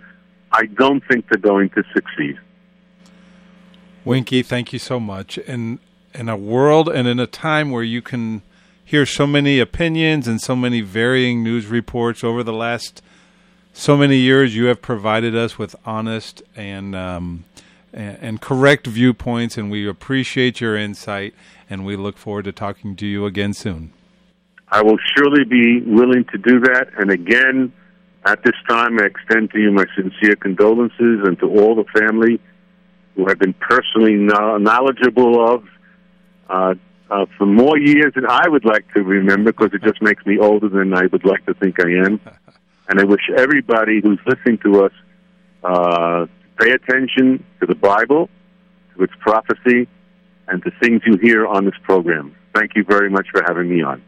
I 0.53 0.67
don't 0.67 1.03
think 1.09 1.29
they're 1.29 1.39
going 1.39 1.71
to 1.71 1.85
succeed. 1.95 2.39
Winky, 4.05 4.43
thank 4.43 4.73
you 4.73 4.79
so 4.79 4.99
much. 4.99 5.39
In 5.39 5.81
in 6.15 6.29
a 6.29 6.37
world 6.37 6.89
and 6.89 7.07
in 7.07 7.21
a 7.21 7.27
time 7.27 7.71
where 7.71 7.83
you 7.83 8.01
can 8.01 8.43
hear 8.89 9.05
so 9.05 9.27
many 9.27 9.61
opinions 9.61 10.27
and 10.27 10.41
so 10.41 10.57
many 10.57 10.81
varying 10.81 11.43
news 11.43 11.67
reports 11.67 12.25
over 12.25 12.43
the 12.43 12.55
last 12.55 13.03
so 13.75 13.99
many 13.99 14.17
years. 14.17 14.57
You 14.57 14.65
have 14.67 14.81
provided 14.81 15.37
us 15.37 15.59
with 15.59 15.77
honest 15.85 16.43
and 16.57 16.97
um, 16.97 17.45
and, 17.93 18.19
and 18.21 18.41
correct 18.41 18.87
viewpoints, 18.87 19.59
and 19.59 19.71
we 19.71 19.87
appreciate 19.87 20.63
your 20.63 20.75
insight. 20.75 21.35
And 21.69 21.85
we 21.85 21.97
look 21.97 22.17
forward 22.17 22.47
to 22.47 22.53
talking 22.53 22.97
to 22.97 23.07
you 23.07 23.27
again 23.27 23.53
soon. 23.53 23.93
I 24.71 24.81
will 24.81 24.97
surely 25.15 25.45
be 25.45 25.83
willing 25.83 26.25
to 26.33 26.39
do 26.39 26.61
that. 26.61 26.89
And 26.97 27.11
again, 27.11 27.71
at 28.25 28.43
this 28.43 28.55
time, 28.67 28.99
I 28.99 29.05
extend 29.05 29.51
to 29.51 29.59
you 29.59 29.71
my 29.71 29.85
sincere 29.95 30.35
condolences 30.37 31.21
and 31.27 31.39
to 31.41 31.47
all 31.47 31.75
the 31.75 31.85
family 32.01 32.41
who 33.17 33.29
have 33.29 33.39
been 33.39 33.53
personally 33.53 34.15
knowledgeable 34.15 35.47
of 35.47 35.65
uh, 36.49 36.75
uh, 37.11 37.27
for 37.37 37.47
more 37.47 37.79
years 37.79 38.13
than 38.15 38.27
I 38.27 38.49
would 38.49 38.65
like 38.65 38.93
to 38.95 39.03
remember 39.03 39.53
because 39.53 39.71
it 39.73 39.83
just 39.83 40.03
makes 40.03 40.25
me 40.27 40.39
older 40.39 40.69
than 40.69 40.95
I 40.95 41.07
would 41.07 41.25
like 41.25 41.45
to 41.47 41.55
think 41.55 41.77
I 41.81 42.07
am. 42.07 42.21
And 42.91 42.99
I 42.99 43.05
wish 43.05 43.21
everybody 43.37 44.01
who's 44.01 44.19
listening 44.27 44.57
to 44.65 44.87
us 44.87 44.93
uh, 45.63 46.25
pay 46.59 46.71
attention 46.71 47.45
to 47.61 47.67
the 47.67 47.75
Bible, 47.75 48.31
to 48.97 49.05
its 49.05 49.13
prophecy, 49.21 49.87
and 50.47 50.63
to 50.65 50.71
things 50.81 51.03
you 51.05 51.19
hear 51.19 51.47
on 51.47 51.67
this 51.67 51.75
program. 51.83 52.35
Thank 52.55 52.77
you 52.77 52.85
very 52.85 53.11
much 53.11 53.27
for 53.31 53.43
having 53.47 53.69
me 53.69 53.83
on. 53.83 54.03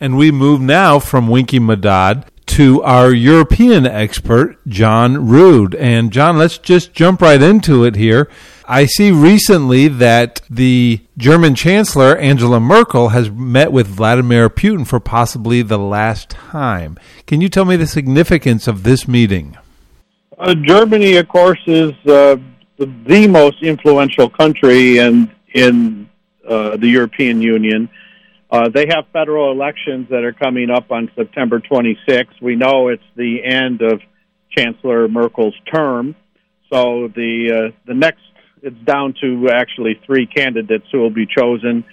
And 0.00 0.16
we 0.16 0.32
move 0.32 0.60
now 0.60 0.98
from 0.98 1.28
Winky 1.28 1.60
Madad 1.60 2.26
to 2.46 2.82
our 2.82 3.12
European 3.12 3.86
expert, 3.86 4.56
John 4.66 5.28
Rood. 5.28 5.74
And 5.76 6.12
John, 6.12 6.36
let's 6.36 6.58
just 6.58 6.92
jump 6.92 7.20
right 7.20 7.40
into 7.40 7.84
it 7.84 7.94
here. 7.94 8.28
I 8.70 8.84
see 8.84 9.10
recently 9.10 9.88
that 9.88 10.42
the 10.50 11.00
German 11.16 11.54
Chancellor 11.54 12.18
Angela 12.18 12.60
Merkel 12.60 13.08
has 13.08 13.30
met 13.30 13.72
with 13.72 13.86
Vladimir 13.86 14.50
Putin 14.50 14.86
for 14.86 15.00
possibly 15.00 15.62
the 15.62 15.78
last 15.78 16.28
time. 16.28 16.98
Can 17.26 17.40
you 17.40 17.48
tell 17.48 17.64
me 17.64 17.76
the 17.76 17.86
significance 17.86 18.68
of 18.68 18.82
this 18.82 19.08
meeting? 19.08 19.56
Uh, 20.38 20.54
Germany, 20.54 21.16
of 21.16 21.28
course, 21.28 21.60
is 21.66 21.92
uh, 22.06 22.36
the, 22.76 23.26
most 23.26 23.62
influential 23.62 24.28
country 24.28 24.98
in 24.98 25.30
in 25.54 26.06
uh, 26.46 26.76
the 26.76 26.88
European 26.88 27.40
Union. 27.40 27.88
Uh, 28.50 28.68
they 28.68 28.86
have 28.86 29.06
federal 29.14 29.50
elections 29.50 30.08
that 30.10 30.24
are 30.24 30.34
coming 30.34 30.68
up 30.68 30.92
on 30.92 31.10
September 31.16 31.58
26th. 31.58 32.40
We 32.42 32.54
know 32.54 32.88
it's 32.88 33.02
the 33.16 33.42
end 33.42 33.80
of 33.80 34.02
Chancellor 34.54 35.08
Merkel's 35.08 35.56
term, 35.72 36.14
so 36.70 37.08
the 37.08 37.70
uh, 37.70 37.76
the 37.86 37.94
next 37.94 38.27
it's 38.62 38.78
down 38.84 39.14
to 39.20 39.50
actually 39.50 40.00
three 40.06 40.26
candidates 40.26 40.86
who 40.90 40.98
will 40.98 41.10
be 41.10 41.26
chosen. 41.26 41.84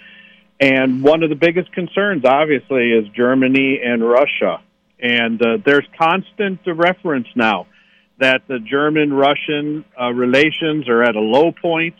And 0.58 1.02
one 1.02 1.22
of 1.22 1.28
the 1.28 1.36
biggest 1.36 1.72
concerns, 1.72 2.24
obviously, 2.24 2.92
is 2.92 3.08
Germany 3.14 3.80
and 3.84 4.02
Russia. 4.06 4.62
And 4.98 5.40
uh, 5.42 5.58
there's 5.64 5.86
constant 5.98 6.60
reference 6.66 7.28
now 7.34 7.66
that 8.18 8.42
the 8.48 8.58
German 8.58 9.12
Russian 9.12 9.84
uh, 10.00 10.10
relations 10.10 10.88
are 10.88 11.02
at 11.02 11.16
a 11.16 11.20
low 11.20 11.52
point, 11.52 11.94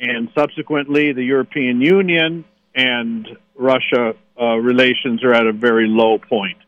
and 0.00 0.28
subsequently, 0.34 1.12
the 1.12 1.22
European 1.22 1.80
Union 1.80 2.44
and 2.74 3.28
Russia 3.54 4.14
uh, 4.40 4.56
relations 4.56 5.22
are 5.22 5.32
at 5.32 5.46
a 5.46 5.52
very 5.52 5.86
low 5.86 6.18
point. 6.18 6.58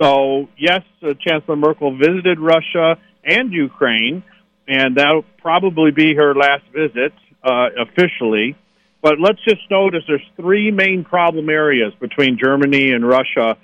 So, 0.00 0.48
yes, 0.56 0.82
uh, 1.02 1.12
Chancellor 1.20 1.56
Merkel 1.56 1.96
visited 1.96 2.40
Russia 2.40 2.96
and 3.22 3.52
Ukraine, 3.52 4.24
and 4.66 4.96
that'll 4.96 5.24
probably 5.38 5.90
be 5.90 6.14
her 6.14 6.34
last 6.34 6.64
visit 6.72 7.12
uh, 7.42 7.68
officially. 7.78 8.56
But 9.02 9.20
let's 9.20 9.42
just 9.44 9.60
notice 9.70 10.02
there's 10.08 10.26
three 10.36 10.70
main 10.70 11.04
problem 11.04 11.50
areas 11.50 11.92
between 12.00 12.38
Germany 12.42 12.92
and 12.92 13.06
Russia. 13.06 13.58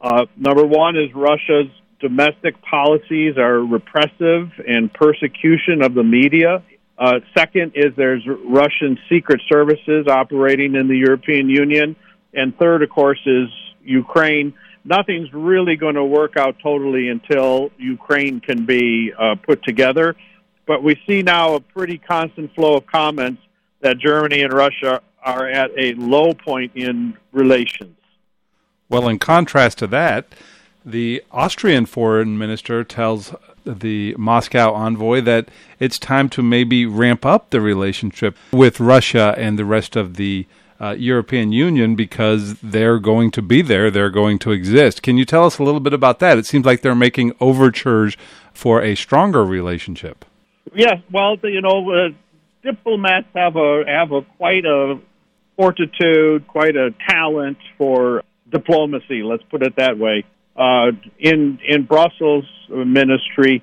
Uh, 0.00 0.26
number 0.36 0.64
one 0.64 0.96
is 0.96 1.12
Russia's 1.14 1.70
domestic 2.00 2.60
policies 2.62 3.36
are 3.36 3.58
repressive 3.58 4.50
and 4.66 4.92
persecution 4.92 5.82
of 5.82 5.94
the 5.94 6.02
media. 6.02 6.62
Uh, 6.98 7.20
second 7.36 7.72
is 7.74 7.92
there's 7.96 8.26
Russian 8.26 8.98
secret 9.08 9.42
services 9.50 10.06
operating 10.08 10.74
in 10.74 10.88
the 10.88 10.96
European 10.96 11.50
Union. 11.50 11.96
And 12.32 12.56
third, 12.58 12.82
of 12.82 12.90
course, 12.90 13.20
is 13.26 13.48
Ukraine. 13.82 14.54
Nothing's 14.84 15.32
really 15.32 15.76
going 15.76 15.96
to 15.96 16.04
work 16.04 16.36
out 16.36 16.56
totally 16.62 17.08
until 17.08 17.70
Ukraine 17.76 18.40
can 18.40 18.64
be 18.64 19.12
uh, 19.18 19.34
put 19.34 19.62
together. 19.62 20.14
But 20.66 20.82
we 20.82 21.00
see 21.06 21.22
now 21.22 21.54
a 21.54 21.60
pretty 21.60 21.98
constant 21.98 22.54
flow 22.54 22.76
of 22.76 22.86
comments 22.86 23.42
that 23.80 23.98
Germany 23.98 24.42
and 24.42 24.52
Russia 24.52 25.00
are 25.22 25.48
at 25.48 25.70
a 25.76 25.94
low 25.94 26.32
point 26.34 26.72
in 26.74 27.16
relations. 27.32 27.96
Well, 28.88 29.08
in 29.08 29.18
contrast 29.18 29.78
to 29.78 29.86
that, 29.88 30.26
the 30.84 31.22
Austrian 31.32 31.86
foreign 31.86 32.38
minister 32.38 32.84
tells 32.84 33.34
the 33.64 34.14
Moscow 34.16 34.72
envoy 34.72 35.20
that 35.22 35.48
it's 35.80 35.98
time 35.98 36.28
to 36.30 36.42
maybe 36.42 36.86
ramp 36.86 37.26
up 37.26 37.50
the 37.50 37.60
relationship 37.60 38.36
with 38.52 38.78
Russia 38.78 39.34
and 39.36 39.58
the 39.58 39.64
rest 39.64 39.96
of 39.96 40.14
the 40.14 40.46
uh, 40.80 40.94
European 40.96 41.52
Union 41.52 41.96
because 41.96 42.60
they're 42.60 43.00
going 43.00 43.30
to 43.32 43.42
be 43.42 43.62
there, 43.62 43.90
they're 43.90 44.10
going 44.10 44.38
to 44.38 44.52
exist. 44.52 45.02
Can 45.02 45.16
you 45.16 45.24
tell 45.24 45.44
us 45.44 45.58
a 45.58 45.64
little 45.64 45.80
bit 45.80 45.92
about 45.92 46.20
that? 46.20 46.38
It 46.38 46.46
seems 46.46 46.66
like 46.66 46.82
they're 46.82 46.94
making 46.94 47.34
overtures 47.40 48.16
for 48.52 48.80
a 48.82 48.94
stronger 48.94 49.44
relationship. 49.44 50.24
Yes, 50.74 50.98
well, 51.12 51.36
you 51.42 51.60
know, 51.60 51.90
uh, 51.90 52.08
diplomats 52.62 53.28
have 53.34 53.56
a 53.56 53.84
have 53.86 54.12
a 54.12 54.22
quite 54.36 54.64
a 54.64 54.98
fortitude, 55.56 56.46
quite 56.46 56.76
a 56.76 56.90
talent 57.08 57.58
for 57.78 58.22
diplomacy. 58.50 59.22
Let's 59.22 59.42
put 59.44 59.62
it 59.62 59.76
that 59.76 59.98
way. 59.98 60.24
Uh, 60.56 60.92
in 61.18 61.58
in 61.66 61.84
Brussels 61.84 62.44
ministry, 62.68 63.62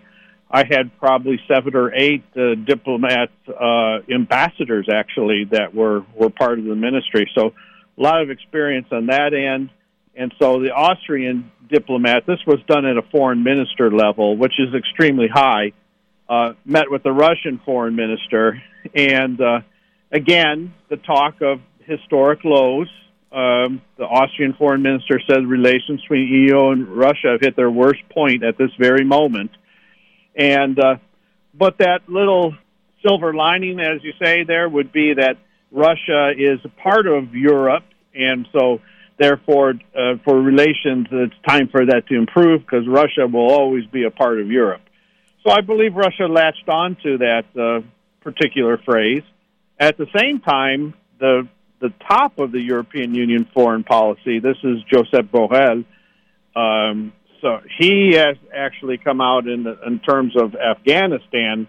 I 0.50 0.64
had 0.70 0.98
probably 1.00 1.40
seven 1.48 1.76
or 1.76 1.94
eight 1.94 2.24
uh, 2.36 2.56
diplomat 2.56 3.32
uh, 3.48 4.00
ambassadors 4.10 4.88
actually 4.92 5.46
that 5.52 5.74
were 5.74 6.06
were 6.16 6.30
part 6.30 6.60
of 6.60 6.66
the 6.66 6.76
ministry. 6.76 7.30
So 7.36 7.54
a 7.98 8.02
lot 8.02 8.22
of 8.22 8.30
experience 8.30 8.88
on 8.92 9.08
that 9.08 9.34
end. 9.34 9.70
And 10.16 10.32
so 10.40 10.62
the 10.62 10.72
Austrian 10.72 11.52
diplomat, 11.70 12.28
this 12.28 12.40
was 12.46 12.60
done 12.68 12.86
at 12.86 12.98
a 12.98 13.02
foreign 13.02 13.44
minister 13.44 13.92
level, 13.92 14.38
which 14.38 14.54
is 14.60 14.74
extremely 14.76 15.28
high. 15.28 15.74
Uh, 16.30 16.54
met 16.66 16.90
with 16.90 17.04
the 17.04 17.12
Russian 17.12 17.60
foreign 17.66 17.96
minister, 17.96 18.62
and 18.96 19.40
uh, 19.42 19.60
again 20.12 20.74
the 20.90 20.98
talk 20.98 21.42
of 21.42 21.60
historic 21.86 22.44
lows 22.44 22.88
um, 23.34 23.82
the 23.98 24.04
Austrian 24.04 24.54
foreign 24.54 24.84
minister 24.84 25.20
said 25.28 25.48
relations 25.48 26.02
between 26.02 26.28
EU 26.28 26.70
and 26.70 26.88
Russia 26.88 27.32
have 27.32 27.42
hit 27.42 27.56
their 27.56 27.72
worst 27.72 28.02
point 28.14 28.44
at 28.44 28.60
this 28.60 28.70
very 28.78 29.04
moment. 29.04 29.50
And 30.36 30.80
uh, 30.80 30.98
but 31.52 31.80
that 31.80 32.02
little 32.08 32.54
silver 33.06 33.34
lining, 33.34 33.80
as 33.80 34.04
you 34.04 34.14
say, 34.24 34.44
there 34.44 34.70
would 34.70 34.92
be 34.92 35.16
that 35.16 35.38
Russia 35.72 36.32
is 36.38 36.60
a 36.64 36.70
part 36.70 37.08
of 37.08 37.34
Europe, 37.34 37.84
and 38.14 38.48
so 38.52 38.82
therefore, 39.18 39.74
uh, 39.98 40.18
for 40.24 40.40
relations, 40.40 41.08
it's 41.12 41.34
time 41.48 41.70
for 41.70 41.88
that 41.88 42.06
to 42.10 42.16
improve 42.16 42.62
because 42.62 42.88
Russia 42.88 43.26
will 43.26 43.52
always 43.52 43.86
be 43.88 44.04
a 44.04 44.12
part 44.12 44.40
of 44.40 44.52
Europe. 44.52 44.82
So 45.44 45.52
I 45.52 45.62
believe 45.62 45.96
Russia 45.96 46.26
latched 46.26 46.70
on 46.70 46.96
to 47.04 47.18
that 47.18 47.46
uh, 47.60 47.86
particular 48.22 48.78
phrase. 48.78 49.24
At 49.78 49.98
the 49.98 50.08
same 50.16 50.40
time, 50.40 50.94
the 51.20 51.48
the 51.82 51.94
top 52.08 52.40
of 52.40 52.54
the 52.54 52.62
European 52.62 53.14
Union 53.14 53.46
foreign 53.54 53.84
policy. 53.84 54.40
This 54.40 54.56
is 54.64 54.78
Joseph 54.90 55.30
Borrell. 55.34 55.84
Um, 56.56 57.12
so 57.42 57.60
he 57.78 58.14
has 58.14 58.38
actually 58.56 58.98
come 58.98 59.20
out 59.20 59.48
in, 59.48 59.68
in 59.86 60.00
terms 60.00 60.34
of 60.40 60.56
Afghanistan, 60.56 61.68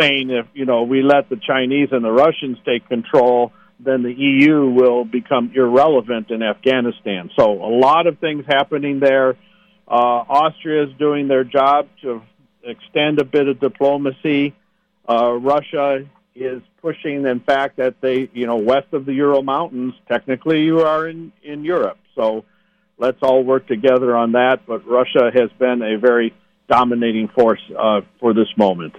saying 0.00 0.30
if 0.30 0.46
you 0.54 0.64
know 0.66 0.82
we 0.82 1.02
let 1.02 1.28
the 1.28 1.36
Chinese 1.36 1.90
and 1.92 2.04
the 2.04 2.10
Russians 2.10 2.58
take 2.66 2.88
control, 2.88 3.52
then 3.78 4.02
the 4.02 4.12
EU 4.12 4.70
will 4.70 5.04
become 5.04 5.52
irrelevant 5.54 6.30
in 6.30 6.42
Afghanistan. 6.42 7.30
So 7.38 7.44
a 7.44 7.72
lot 7.78 8.08
of 8.08 8.18
things 8.18 8.44
happening 8.48 8.98
there. 8.98 9.36
Uh, 9.86 9.92
Austria 9.92 10.84
is 10.84 10.88
doing 10.98 11.28
their 11.28 11.44
job 11.44 11.86
to 12.02 12.22
extend 12.64 13.20
a 13.20 13.24
bit 13.24 13.48
of 13.48 13.60
diplomacy. 13.60 14.54
Uh, 15.08 15.32
Russia 15.32 16.06
is 16.34 16.62
pushing 16.80 17.22
the 17.22 17.40
fact 17.46 17.76
that 17.76 18.00
they, 18.00 18.28
you 18.32 18.46
know, 18.46 18.56
west 18.56 18.88
of 18.92 19.06
the 19.06 19.12
Ural 19.12 19.42
Mountains, 19.42 19.94
technically 20.08 20.62
you 20.62 20.80
are 20.80 21.06
in, 21.08 21.32
in 21.42 21.64
Europe. 21.64 21.98
So 22.14 22.44
let's 22.98 23.18
all 23.22 23.42
work 23.44 23.66
together 23.66 24.16
on 24.16 24.32
that. 24.32 24.66
But 24.66 24.86
Russia 24.86 25.30
has 25.32 25.50
been 25.58 25.82
a 25.82 25.98
very 25.98 26.34
dominating 26.68 27.28
force 27.28 27.60
uh, 27.78 28.00
for 28.20 28.34
this 28.34 28.48
moment. 28.56 28.94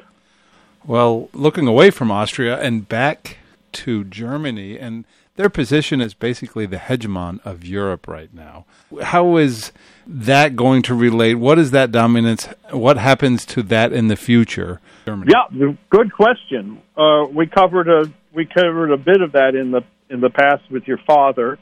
Well, 0.85 1.29
looking 1.33 1.67
away 1.67 1.89
from 1.89 2.11
Austria 2.11 2.59
and 2.59 2.87
back 2.87 3.39
to 3.73 4.03
Germany, 4.03 4.77
and 4.77 5.03
their 5.35 5.49
position 5.49 5.99
is 6.01 6.13
basically 6.13 6.65
the 6.65 6.77
hegemon 6.77 7.39
of 7.45 7.65
Europe 7.65 8.07
right 8.07 8.33
now. 8.33 8.65
How 9.01 9.37
is 9.37 9.71
that 10.07 10.55
going 10.55 10.81
to 10.83 10.95
relate? 10.95 11.35
What 11.35 11.59
is 11.59 11.71
that 11.71 11.91
dominance? 11.91 12.47
What 12.71 12.97
happens 12.97 13.45
to 13.47 13.63
that 13.63 13.91
in 13.91 14.07
the 14.07 14.15
future? 14.15 14.79
Germany? 15.05 15.31
Yeah, 15.33 15.73
good 15.89 16.13
question. 16.13 16.81
Uh, 16.95 17.25
we 17.31 17.47
covered 17.47 17.89
a 17.89 18.11
we 18.33 18.45
covered 18.45 18.91
a 18.91 18.97
bit 18.97 19.21
of 19.21 19.33
that 19.33 19.55
in 19.55 19.71
the 19.71 19.81
in 20.09 20.21
the 20.21 20.29
past 20.29 20.63
with 20.69 20.87
your 20.87 20.99
father, 21.05 21.57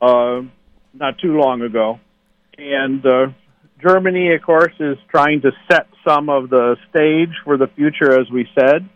uh, 0.00 0.42
not 0.94 1.18
too 1.18 1.38
long 1.38 1.62
ago, 1.62 2.00
and 2.58 3.04
uh, 3.06 3.26
Germany, 3.80 4.34
of 4.34 4.42
course, 4.42 4.72
is 4.80 4.96
trying 5.10 5.42
to 5.42 5.52
set 5.70 5.86
some 6.06 6.28
of 6.28 6.48
the 6.48 6.76
stage 6.90 7.34
for 7.44 7.56
the 7.56 7.66
future, 7.68 8.18
as 8.18 8.30
we 8.30 8.48
said. 8.58 8.88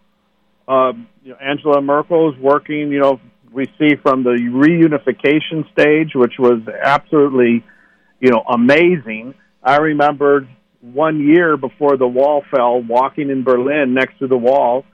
Uh, 0.67 0.93
you 1.23 1.33
know, 1.33 1.37
Angela 1.37 1.83
Merkel 1.83 2.33
is 2.33 2.39
working. 2.39 2.91
You 2.91 3.01
know, 3.01 3.21
we 3.53 3.67
see 3.79 3.97
from 4.03 4.23
the 4.23 4.31
reunification 4.31 5.71
stage, 5.73 6.13
which 6.15 6.35
was 6.39 6.63
absolutely, 6.83 7.65
you 8.21 8.31
know, 8.31 8.43
amazing. 8.49 9.35
I 9.63 9.77
remembered 9.79 10.49
one 10.81 11.21
year 11.21 11.57
before 11.57 11.97
the 11.97 12.07
wall 12.07 12.43
fell, 12.51 12.81
walking 12.83 13.31
in 13.31 13.45
Berlin 13.45 13.95
next 13.95 14.19
to 14.21 14.27
the 14.27 14.37
wall, 14.37 14.85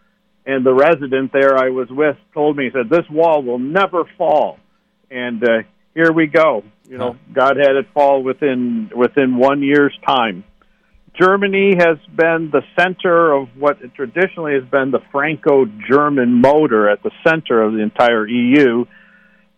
and 0.45 0.65
the 0.65 0.75
resident 0.75 1.33
there 1.33 1.57
I 1.59 1.71
was 1.71 1.89
with 1.91 2.17
told 2.35 2.57
me, 2.57 2.65
he 2.65 2.71
said, 2.71 2.89
"This 2.89 3.09
wall 3.11 3.43
will 3.43 3.59
never 3.59 4.05
fall," 4.17 4.59
and 5.11 5.43
uh, 5.43 5.63
here 5.95 6.13
we 6.13 6.27
go. 6.27 6.63
You 6.89 6.99
know, 6.99 7.17
God 7.33 7.57
had 7.57 7.77
it 7.77 7.87
fall 7.93 8.23
within 8.23 8.91
within 8.95 9.37
one 9.37 9.63
year's 9.63 9.97
time. 10.07 10.45
Germany 11.19 11.75
has 11.79 11.99
been 12.14 12.51
the 12.53 12.62
center 12.79 13.33
of 13.33 13.49
what 13.57 13.79
traditionally 13.95 14.55
has 14.55 14.64
been 14.71 14.91
the 14.91 15.01
Franco-German 15.12 16.41
motor 16.41 16.91
at 16.91 17.03
the 17.03 17.11
center 17.25 17.62
of 17.62 17.73
the 17.73 17.81
entire 17.81 18.27
EU 18.27 18.85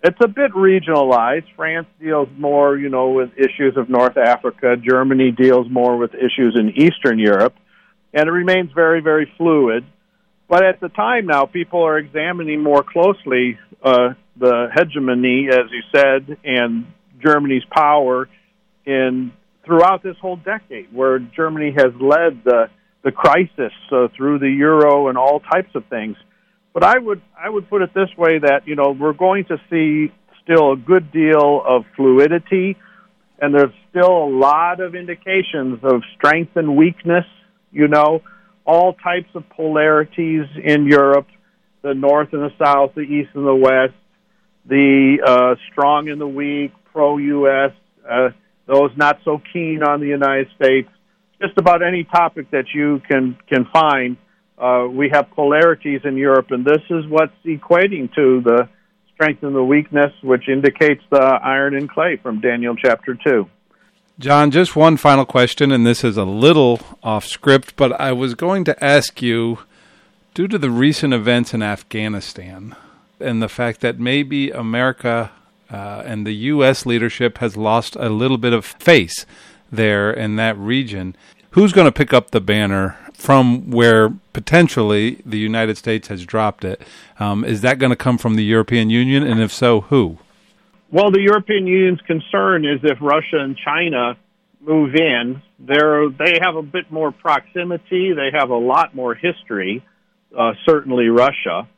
it's 0.03 0.19
a 0.23 0.29
bit 0.29 0.53
regionalized. 0.53 1.47
France 1.57 1.89
deals 2.01 2.29
more, 2.37 2.77
you 2.77 2.89
know, 2.89 3.11
with 3.11 3.31
issues 3.37 3.77
of 3.77 3.89
North 3.89 4.17
Africa. 4.17 4.77
Germany 4.77 5.33
deals 5.33 5.67
more 5.69 5.97
with 5.97 6.15
issues 6.15 6.57
in 6.59 6.71
Eastern 6.77 7.19
Europe, 7.19 7.55
and 8.15 8.29
it 8.29 8.33
remains 8.33 8.71
very, 8.73 9.01
very 9.01 9.31
fluid. 9.37 9.85
But 10.49 10.65
at 10.65 10.81
the 10.81 10.89
time 10.89 11.27
now, 11.27 11.47
people 11.47 11.85
are 11.85 11.99
examining 11.99 12.63
more 12.63 12.83
closely 12.83 13.59
uh, 13.83 14.11
the 14.37 14.69
hegemony, 14.73 15.49
as 15.51 15.71
you 15.71 15.83
said, 15.93 16.39
and 16.45 16.87
Germany's 17.23 17.65
power 17.71 18.29
in 18.87 19.33
throughout 19.69 20.03
this 20.03 20.17
whole 20.21 20.37
decade, 20.37 20.93
where 20.93 21.19
Germany 21.19 21.73
has 21.77 21.93
led 22.01 22.43
the 22.45 22.71
the 23.05 23.13
crisis 23.13 23.73
uh, 23.93 24.09
through 24.17 24.41
the 24.41 24.51
euro 24.51 25.09
and 25.09 25.17
all 25.17 25.39
types 25.39 25.71
of 25.77 25.85
things. 25.87 26.17
But 26.73 26.83
I 26.83 26.99
would 26.99 27.23
I 27.39 27.49
would 27.49 27.69
put 27.69 27.83
it 27.83 27.91
this 27.95 28.09
way 28.17 28.39
that 28.39 28.67
you 28.67 28.75
know 28.75 28.97
we're 28.99 29.13
going 29.13 29.45
to 29.45 29.59
see 29.71 30.13
still 30.43 30.73
a 30.73 30.77
good 30.77 31.13
deal 31.13 31.63
of 31.67 31.85
fluidity, 31.95 32.77
and 33.39 33.55
there's 33.55 33.75
still 33.91 34.25
a 34.25 34.31
lot 34.31 34.81
of 34.81 34.95
indications 34.95 35.81
of 35.83 36.03
strength 36.17 36.57
and 36.57 36.77
weakness. 36.77 37.27
You 37.71 37.89
know, 37.89 38.23
all 38.65 38.95
types 38.95 39.29
of 39.35 39.49
polarities 39.51 40.47
in 40.65 40.87
Europe, 40.87 41.27
the 41.83 41.95
north 41.95 42.33
and 42.33 42.43
the 42.43 42.65
south, 42.65 42.95
the 42.95 43.03
east 43.03 43.31
and 43.35 43.47
the 43.47 43.55
west, 43.55 43.95
the 44.67 45.19
uh, 45.25 45.55
strong 45.71 46.09
and 46.09 46.21
the 46.21 46.27
weak, 46.27 46.73
pro-U.S., 46.93 47.73
uh, 48.11 48.31
those 48.69 48.91
not 48.97 49.19
so 49.25 49.43
keen 49.53 49.83
on 49.83 50.01
the 50.01 50.07
United 50.07 50.49
States. 50.55 50.89
Just 51.41 51.59
about 51.59 51.83
any 51.83 52.05
topic 52.05 52.51
that 52.53 52.67
you 52.73 53.03
can 53.09 53.37
can 53.49 53.65
find, 53.73 54.17
uh, 54.59 54.87
we 54.89 55.09
have 55.13 55.31
polarities 55.33 56.03
in 56.05 56.17
Europe, 56.17 56.51
and 56.51 56.65
this 56.65 56.83
is 56.91 57.07
what's 57.09 57.35
equating 57.45 58.15
to 58.15 58.41
the 58.43 58.69
strength 59.15 59.43
and 59.43 59.55
the 59.55 59.65
weakness, 59.65 60.13
which 60.23 60.49
indicates 60.49 61.03
the 61.11 61.41
iron 61.43 61.75
and 61.75 61.91
clay 61.91 62.17
from 62.23 62.41
Daniel 62.41 62.77
chapter 62.77 63.19
two. 63.27 63.49
John, 64.19 64.51
just 64.51 64.75
one 64.75 64.97
final 64.97 65.25
question, 65.25 65.71
and 65.71 65.87
this 65.87 66.03
is 66.03 66.17
a 66.17 66.25
little 66.25 66.81
off 67.05 67.25
script, 67.25 67.77
but 67.77 67.93
I 68.01 68.13
was 68.13 68.35
going 68.35 68.65
to 68.65 68.85
ask 68.85 69.23
you 69.23 69.61
due 70.35 70.49
to 70.49 70.59
the 70.59 70.71
recent 70.71 71.15
events 71.15 71.55
in 71.55 71.63
Afghanistan 71.63 72.75
and 73.21 73.41
the 73.41 73.49
fact 73.49 73.81
that 73.81 74.01
maybe 74.01 74.51
America 74.51 75.31
uh, 75.71 76.03
and 76.05 76.27
the 76.27 76.33
U.S. 76.33 76.87
leadership 76.87 77.39
has 77.39 77.57
lost 77.57 77.97
a 77.97 78.09
little 78.09 78.39
bit 78.39 78.53
of 78.53 78.65
face 78.65 79.27
there 79.71 80.11
in 80.11 80.37
that 80.37 80.57
region. 80.59 81.17
Who's 81.51 81.73
going 81.73 81.87
to 81.87 81.93
pick 81.93 82.13
up 82.13 82.31
the 82.31 82.41
banner 82.41 82.99
from 83.15 83.71
where 83.71 84.11
potentially 84.33 85.21
the 85.27 85.39
United 85.39 85.77
States 85.77 86.09
has 86.09 86.25
dropped 86.25 86.65
it? 86.65 86.83
Um, 87.19 87.45
is 87.45 87.61
that 87.63 87.79
going 87.79 87.91
to 87.91 87.97
come 87.97 88.19
from 88.19 88.37
the 88.37 88.45
European 88.45 88.91
Union? 88.91 89.25
And 89.25 89.41
if 89.41 89.53
so, 89.53 89.83
who? 89.83 90.19
Well, 90.91 91.11
the 91.11 91.21
European 91.21 91.67
Union's 91.67 92.01
concern 92.03 92.65
is 92.65 92.81
if 92.83 92.99
Russia 93.01 93.39
and 93.39 93.57
China 93.57 94.17
move 94.61 94.95
in, 94.95 95.43
they're, 95.59 96.09
they 96.09 96.39
have 96.41 96.57
a 96.57 96.63
bit 96.63 96.91
more 96.91 97.13
proximity. 97.13 98.13
They 98.13 98.31
have 98.33 98.51
a 98.51 98.57
lot 98.57 98.95
more 98.95 99.15
history, 99.15 99.85
uh, 100.37 100.53
certainly 100.65 101.09
Russia. 101.09 101.69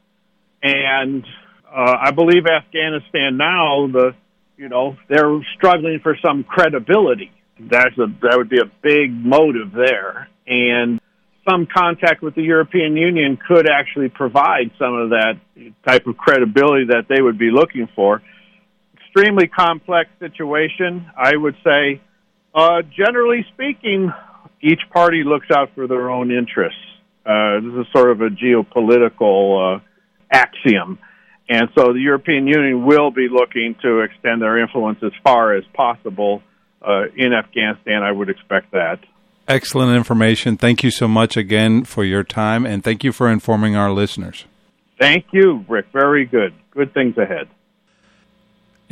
And 0.63 1.25
uh, 1.71 1.97
I 2.01 2.11
believe 2.11 2.47
Afghanistan 2.47 3.37
now, 3.37 3.87
the 3.87 4.15
you 4.57 4.69
know, 4.69 4.97
they're 5.09 5.41
struggling 5.57 6.01
for 6.03 6.17
some 6.23 6.45
credibility. 6.45 7.33
That's 7.59 7.97
a 7.97 8.07
that 8.23 8.35
would 8.37 8.51
be 8.51 8.59
a 8.61 8.71
big 8.83 9.11
motive 9.11 9.73
there, 9.73 10.29
and 10.47 11.01
some 11.49 11.67
contact 11.67 12.23
with 12.23 12.35
the 12.35 12.43
European 12.43 12.97
Union 12.97 13.39
could 13.49 13.69
actually 13.69 14.11
provide 14.11 14.71
some 14.79 14.95
of 14.95 15.11
that 15.11 15.41
type 15.87 16.07
of 16.07 16.17
credibility 16.17 16.87
that 16.89 17.07
they 17.09 17.23
would 17.23 17.39
be 17.39 17.51
looking 17.51 17.89
for. 17.95 18.23
Extremely 18.95 19.49
complex 19.49 20.11
situation, 20.19 21.07
I 21.17 21.37
would 21.37 21.57
say. 21.65 22.01
Uh, 22.55 22.83
generally 22.83 23.47
speaking, 23.55 24.13
each 24.61 24.81
party 24.93 25.23
looks 25.25 25.47
out 25.55 25.71
for 25.75 25.87
their 25.87 26.11
own 26.11 26.31
interests. 26.31 26.79
Uh, 27.25 27.61
this 27.61 27.87
is 27.87 27.93
sort 27.93 28.11
of 28.11 28.21
a 28.21 28.29
geopolitical 28.29 29.77
uh, 29.77 29.81
axiom. 30.31 30.99
And 31.51 31.69
so 31.75 31.93
the 31.93 31.99
European 31.99 32.47
Union 32.47 32.87
will 32.87 33.11
be 33.11 33.27
looking 33.29 33.75
to 33.83 34.01
extend 34.01 34.41
their 34.41 34.57
influence 34.59 35.01
as 35.03 35.11
far 35.25 35.53
as 35.53 35.65
possible 35.75 36.43
uh, 36.81 37.07
in 37.17 37.33
Afghanistan. 37.33 38.05
I 38.05 38.13
would 38.13 38.31
expect 38.31 38.71
that. 38.71 39.01
Excellent 39.49 39.97
information. 39.97 40.57
Thank 40.57 40.85
you 40.85 40.93
so 40.93 41.09
much 41.09 41.37
again 41.37 41.83
for 41.83 42.05
your 42.05 42.23
time, 42.23 42.65
and 42.65 42.85
thank 42.85 43.03
you 43.03 43.11
for 43.11 43.29
informing 43.29 43.75
our 43.75 43.91
listeners. 43.91 44.45
Thank 45.01 45.27
you, 45.33 45.65
Rick. 45.69 45.87
Very 45.93 46.25
good. 46.25 46.55
Good 46.71 46.95
things 46.95 47.19
ahead. 47.19 47.49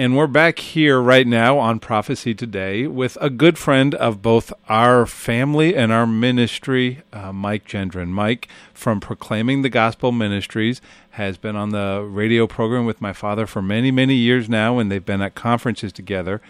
And 0.00 0.16
we're 0.16 0.28
back 0.28 0.60
here 0.60 1.00
right 1.00 1.26
now 1.26 1.58
on 1.58 1.80
Prophecy 1.80 2.32
Today 2.32 2.86
with 2.86 3.18
a 3.20 3.28
good 3.28 3.58
friend 3.58 3.96
of 3.96 4.22
both 4.22 4.52
our 4.68 5.06
family 5.06 5.74
and 5.74 5.90
our 5.90 6.06
ministry, 6.06 7.02
uh, 7.12 7.32
Mike 7.32 7.66
Gendron. 7.66 8.10
Mike 8.10 8.46
from 8.72 9.00
Proclaiming 9.00 9.62
the 9.62 9.68
Gospel 9.68 10.12
Ministries 10.12 10.80
has 11.10 11.36
been 11.36 11.56
on 11.56 11.70
the 11.70 12.06
radio 12.08 12.46
program 12.46 12.86
with 12.86 13.00
my 13.00 13.12
father 13.12 13.44
for 13.44 13.60
many, 13.60 13.90
many 13.90 14.14
years 14.14 14.48
now, 14.48 14.78
and 14.78 14.88
they've 14.88 15.04
been 15.04 15.20
at 15.20 15.34
conferences 15.34 15.92
together. 15.92 16.40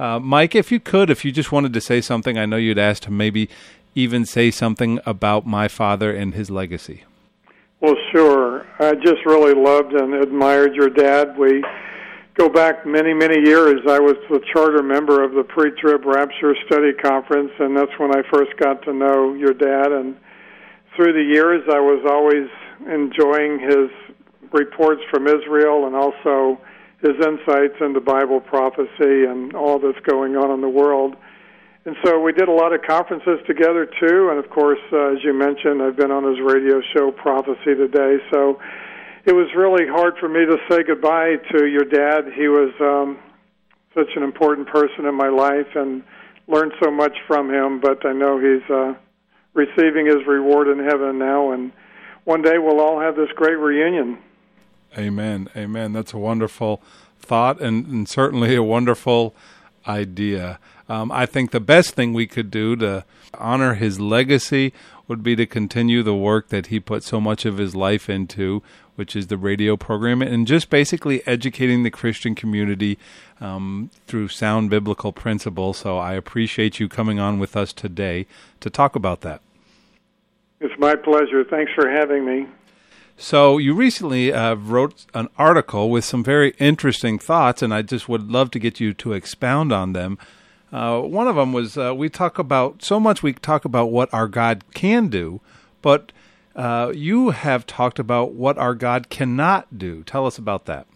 Uh, 0.00 0.18
Mike, 0.18 0.56
if 0.56 0.72
you 0.72 0.80
could, 0.80 1.08
if 1.08 1.24
you 1.24 1.30
just 1.30 1.52
wanted 1.52 1.72
to 1.74 1.80
say 1.80 2.00
something, 2.00 2.36
I 2.36 2.44
know 2.44 2.56
you'd 2.56 2.76
asked 2.76 3.04
to 3.04 3.12
maybe 3.12 3.48
even 3.94 4.26
say 4.26 4.50
something 4.50 4.98
about 5.06 5.46
my 5.46 5.68
father 5.68 6.10
and 6.12 6.34
his 6.34 6.50
legacy. 6.50 7.04
Well, 7.80 7.94
sure. 8.10 8.66
I 8.80 8.94
just 8.96 9.24
really 9.24 9.54
loved 9.54 9.92
and 9.92 10.12
admired 10.12 10.74
your 10.74 10.90
dad. 10.90 11.38
We 11.38 11.62
go 12.38 12.48
back 12.48 12.86
many, 12.86 13.14
many 13.14 13.40
years. 13.40 13.80
I 13.88 13.98
was 13.98 14.16
the 14.28 14.40
charter 14.52 14.82
member 14.82 15.24
of 15.24 15.32
the 15.32 15.42
Pre-Trib 15.42 16.04
Rapture 16.04 16.54
Study 16.66 16.92
Conference, 16.92 17.50
and 17.58 17.76
that's 17.76 17.92
when 17.98 18.14
I 18.14 18.22
first 18.30 18.56
got 18.58 18.82
to 18.84 18.92
know 18.92 19.34
your 19.34 19.54
dad. 19.54 19.92
And 19.92 20.16
through 20.94 21.14
the 21.14 21.24
years, 21.24 21.62
I 21.72 21.80
was 21.80 22.04
always 22.04 22.48
enjoying 22.92 23.58
his 23.58 23.88
reports 24.52 25.00
from 25.10 25.26
Israel 25.26 25.86
and 25.86 25.96
also 25.96 26.60
his 27.00 27.16
insights 27.24 27.74
into 27.80 28.00
Bible 28.00 28.40
prophecy 28.40 29.24
and 29.24 29.54
all 29.54 29.78
that's 29.78 30.00
going 30.06 30.36
on 30.36 30.50
in 30.50 30.60
the 30.60 30.68
world. 30.68 31.16
And 31.84 31.96
so 32.04 32.20
we 32.20 32.32
did 32.32 32.48
a 32.48 32.52
lot 32.52 32.72
of 32.72 32.82
conferences 32.82 33.38
together 33.46 33.86
too. 33.86 34.28
And 34.30 34.42
of 34.42 34.50
course, 34.50 34.80
uh, 34.92 35.12
as 35.12 35.18
you 35.22 35.32
mentioned, 35.32 35.82
I've 35.82 35.96
been 35.96 36.10
on 36.10 36.24
his 36.24 36.40
radio 36.44 36.82
show, 36.92 37.12
Prophecy 37.12 37.76
Today. 37.76 38.18
So 38.32 38.58
it 39.26 39.32
was 39.32 39.48
really 39.56 39.86
hard 39.86 40.14
for 40.18 40.28
me 40.28 40.46
to 40.46 40.56
say 40.70 40.84
goodbye 40.84 41.34
to 41.50 41.66
your 41.66 41.84
dad. 41.84 42.32
He 42.32 42.46
was 42.46 42.72
um, 42.80 43.18
such 43.92 44.14
an 44.14 44.22
important 44.22 44.68
person 44.68 45.04
in 45.04 45.14
my 45.16 45.28
life 45.28 45.66
and 45.74 46.04
learned 46.46 46.72
so 46.82 46.92
much 46.92 47.16
from 47.26 47.50
him. 47.52 47.80
But 47.80 48.06
I 48.06 48.12
know 48.12 48.38
he's 48.38 48.70
uh, 48.70 48.94
receiving 49.52 50.06
his 50.06 50.24
reward 50.28 50.68
in 50.68 50.78
heaven 50.78 51.18
now, 51.18 51.50
and 51.50 51.72
one 52.24 52.40
day 52.40 52.58
we'll 52.58 52.80
all 52.80 53.00
have 53.00 53.16
this 53.16 53.28
great 53.34 53.58
reunion. 53.58 54.18
Amen. 54.96 55.48
Amen. 55.56 55.92
That's 55.92 56.12
a 56.12 56.18
wonderful 56.18 56.80
thought 57.18 57.60
and, 57.60 57.84
and 57.86 58.08
certainly 58.08 58.54
a 58.54 58.62
wonderful 58.62 59.34
idea. 59.88 60.60
Um, 60.88 61.10
I 61.10 61.26
think 61.26 61.50
the 61.50 61.60
best 61.60 61.94
thing 61.94 62.12
we 62.12 62.28
could 62.28 62.50
do 62.50 62.76
to 62.76 63.04
honor 63.34 63.74
his 63.74 63.98
legacy 63.98 64.72
would 65.08 65.22
be 65.22 65.36
to 65.36 65.46
continue 65.46 66.02
the 66.02 66.14
work 66.14 66.48
that 66.48 66.66
he 66.66 66.80
put 66.80 67.02
so 67.02 67.20
much 67.20 67.44
of 67.44 67.58
his 67.58 67.74
life 67.74 68.08
into, 68.08 68.62
which 68.96 69.14
is 69.14 69.28
the 69.28 69.38
radio 69.38 69.76
program, 69.76 70.20
and 70.20 70.46
just 70.46 70.68
basically 70.68 71.26
educating 71.26 71.82
the 71.82 71.90
Christian 71.90 72.34
community 72.34 72.98
um, 73.40 73.90
through 74.06 74.28
sound 74.28 74.70
biblical 74.70 75.12
principles. 75.12 75.78
So 75.78 75.98
I 75.98 76.14
appreciate 76.14 76.80
you 76.80 76.88
coming 76.88 77.18
on 77.18 77.38
with 77.38 77.56
us 77.56 77.72
today 77.72 78.26
to 78.60 78.68
talk 78.68 78.96
about 78.96 79.20
that. 79.20 79.40
It's 80.60 80.78
my 80.78 80.94
pleasure. 80.96 81.44
Thanks 81.44 81.72
for 81.74 81.88
having 81.90 82.24
me. 82.24 82.46
So 83.18 83.56
you 83.56 83.74
recently 83.74 84.32
uh, 84.32 84.54
wrote 84.56 85.06
an 85.14 85.28
article 85.38 85.90
with 85.90 86.04
some 86.04 86.22
very 86.22 86.54
interesting 86.58 87.18
thoughts, 87.18 87.62
and 87.62 87.72
I 87.72 87.82
just 87.82 88.08
would 88.08 88.30
love 88.30 88.50
to 88.50 88.58
get 88.58 88.78
you 88.78 88.92
to 88.94 89.14
expound 89.14 89.72
on 89.72 89.94
them. 89.94 90.18
Uh, 90.70 91.00
one 91.00 91.26
of 91.26 91.36
them 91.36 91.52
was 91.52 91.78
uh, 91.78 91.94
we 91.94 92.10
talk 92.10 92.38
about 92.38 92.82
so 92.82 93.00
much. 93.00 93.22
We 93.22 93.32
talk 93.32 93.64
about 93.64 93.90
what 93.90 94.12
our 94.12 94.28
God 94.28 94.64
can 94.74 95.08
do, 95.08 95.40
but 95.80 96.12
uh, 96.56 96.90
you 96.94 97.30
have 97.30 97.66
talked 97.66 97.98
about 97.98 98.32
what 98.32 98.56
our 98.56 98.74
God 98.74 99.10
cannot 99.10 99.78
do. 99.78 100.02
Tell 100.02 100.26
us 100.26 100.38
about 100.38 100.64
that. 100.66 100.86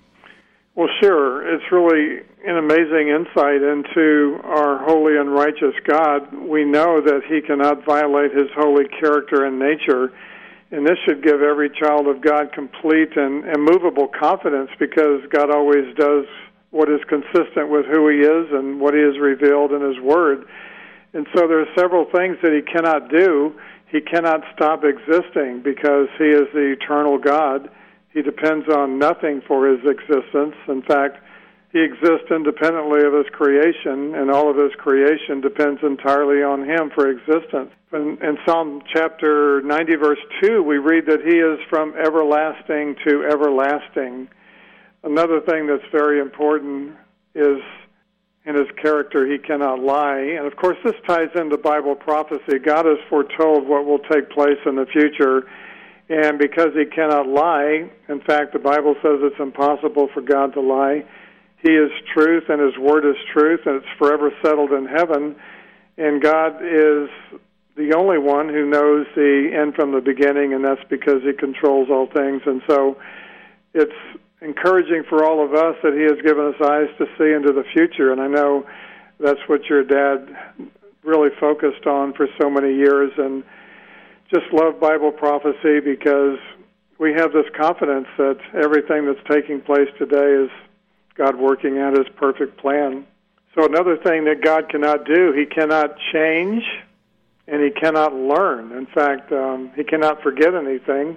Well, 0.75 0.89
sure. 1.03 1.55
It's 1.55 1.71
really 1.71 2.25
an 2.47 2.57
amazing 2.57 3.09
insight 3.09 3.61
into 3.61 4.41
our 4.43 4.83
holy 4.83 5.19
and 5.19 5.31
righteous 5.35 5.75
God. 5.87 6.33
We 6.33 6.65
know 6.65 7.03
that 7.03 7.21
He 7.29 7.43
cannot 7.43 7.85
violate 7.85 8.33
His 8.33 8.49
holy 8.57 8.87
character 8.89 9.45
and 9.45 9.59
nature. 9.59 10.11
And 10.71 10.87
this 10.87 10.97
should 11.05 11.23
give 11.23 11.43
every 11.43 11.69
child 11.69 12.07
of 12.07 12.23
God 12.23 12.53
complete 12.55 13.17
and 13.17 13.45
immovable 13.45 14.09
confidence 14.09 14.71
because 14.79 15.21
God 15.31 15.51
always 15.51 15.95
does 15.97 16.25
what 16.71 16.89
is 16.89 17.01
consistent 17.09 17.69
with 17.69 17.85
who 17.85 18.09
He 18.09 18.21
is 18.21 18.47
and 18.53 18.81
what 18.81 18.95
He 18.95 19.01
has 19.01 19.19
revealed 19.21 19.73
in 19.73 19.83
His 19.83 20.01
Word. 20.01 20.47
And 21.13 21.27
so 21.35 21.49
there 21.49 21.61
are 21.61 21.75
several 21.77 22.07
things 22.15 22.39
that 22.43 22.55
He 22.55 22.63
cannot 22.63 23.11
do 23.11 23.53
he 23.91 24.01
cannot 24.01 24.43
stop 24.55 24.85
existing 24.85 25.63
because 25.63 26.09
he 26.19 26.31
is 26.31 26.47
the 26.55 26.77
eternal 26.79 27.19
God. 27.19 27.69
He 28.13 28.23
depends 28.23 28.69
on 28.69 28.99
nothing 28.99 29.43
for 29.47 29.69
his 29.69 29.81
existence. 29.85 30.55
In 30.69 30.83
fact, 30.83 31.19
he 31.73 31.81
exists 31.81 32.31
independently 32.31 33.05
of 33.05 33.13
his 33.13 33.27
creation, 33.33 34.15
and 34.15 34.31
all 34.31 34.51
of 34.51 34.57
his 34.57 34.73
creation 34.79 35.41
depends 35.41 35.81
entirely 35.83 36.43
on 36.43 36.69
him 36.69 36.91
for 36.95 37.09
existence. 37.09 37.71
In, 37.93 38.19
in, 38.23 38.39
Psalm 38.47 38.83
chapter 38.93 39.63
90, 39.63 39.97
verse 39.97 40.19
2, 40.43 40.63
we 40.63 40.79
read 40.79 41.07
that 41.07 41.23
he 41.23 41.37
is 41.39 41.59
from 41.69 41.95
everlasting 41.97 42.97
to 43.07 43.25
everlasting. 43.25 44.29
Another 45.05 45.41
thing 45.41 45.67
that's 45.67 45.87
very 45.93 46.21
important 46.21 46.97
is 47.35 47.59
in 48.51 48.57
his 48.57 48.71
character, 48.81 49.27
he 49.27 49.39
cannot 49.39 49.81
lie. 49.81 50.37
And 50.37 50.47
of 50.47 50.57
course, 50.57 50.77
this 50.85 50.95
ties 51.07 51.31
into 51.35 51.57
Bible 51.57 51.95
prophecy. 51.95 52.59
God 52.63 52.85
has 52.85 52.99
foretold 53.09 53.67
what 53.67 53.87
will 53.87 54.01
take 54.01 54.31
place 54.31 54.59
in 54.67 54.77
the 54.77 54.87
future. 54.87 55.49
And 56.09 56.39
because 56.39 56.75
he 56.75 56.85
cannot 56.85 57.27
lie, 57.29 57.89
in 58.09 58.21
fact, 58.21 58.53
the 58.53 58.59
Bible 58.59 58.95
says 59.03 59.21
it's 59.23 59.41
impossible 59.41 60.09
for 60.13 60.21
God 60.21 60.53
to 60.55 60.61
lie 60.61 61.05
he 61.63 61.73
is 61.73 61.91
truth, 62.15 62.45
and 62.49 62.61
His 62.61 62.77
Word 62.79 63.05
is 63.05 63.17
truth, 63.33 63.61
and 63.67 63.77
it's 63.77 63.99
forever 63.99 64.31
settled 64.43 64.73
in 64.73 64.87
heaven. 64.87 65.37
And 65.99 66.23
God 66.23 66.57
is 66.63 67.11
the 67.77 67.95
only 67.97 68.19
one 68.19 68.49
who 68.49 68.65
knows 68.65 69.07
the 69.15 69.51
end 69.55 69.75
from 69.75 69.93
the 69.93 70.01
beginning, 70.01 70.55
and 70.55 70.65
that's 70.65 70.83
because 70.89 71.23
He 71.23 71.33
controls 71.35 71.89
all 71.91 72.07
things. 72.07 72.43
And 72.47 72.63
so 72.67 72.97
it's 73.75 73.93
encouraging 74.41 75.05
for 75.09 75.25
all 75.25 75.45
of 75.45 75.55
us 75.55 75.77
that 75.83 75.95
He 75.95 76.03
has 76.03 76.21
given 76.25 76.47
us 76.47 76.61
eyes 76.61 76.89
to 76.99 77.07
see 77.19 77.33
into 77.33 77.53
the 77.53 77.65
future. 77.73 78.13
And 78.13 78.21
I 78.21 78.27
know 78.27 78.67
that's 79.19 79.41
what 79.47 79.65
your 79.67 79.85
dad 79.85 80.29
really 81.03 81.31
focused 81.39 81.87
on 81.87 82.15
for 82.15 82.27
so 82.41 82.51
many 82.51 82.75
years. 82.75 83.13
And 83.17 83.45
just 84.33 84.47
love 84.53 84.81
Bible 84.81 85.13
prophecy 85.13 85.81
because 85.81 86.39
we 86.99 87.13
have 87.15 87.33
this 87.33 87.47
confidence 87.57 88.07
that 88.19 88.39
everything 88.55 89.07
that's 89.07 89.27
taking 89.29 89.61
place 89.61 89.89
today 89.99 90.45
is 90.45 90.51
God 91.17 91.37
working 91.37 91.79
out 91.79 91.97
his 91.97 92.07
perfect 92.17 92.59
plan. 92.59 93.07
So, 93.55 93.65
another 93.65 93.97
thing 93.97 94.25
that 94.27 94.43
God 94.43 94.69
cannot 94.69 95.05
do, 95.05 95.33
he 95.33 95.45
cannot 95.45 95.97
change 96.13 96.63
and 97.49 97.63
he 97.63 97.71
cannot 97.71 98.15
learn. 98.15 98.73
In 98.73 98.87
fact, 98.87 99.33
um, 99.33 99.73
he 99.75 99.83
cannot 99.83 100.23
forget 100.23 100.55
anything. 100.55 101.17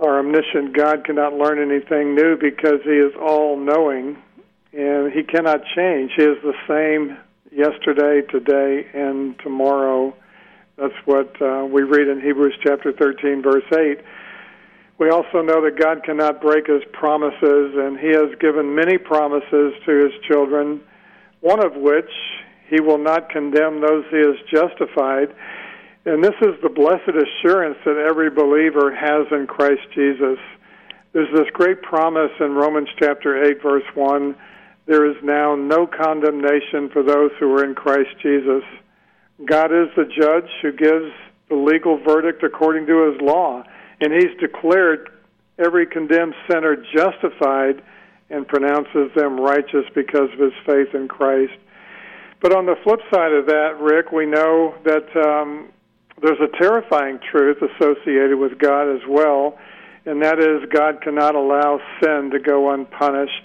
Our 0.00 0.20
omniscient 0.20 0.74
God 0.74 1.04
cannot 1.04 1.34
learn 1.34 1.58
anything 1.60 2.14
new 2.14 2.36
because 2.40 2.80
he 2.84 2.96
is 2.96 3.12
all 3.20 3.58
knowing 3.58 4.16
and 4.72 5.12
he 5.12 5.22
cannot 5.22 5.60
change. 5.76 6.12
He 6.16 6.22
is 6.22 6.38
the 6.42 6.54
same 6.66 7.18
yesterday, 7.52 8.26
today, 8.30 8.88
and 8.94 9.38
tomorrow. 9.40 10.16
That's 10.78 10.94
what 11.04 11.34
uh, 11.42 11.66
we 11.66 11.82
read 11.82 12.08
in 12.08 12.20
Hebrews 12.22 12.54
chapter 12.64 12.92
13, 12.92 13.42
verse 13.42 13.64
8. 13.70 14.00
We 14.98 15.10
also 15.10 15.42
know 15.42 15.62
that 15.64 15.78
God 15.78 16.02
cannot 16.04 16.40
break 16.40 16.66
his 16.66 16.82
promises, 16.92 17.74
and 17.76 17.98
he 17.98 18.08
has 18.08 18.30
given 18.40 18.74
many 18.74 18.96
promises 18.96 19.74
to 19.84 20.04
his 20.04 20.12
children, 20.26 20.80
one 21.40 21.62
of 21.64 21.74
which 21.74 22.10
he 22.68 22.80
will 22.80 22.98
not 22.98 23.28
condemn 23.28 23.80
those 23.80 24.04
he 24.10 24.18
has 24.18 24.36
justified. 24.50 25.34
And 26.06 26.24
this 26.24 26.34
is 26.40 26.54
the 26.62 26.70
blessed 26.70 27.08
assurance 27.08 27.76
that 27.84 27.96
every 27.96 28.30
believer 28.30 28.94
has 28.94 29.26
in 29.30 29.46
Christ 29.46 29.82
Jesus. 29.94 30.38
There's 31.12 31.32
this 31.34 31.50
great 31.52 31.82
promise 31.82 32.30
in 32.40 32.52
Romans 32.52 32.88
chapter 32.98 33.44
8, 33.44 33.62
verse 33.62 33.84
1 33.94 34.36
there 34.86 35.08
is 35.08 35.16
now 35.22 35.54
no 35.54 35.86
condemnation 35.86 36.90
for 36.92 37.04
those 37.04 37.30
who 37.38 37.52
are 37.52 37.64
in 37.64 37.76
Christ 37.76 38.10
Jesus. 38.20 38.64
God 39.44 39.66
is 39.66 39.86
the 39.94 40.04
judge 40.04 40.50
who 40.62 40.72
gives 40.72 41.12
the 41.48 41.54
legal 41.54 42.02
verdict 42.02 42.42
according 42.42 42.86
to 42.86 43.12
his 43.12 43.20
law 43.20 43.62
and 44.00 44.12
he's 44.12 44.36
declared 44.40 45.10
every 45.58 45.86
condemned 45.86 46.34
sinner 46.50 46.76
justified 46.76 47.82
and 48.30 48.48
pronounces 48.48 49.14
them 49.14 49.38
righteous 49.38 49.84
because 49.94 50.28
of 50.32 50.38
his 50.40 50.54
faith 50.66 50.94
in 50.94 51.06
Christ. 51.06 51.52
But 52.40 52.52
on 52.52 52.66
the 52.66 52.76
flip 52.82 53.00
side 53.14 53.32
of 53.32 53.46
that, 53.46 53.78
Rick, 53.80 54.10
we 54.10 54.26
know 54.26 54.74
that 54.84 55.06
um, 55.16 55.68
there's 56.22 56.40
a 56.40 56.58
terrifying 56.58 57.18
truth 57.30 57.58
associated 57.62 58.38
with 58.38 58.58
God 58.58 58.94
as 58.94 59.02
well, 59.08 59.58
and 60.06 60.22
that 60.22 60.38
is 60.38 60.68
God 60.70 61.02
cannot 61.02 61.34
allow 61.34 61.80
sin 62.02 62.30
to 62.32 62.38
go 62.38 62.70
unpunished. 62.72 63.44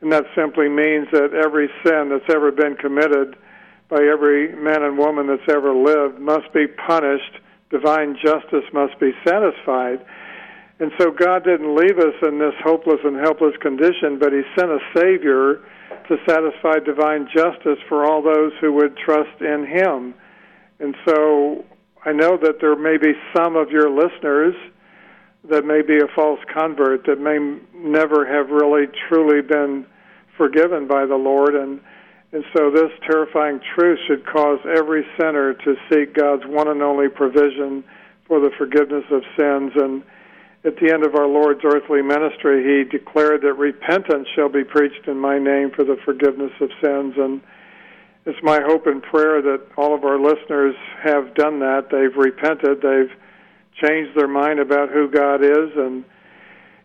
And 0.00 0.12
that 0.12 0.24
simply 0.36 0.68
means 0.68 1.08
that 1.12 1.34
every 1.34 1.68
sin 1.84 2.10
that's 2.10 2.32
ever 2.32 2.52
been 2.52 2.76
committed 2.76 3.36
by 3.88 4.02
every 4.02 4.54
man 4.54 4.82
and 4.82 4.98
woman 4.98 5.26
that's 5.26 5.48
ever 5.48 5.74
lived 5.74 6.20
must 6.20 6.52
be 6.52 6.66
punished 6.66 7.40
divine 7.70 8.16
justice 8.22 8.64
must 8.72 8.98
be 8.98 9.12
satisfied. 9.26 10.04
And 10.80 10.92
so 10.98 11.10
God 11.10 11.44
didn't 11.44 11.74
leave 11.74 11.98
us 11.98 12.14
in 12.22 12.38
this 12.38 12.54
hopeless 12.62 13.00
and 13.04 13.16
helpless 13.16 13.54
condition, 13.60 14.18
but 14.18 14.32
He 14.32 14.42
sent 14.56 14.70
a 14.70 14.78
Savior 14.96 15.60
to 16.08 16.16
satisfy 16.26 16.78
divine 16.84 17.28
justice 17.34 17.78
for 17.88 18.04
all 18.06 18.22
those 18.22 18.52
who 18.60 18.72
would 18.74 18.96
trust 18.96 19.40
in 19.40 19.66
Him. 19.66 20.14
And 20.80 20.94
so 21.06 21.64
I 22.08 22.12
know 22.12 22.38
that 22.38 22.56
there 22.62 22.74
may 22.74 22.96
be 22.96 23.12
some 23.36 23.54
of 23.54 23.70
your 23.70 23.90
listeners 23.90 24.54
that 25.50 25.66
may 25.66 25.82
be 25.82 25.98
a 25.98 26.08
false 26.16 26.40
convert 26.50 27.04
that 27.04 27.20
may 27.20 27.36
never 27.74 28.24
have 28.24 28.48
really 28.48 28.86
truly 29.08 29.42
been 29.42 29.84
forgiven 30.38 30.88
by 30.88 31.04
the 31.04 31.16
Lord 31.16 31.54
and 31.54 31.80
and 32.30 32.44
so, 32.54 32.70
this 32.70 32.92
terrifying 33.10 33.58
truth 33.74 33.98
should 34.06 34.26
cause 34.26 34.58
every 34.76 35.02
sinner 35.18 35.54
to 35.54 35.76
seek 35.88 36.12
God's 36.12 36.42
one 36.44 36.68
and 36.68 36.82
only 36.82 37.08
provision 37.08 37.82
for 38.26 38.38
the 38.38 38.50
forgiveness 38.58 39.04
of 39.10 39.22
sins. 39.34 39.72
And 39.76 40.02
at 40.62 40.76
the 40.76 40.92
end 40.92 41.06
of 41.06 41.14
our 41.14 41.26
Lord's 41.26 41.62
earthly 41.64 42.02
ministry, 42.02 42.62
He 42.62 42.84
declared 42.84 43.40
that 43.40 43.54
repentance 43.54 44.28
shall 44.36 44.50
be 44.50 44.62
preached 44.62 45.08
in 45.08 45.16
my 45.16 45.38
name 45.38 45.70
for 45.74 45.84
the 45.84 45.96
forgiveness 46.04 46.52
of 46.60 46.68
sins. 46.84 47.14
And 47.16 47.40
it's 48.28 48.42
my 48.42 48.60
hope 48.60 48.86
and 48.86 49.02
prayer 49.02 49.40
that 49.40 49.62
all 49.78 49.94
of 49.94 50.04
our 50.04 50.20
listeners 50.20 50.74
have 51.02 51.34
done 51.34 51.60
that. 51.60 51.88
They've 51.90 52.14
repented, 52.14 52.82
they've 52.82 53.10
changed 53.82 54.14
their 54.14 54.28
mind 54.28 54.60
about 54.60 54.90
who 54.90 55.10
God 55.10 55.42
is, 55.42 55.72
and 55.76 56.04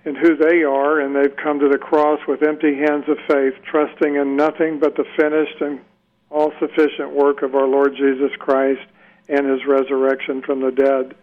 and 0.05 0.17
who 0.17 0.35
they 0.35 0.63
are, 0.63 0.99
and 0.99 1.15
they've 1.15 1.35
come 1.35 1.59
to 1.59 1.69
the 1.69 1.77
cross 1.77 2.19
with 2.27 2.43
empty 2.43 2.75
hands 2.75 3.05
of 3.07 3.17
faith, 3.27 3.53
trusting 3.69 4.15
in 4.15 4.35
nothing 4.35 4.79
but 4.79 4.95
the 4.95 5.05
finished 5.15 5.61
and 5.61 5.79
all 6.29 6.51
sufficient 6.59 7.11
work 7.13 7.41
of 7.41 7.55
our 7.55 7.67
Lord 7.67 7.95
Jesus 7.95 8.31
Christ 8.37 8.81
and 9.29 9.49
his 9.49 9.65
resurrection 9.65 10.41
from 10.41 10.59
the 10.59 10.71
dead. 10.71 11.15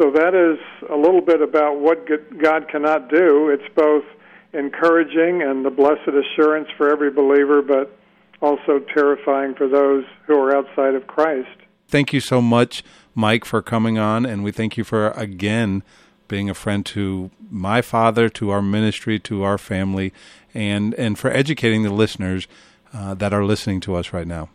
So 0.00 0.12
that 0.12 0.34
is 0.34 0.58
a 0.88 0.94
little 0.94 1.20
bit 1.20 1.42
about 1.42 1.80
what 1.80 2.06
God 2.40 2.68
cannot 2.68 3.10
do. 3.10 3.48
It's 3.48 3.74
both 3.74 4.04
encouraging 4.52 5.42
and 5.42 5.64
the 5.64 5.70
blessed 5.70 6.06
assurance 6.06 6.68
for 6.76 6.92
every 6.92 7.10
believer, 7.10 7.60
but 7.60 7.96
also 8.40 8.80
terrifying 8.94 9.54
for 9.54 9.68
those 9.68 10.04
who 10.26 10.38
are 10.38 10.56
outside 10.56 10.94
of 10.94 11.06
Christ. 11.06 11.48
Thank 11.88 12.12
you 12.12 12.20
so 12.20 12.42
much, 12.42 12.82
Mike, 13.14 13.44
for 13.44 13.62
coming 13.62 13.98
on, 13.98 14.26
and 14.26 14.42
we 14.42 14.52
thank 14.52 14.76
you 14.76 14.84
for 14.84 15.10
again 15.10 15.82
being 16.28 16.50
a 16.50 16.54
friend 16.54 16.84
to 16.86 17.30
my 17.50 17.80
father, 17.80 18.28
to 18.28 18.50
our 18.50 18.62
ministry, 18.62 19.18
to 19.20 19.42
our 19.42 19.58
family, 19.58 20.12
and 20.54 20.94
and 20.94 21.18
for 21.18 21.30
educating 21.30 21.82
the 21.82 21.92
listeners 21.92 22.48
uh, 22.92 23.14
that 23.14 23.32
are 23.32 23.44
listening 23.44 23.80
to 23.80 23.94
us 23.94 24.12
right 24.12 24.26
now. 24.26 24.48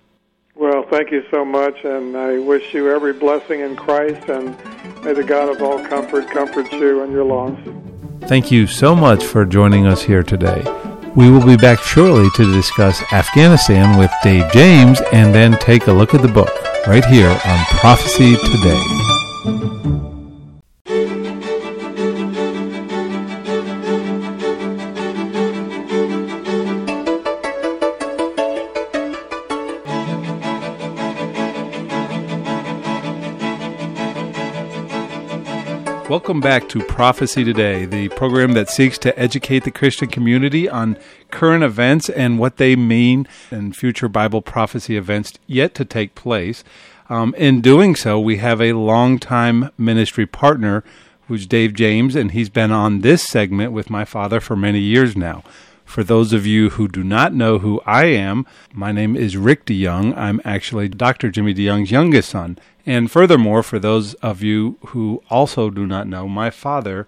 Well, 0.56 0.86
thank 0.90 1.12
you 1.12 1.24
so 1.32 1.46
much, 1.46 1.84
and 1.84 2.16
I 2.16 2.38
wish 2.38 2.74
you 2.74 2.92
every 2.92 3.14
blessing 3.14 3.62
in 3.62 3.76
Christ, 3.76 4.30
and 4.30 4.56
may 5.04 5.14
the 5.14 5.24
God 5.24 5.50
of 5.50 5.62
all 5.62 5.84
comfort 5.86 6.30
comfort 6.30 6.72
you 6.74 7.02
in 7.02 7.12
your 7.12 7.24
loss. 7.24 7.58
Thank 8.24 8.52
you 8.52 8.68
so 8.68 8.96
much 8.96 9.24
for 9.24 9.46
joining 9.46 9.88
us 9.88 10.04
here 10.04 10.24
today. 10.24 10.91
We 11.14 11.30
will 11.30 11.46
be 11.46 11.58
back 11.58 11.80
shortly 11.80 12.30
to 12.36 12.54
discuss 12.54 13.02
Afghanistan 13.12 13.98
with 13.98 14.12
Dave 14.24 14.50
James 14.54 15.02
and 15.12 15.36
then 15.36 15.58
take 15.60 15.88
a 15.88 15.92
look 15.92 16.14
at 16.14 16.22
the 16.22 16.30
book 16.30 16.50
right 16.88 17.04
here 17.04 17.28
on 17.28 17.66
Prophecy 17.66 18.38
Today. 18.38 19.81
Welcome 36.12 36.42
back 36.42 36.68
to 36.68 36.84
Prophecy 36.84 37.46
Today, 37.46 37.86
the 37.86 38.10
program 38.10 38.52
that 38.52 38.70
seeks 38.70 38.98
to 38.98 39.18
educate 39.18 39.64
the 39.64 39.72
Christian 39.72 40.10
community 40.10 40.68
on 40.68 40.98
current 41.30 41.64
events 41.64 42.10
and 42.10 42.38
what 42.38 42.58
they 42.58 42.76
mean 42.76 43.30
and 43.50 43.74
future 43.74 44.10
Bible 44.10 44.42
prophecy 44.42 44.98
events 44.98 45.32
yet 45.48 45.74
to 45.76 45.86
take 45.86 46.14
place. 46.14 46.66
Um, 47.10 47.34
in 47.36 47.62
doing 47.62 47.96
so, 47.96 48.20
we 48.20 48.40
have 48.40 48.60
a 48.60 48.74
longtime 48.74 49.72
ministry 49.78 50.26
partner 50.26 50.84
who's 51.30 51.48
Dave 51.48 51.74
James, 51.74 52.14
and 52.18 52.32
he's 52.32 52.50
been 52.50 52.74
on 52.74 53.00
this 53.00 53.24
segment 53.24 53.72
with 53.72 53.90
my 53.90 54.04
father 54.04 54.42
for 54.42 54.58
many 54.58 54.80
years 54.80 55.16
now. 55.16 55.46
For 55.86 56.04
those 56.04 56.32
of 56.32 56.46
you 56.46 56.72
who 56.72 56.88
do 56.88 57.04
not 57.04 57.34
know 57.34 57.60
who 57.60 57.82
I 57.86 58.06
am, 58.06 58.46
my 58.74 58.92
name 58.92 59.16
is 59.16 59.36
Rick 59.36 59.66
DeYoung. 59.66 60.18
I'm 60.18 60.40
actually 60.44 60.88
Dr. 60.88 61.30
Jimmy 61.30 61.54
DeYoung's 61.54 61.92
youngest 61.92 62.30
son. 62.30 62.58
And 62.86 63.12
furthermore, 63.12 63.64
for 63.64 63.80
those 63.80 64.14
of 64.16 64.42
you 64.42 64.78
who 64.88 65.22
also 65.30 65.70
do 65.70 65.86
not 65.86 66.08
know, 66.08 66.28
my 66.28 66.50
father 66.50 67.08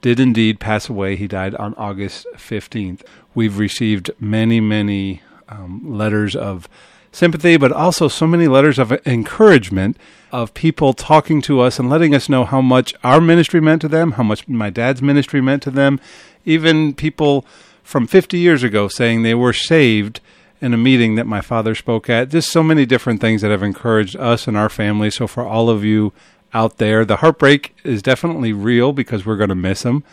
did 0.00 0.18
indeed 0.18 0.58
pass 0.58 0.88
away. 0.88 1.16
He 1.16 1.28
died 1.28 1.54
on 1.54 1.74
August 1.74 2.26
15th. 2.34 3.02
we've 3.34 3.58
received 3.58 4.10
many, 4.18 4.60
many 4.60 5.22
um, 5.48 5.80
letters 5.96 6.34
of 6.34 6.68
sympathy, 7.12 7.56
but 7.56 7.70
also 7.70 8.08
so 8.08 8.26
many 8.26 8.48
letters 8.48 8.78
of 8.78 8.92
encouragement 9.06 9.96
of 10.32 10.54
people 10.54 10.92
talking 10.92 11.40
to 11.42 11.60
us 11.60 11.78
and 11.78 11.88
letting 11.88 12.14
us 12.14 12.28
know 12.28 12.44
how 12.44 12.60
much 12.60 12.94
our 13.04 13.20
ministry 13.20 13.60
meant 13.60 13.82
to 13.82 13.88
them, 13.88 14.12
how 14.12 14.22
much 14.22 14.48
my 14.48 14.70
dad's 14.70 15.02
ministry 15.02 15.40
meant 15.40 15.62
to 15.62 15.70
them. 15.70 16.00
Even 16.44 16.94
people 16.94 17.44
from 17.82 18.06
50 18.06 18.38
years 18.38 18.62
ago 18.62 18.88
saying 18.88 19.22
they 19.22 19.34
were 19.34 19.52
saved 19.52 20.20
in 20.62 20.72
a 20.72 20.78
meeting 20.78 21.16
that 21.16 21.26
my 21.26 21.40
father 21.40 21.74
spoke 21.74 22.08
at. 22.08 22.30
Just 22.30 22.50
so 22.50 22.62
many 22.62 22.86
different 22.86 23.20
things 23.20 23.42
that 23.42 23.50
have 23.50 23.64
encouraged 23.64 24.16
us 24.16 24.46
and 24.46 24.56
our 24.56 24.68
family. 24.68 25.10
So, 25.10 25.26
for 25.26 25.44
all 25.44 25.68
of 25.68 25.84
you 25.84 26.12
out 26.54 26.78
there, 26.78 27.04
the 27.04 27.16
heartbreak 27.16 27.74
is 27.84 28.00
definitely 28.00 28.52
real 28.52 28.92
because 28.92 29.26
we're 29.26 29.36
going 29.36 29.48
to 29.48 29.54
miss 29.56 29.82
him. 29.82 30.04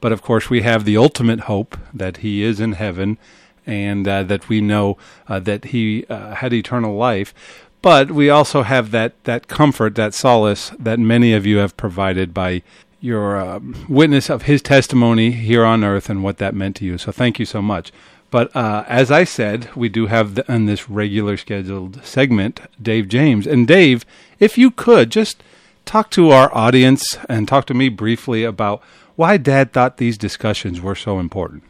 But 0.00 0.12
of 0.12 0.22
course, 0.22 0.48
we 0.48 0.62
have 0.62 0.84
the 0.84 0.96
ultimate 0.96 1.40
hope 1.40 1.76
that 1.92 2.18
he 2.18 2.42
is 2.42 2.58
in 2.58 2.72
heaven 2.72 3.18
and 3.66 4.08
uh, 4.08 4.22
that 4.22 4.48
we 4.48 4.62
know 4.62 4.96
uh, 5.28 5.38
that 5.40 5.66
he 5.66 6.06
uh, 6.06 6.34
had 6.36 6.54
eternal 6.54 6.96
life. 6.96 7.34
But 7.82 8.10
we 8.10 8.30
also 8.30 8.62
have 8.62 8.90
that, 8.92 9.22
that 9.24 9.48
comfort, 9.48 9.94
that 9.96 10.14
solace 10.14 10.70
that 10.78 10.98
many 10.98 11.34
of 11.34 11.44
you 11.44 11.58
have 11.58 11.76
provided 11.76 12.32
by 12.32 12.62
your 13.00 13.38
um, 13.38 13.86
witness 13.88 14.30
of 14.30 14.42
his 14.42 14.60
testimony 14.62 15.32
here 15.32 15.64
on 15.64 15.84
earth 15.84 16.10
and 16.10 16.22
what 16.22 16.38
that 16.38 16.54
meant 16.54 16.76
to 16.76 16.84
you. 16.84 16.98
So 16.98 17.12
thank 17.12 17.38
you 17.38 17.46
so 17.46 17.62
much. 17.62 17.92
But 18.30 18.54
uh, 18.54 18.84
as 18.86 19.10
I 19.10 19.24
said, 19.24 19.74
we 19.74 19.88
do 19.88 20.06
have 20.06 20.36
the, 20.36 20.52
in 20.52 20.66
this 20.66 20.88
regular 20.88 21.36
scheduled 21.36 22.04
segment 22.04 22.60
Dave 22.80 23.08
James. 23.08 23.46
And 23.46 23.66
Dave, 23.66 24.04
if 24.38 24.56
you 24.56 24.70
could 24.70 25.10
just 25.10 25.42
talk 25.84 26.10
to 26.12 26.30
our 26.30 26.54
audience 26.54 27.18
and 27.28 27.48
talk 27.48 27.66
to 27.66 27.74
me 27.74 27.88
briefly 27.88 28.44
about 28.44 28.82
why 29.16 29.36
Dad 29.36 29.72
thought 29.72 29.96
these 29.96 30.16
discussions 30.16 30.80
were 30.80 30.94
so 30.94 31.18
important. 31.18 31.64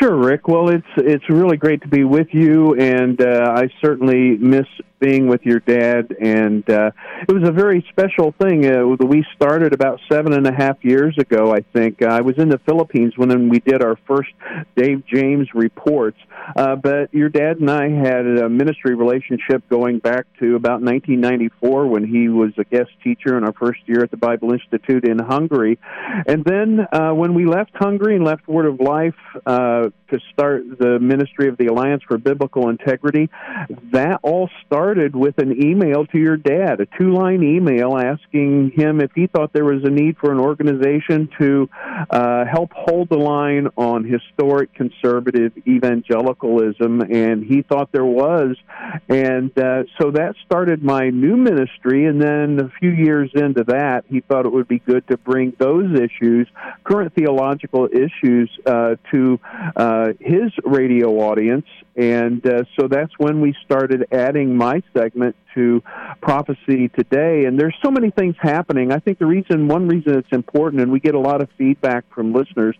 Sure, 0.00 0.16
Rick. 0.16 0.48
Well, 0.48 0.70
it's 0.70 0.86
it's 0.96 1.28
really 1.28 1.58
great 1.58 1.82
to 1.82 1.88
be 1.88 2.02
with 2.04 2.28
you, 2.32 2.74
and 2.74 3.20
uh, 3.20 3.52
I 3.54 3.68
certainly 3.84 4.38
miss 4.38 4.66
being 5.00 5.26
with 5.26 5.44
your 5.44 5.60
dad, 5.60 6.16
and 6.18 6.68
uh, 6.70 6.92
it 7.28 7.32
was 7.32 7.46
a 7.46 7.52
very 7.52 7.84
special 7.90 8.32
thing. 8.40 8.64
Uh, 8.64 8.86
we 8.86 9.24
started 9.34 9.74
about 9.74 10.00
seven 10.10 10.32
and 10.32 10.46
a 10.46 10.52
half 10.52 10.82
years 10.82 11.18
ago, 11.18 11.52
I 11.52 11.60
think. 11.74 12.02
I 12.02 12.22
was 12.22 12.38
in 12.38 12.48
the 12.48 12.58
Philippines 12.58 13.14
when 13.16 13.48
we 13.50 13.58
did 13.58 13.82
our 13.82 13.98
first 14.06 14.30
Dave 14.76 15.04
James 15.06 15.48
reports, 15.54 16.18
uh, 16.56 16.76
but 16.76 17.12
your 17.12 17.28
dad 17.28 17.58
and 17.58 17.70
I 17.70 17.88
had 17.88 18.26
a 18.26 18.48
ministry 18.48 18.94
relationship 18.94 19.68
going 19.68 19.98
back 19.98 20.26
to 20.40 20.56
about 20.56 20.82
1994 20.82 21.86
when 21.86 22.06
he 22.06 22.28
was 22.28 22.52
a 22.58 22.64
guest 22.64 22.90
teacher 23.02 23.36
in 23.36 23.44
our 23.44 23.52
first 23.52 23.80
year 23.86 24.02
at 24.02 24.10
the 24.10 24.16
Bible 24.16 24.52
Institute 24.52 25.04
in 25.04 25.18
Hungary, 25.18 25.78
and 26.26 26.44
then 26.44 26.86
uh, 26.92 27.10
when 27.12 27.34
we 27.34 27.46
left 27.46 27.72
Hungary 27.74 28.16
and 28.16 28.24
left 28.24 28.46
Word 28.48 28.66
of 28.66 28.80
Life 28.80 29.14
uh, 29.46 29.90
to 30.10 30.18
start 30.32 30.62
the 30.78 30.98
ministry 31.00 31.48
of 31.48 31.56
the 31.56 31.66
Alliance 31.66 32.02
for 32.06 32.18
Biblical 32.18 32.68
Integrity, 32.68 33.30
that 33.92 34.20
all 34.22 34.50
started 34.66 35.16
with 35.16 35.38
an 35.38 35.62
email 35.62 36.06
to 36.06 36.18
your 36.18 36.36
dad, 36.36 36.80
a 36.80 36.86
two 36.98 37.12
line 37.12 37.42
email 37.42 37.96
asking 37.96 38.72
him 38.76 39.00
if 39.00 39.10
he 39.14 39.26
thought 39.26 39.52
there 39.52 39.64
was 39.64 39.84
a 39.84 39.90
need 39.90 40.16
for 40.18 40.32
an 40.32 40.38
organization 40.38 41.28
to 41.38 41.68
uh, 42.10 42.44
help 42.44 42.70
hold 42.74 43.08
the 43.08 43.16
line 43.16 43.68
on 43.76 44.04
historic 44.04 44.74
conservative 44.74 45.52
evangelicalism, 46.32 47.00
and 47.10 47.44
he 47.44 47.62
thought 47.62 47.90
there 47.92 48.04
was. 48.04 48.56
And 49.08 49.56
uh, 49.58 49.84
so 50.00 50.10
that 50.12 50.34
started 50.44 50.82
my 50.82 51.10
new 51.10 51.36
ministry, 51.36 52.06
and 52.06 52.20
then 52.20 52.60
a 52.60 52.70
few 52.78 52.90
years 52.90 53.30
into 53.34 53.64
that, 53.64 54.04
he 54.08 54.20
thought 54.20 54.46
it 54.46 54.52
would 54.52 54.68
be 54.68 54.78
good 54.80 55.06
to 55.08 55.16
bring 55.16 55.54
those 55.58 55.98
issues, 55.98 56.48
current 56.84 57.14
theological 57.14 57.88
issues, 57.92 58.50
uh, 58.66 58.96
to 59.12 59.40
uh, 59.76 60.08
his 60.20 60.52
radio 60.64 61.08
audience. 61.20 61.66
And 61.94 62.44
uh, 62.46 62.64
so 62.78 62.88
that's 62.88 63.12
when 63.18 63.40
we 63.40 63.54
started 63.64 64.06
adding 64.12 64.56
my 64.56 64.82
segment 64.96 65.36
to 65.54 65.82
prophecy 66.22 66.88
today. 66.88 67.44
And 67.44 67.60
there's 67.60 67.76
so 67.84 67.90
many 67.90 68.10
things 68.10 68.34
happening. 68.40 68.92
I 68.92 68.98
think 68.98 69.18
the 69.18 69.26
reason, 69.26 69.68
one 69.68 69.88
reason 69.88 70.16
it's 70.18 70.32
important, 70.32 70.80
and 70.82 70.90
we 70.90 71.00
get 71.00 71.14
a 71.14 71.20
lot 71.20 71.42
of 71.42 71.50
feedback 71.58 72.04
from 72.14 72.32
listeners, 72.32 72.76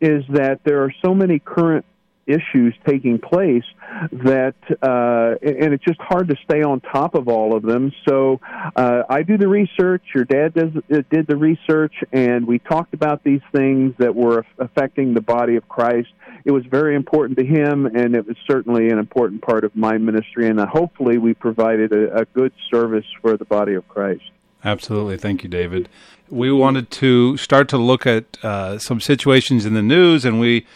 is 0.00 0.22
that 0.28 0.60
there 0.64 0.84
are 0.84 0.92
so 1.04 1.14
many 1.14 1.38
current 1.38 1.84
issues 2.26 2.74
taking 2.86 3.18
place 3.18 3.64
that 4.12 4.54
uh, 4.82 5.36
and 5.42 5.74
it's 5.74 5.84
just 5.84 6.00
hard 6.00 6.28
to 6.28 6.36
stay 6.44 6.62
on 6.62 6.80
top 6.80 7.14
of 7.14 7.28
all 7.28 7.54
of 7.56 7.62
them. 7.62 7.92
So 8.08 8.40
uh, 8.76 9.02
i 9.08 9.22
do 9.22 9.36
the 9.36 9.48
research 9.48 10.02
your 10.14 10.24
dad 10.24 10.54
does 10.54 10.70
uh, 10.76 11.02
did 11.10 11.26
the 11.26 11.36
research 11.36 11.94
and 12.12 12.46
we 12.46 12.58
talked 12.58 12.94
about 12.94 13.22
these 13.24 13.42
things 13.54 13.94
that 13.98 14.14
were 14.14 14.44
affecting 14.58 15.14
the 15.14 15.20
body 15.20 15.56
of 15.56 15.68
christ. 15.68 16.08
It 16.44 16.50
was 16.50 16.64
very 16.66 16.96
important 16.96 17.38
to 17.38 17.44
him 17.44 17.86
and 17.86 18.14
it 18.14 18.26
was 18.26 18.36
certainly 18.46 18.88
an 18.88 18.98
important 18.98 19.42
part 19.42 19.64
of 19.64 19.74
my 19.76 19.98
ministry 19.98 20.48
and 20.48 20.58
uh, 20.60 20.66
hopefully 20.66 21.18
we 21.18 21.34
provided 21.34 21.92
a, 21.92 22.20
a 22.20 22.24
good 22.26 22.52
service 22.70 23.06
for 23.20 23.36
the 23.36 23.44
body 23.44 23.74
of 23.74 23.86
christ. 23.88 24.24
Absolutely. 24.64 25.18
Thank 25.18 25.42
you 25.42 25.50
david. 25.50 25.88
We 26.30 26.50
wanted 26.50 26.90
to 26.92 27.36
start 27.36 27.68
to 27.68 27.76
look 27.76 28.06
at 28.06 28.42
uh, 28.42 28.78
some 28.78 29.00
situations 29.00 29.66
in 29.66 29.74
the 29.74 29.82
news 29.82 30.24
and 30.24 30.40
we 30.40 30.66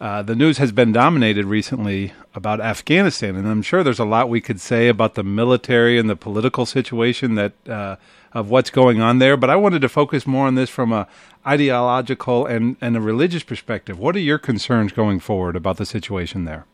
uh, 0.00 0.22
the 0.22 0.34
news 0.34 0.58
has 0.58 0.72
been 0.72 0.92
dominated 0.92 1.46
recently 1.46 2.12
about 2.34 2.60
Afghanistan, 2.60 3.36
and 3.36 3.46
I'm 3.46 3.62
sure 3.62 3.82
there's 3.82 3.98
a 3.98 4.04
lot 4.04 4.28
we 4.28 4.40
could 4.40 4.60
say 4.60 4.88
about 4.88 5.14
the 5.14 5.22
military 5.22 5.98
and 5.98 6.10
the 6.10 6.16
political 6.16 6.66
situation 6.66 7.36
that 7.36 7.52
uh, 7.68 7.96
of 8.32 8.50
what's 8.50 8.70
going 8.70 9.00
on 9.00 9.20
there. 9.20 9.36
But 9.36 9.50
I 9.50 9.56
wanted 9.56 9.80
to 9.82 9.88
focus 9.88 10.26
more 10.26 10.46
on 10.46 10.56
this 10.56 10.68
from 10.68 10.92
a 10.92 11.06
ideological 11.46 12.44
and, 12.46 12.76
and 12.80 12.96
a 12.96 13.00
religious 13.00 13.44
perspective. 13.44 13.98
What 13.98 14.16
are 14.16 14.20
your 14.20 14.38
concerns 14.38 14.92
going 14.92 15.20
forward 15.20 15.54
about 15.54 15.76
the 15.76 15.86
situation 15.86 16.44
there? 16.44 16.66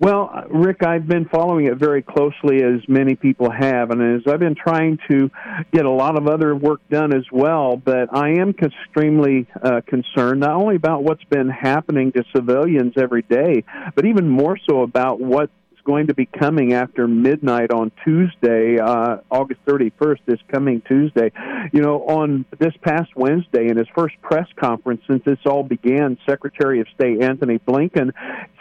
Well, 0.00 0.44
Rick, 0.48 0.84
I've 0.84 1.08
been 1.08 1.24
following 1.24 1.66
it 1.66 1.76
very 1.76 2.02
closely, 2.02 2.62
as 2.62 2.88
many 2.88 3.16
people 3.16 3.50
have, 3.50 3.90
and 3.90 4.16
as 4.16 4.32
I've 4.32 4.38
been 4.38 4.54
trying 4.54 4.98
to 5.10 5.28
get 5.72 5.86
a 5.86 5.90
lot 5.90 6.16
of 6.16 6.28
other 6.28 6.54
work 6.54 6.80
done 6.88 7.12
as 7.12 7.24
well. 7.32 7.76
But 7.76 8.14
I 8.14 8.40
am 8.40 8.50
extremely 8.50 9.48
uh, 9.60 9.80
concerned 9.88 10.38
not 10.38 10.54
only 10.54 10.76
about 10.76 11.02
what's 11.02 11.24
been 11.24 11.48
happening 11.48 12.12
to 12.12 12.22
civilians 12.34 12.92
every 12.96 13.22
day, 13.22 13.64
but 13.96 14.04
even 14.04 14.28
more 14.28 14.56
so 14.68 14.82
about 14.82 15.20
what 15.20 15.50
going 15.88 16.08
to 16.08 16.14
be 16.14 16.26
coming 16.26 16.74
after 16.74 17.08
midnight 17.08 17.72
on 17.72 17.90
Tuesday, 18.04 18.78
uh, 18.78 19.16
August 19.30 19.58
31st, 19.64 20.18
this 20.26 20.38
coming 20.52 20.82
Tuesday. 20.86 21.32
You 21.72 21.80
know, 21.80 22.02
on 22.02 22.44
this 22.58 22.74
past 22.82 23.16
Wednesday, 23.16 23.68
in 23.68 23.78
his 23.78 23.86
first 23.96 24.14
press 24.20 24.46
conference 24.60 25.00
since 25.08 25.24
this 25.24 25.38
all 25.46 25.62
began, 25.62 26.18
Secretary 26.28 26.80
of 26.80 26.86
State 26.94 27.22
Antony 27.22 27.58
Blinken 27.58 28.12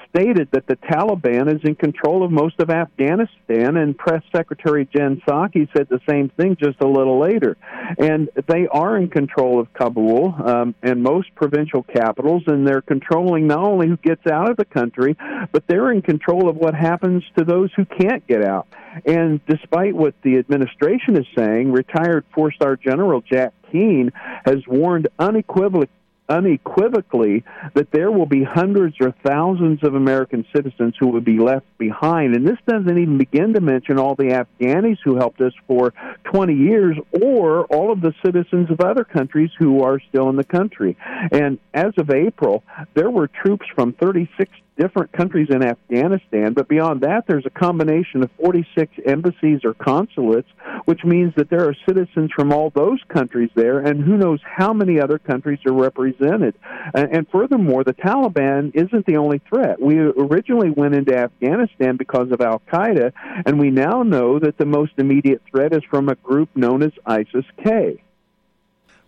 stated 0.10 0.50
that 0.52 0.68
the 0.68 0.76
Taliban 0.76 1.54
is 1.54 1.62
in 1.64 1.76
control 1.76 2.24
of 2.24 2.32
most 2.32 2.60
of 2.60 2.70
Afghanistan, 2.70 3.78
and 3.78 3.98
Press 3.98 4.24
Secretary 4.36 4.88
Jen 4.96 5.22
Psaki 5.28 5.68
said 5.76 5.88
the 5.90 6.00
same 6.10 6.30
thing 6.30 6.58
just 6.60 6.82
a 6.82 6.88
little 6.88 7.20
later. 7.20 7.58
And 7.98 8.30
they 8.48 8.68
are 8.68 8.98
in 8.98 9.10
control 9.10 9.60
of 9.60 9.74
Kabul 9.74 10.36
um, 10.46 10.76
and 10.82 11.04
most 11.04 11.34
provincial 11.36 11.84
capitals, 11.84 12.44
and 12.48 12.68
they're 12.68 12.82
controlling 12.82 13.48
not 13.48 13.64
only 13.64 13.88
who 13.88 13.98
gets 13.98 14.26
out 14.28 14.50
of 14.50 14.58
the 14.58 14.66
country, 14.66 15.16
but 15.52 15.64
they're 15.68 15.92
in 15.92 16.02
control 16.02 16.50
of 16.50 16.56
what 16.56 16.74
happens 16.74 17.24
to 17.38 17.44
those 17.44 17.70
who 17.76 17.86
can't 17.86 18.26
get 18.28 18.44
out. 18.44 18.68
And 19.06 19.40
despite 19.46 19.96
what 19.96 20.16
the 20.24 20.38
administration 20.38 21.18
is 21.18 21.26
saying, 21.38 21.72
retired 21.72 22.26
four 22.34 22.52
star 22.52 22.76
General 22.76 23.22
Jack 23.22 23.54
Keane 23.72 24.12
has 24.46 24.58
warned 24.68 25.08
unequivocally 25.20 25.90
unequivocally 26.30 27.44
that 27.74 27.92
there 27.92 28.12
will 28.12 28.26
be 28.26 28.44
hundreds 28.44 28.96
or 29.00 29.14
thousands 29.26 29.84
of 29.84 29.96
American 29.96 30.46
citizens 30.56 30.94
who 31.00 31.08
will 31.08 31.22
be 31.22 31.40
left 31.40 31.66
behind. 31.78 32.36
And 32.36 32.48
this 32.48 32.58
doesn't 32.68 32.98
even 32.98 33.18
begin 33.18 33.54
to 33.54 33.62
mention 33.62 33.98
all 34.00 34.16
the 34.16 34.46
Afghanis 34.46 34.98
who 35.04 35.16
helped 35.16 35.42
us 35.42 35.54
for 35.68 35.94
20 36.26 36.54
years 36.54 36.98
or 37.22 37.66
all 37.66 37.92
of 37.92 38.02
the 38.02 38.14
citizens 38.26 38.70
of 38.70 38.82
other 38.82 39.04
countries 39.04 39.52
who 39.58 39.84
are 39.84 40.00
still 40.10 40.30
in 40.30 40.36
the 40.36 40.44
country. 40.44 40.98
And 41.32 41.60
as 41.74 41.94
of 41.98 42.10
April, 42.10 42.64
there 42.94 43.10
were 43.10 43.28
troops 43.28 43.66
from 43.76 43.94
36 43.94 44.52
different 44.78 45.12
countries 45.12 45.48
in 45.50 45.64
Afghanistan, 45.64 46.54
but 46.54 46.68
beyond 46.68 47.02
that, 47.02 47.26
there's 47.28 47.46
a 47.46 47.50
combination 47.50 48.24
of 48.24 48.30
46 48.42 48.92
embassies 49.06 49.62
or 49.64 49.74
consulates, 49.74 50.48
which 50.86 51.04
means 51.04 51.34
that 51.36 51.50
there 51.50 51.68
are 51.68 51.76
citizens 51.88 52.32
from 52.36 52.54
all 52.54 52.72
those 52.74 53.00
countries 53.08 53.50
there, 53.56 53.80
and 53.80 54.04
who 54.04 54.18
knows 54.18 54.40
how 54.44 54.74
many 54.74 55.00
other 55.00 55.18
countries 55.18 55.60
are 55.66 55.74
represented. 55.74 56.56
And, 56.94 57.28
furthermore, 57.30 57.84
the 57.84 57.94
Taliban 57.94 58.72
isn't 58.76 59.06
the 59.06 59.18
only 59.18 59.42
threat. 59.50 59.82
We 59.82 59.98
originally 59.98 60.70
went 60.70 60.96
into 60.96 61.18
Afghanistan 61.18 61.98
because 61.98 62.32
of 62.32 62.42
Al 62.42 62.62
Qaeda, 62.72 63.12
and 63.46 63.60
we 63.60 63.72
now 63.72 64.04
know 64.04 64.40
that 64.40 64.58
the 64.58 64.66
most 64.66 64.94
immediate 64.98 65.42
threat 65.50 65.74
is 65.74 65.84
from 65.90 66.10
a 66.10 66.16
group 66.16 66.50
known 66.56 66.84
as 66.84 66.92
ISIS 67.06 67.46
K. 67.64 68.02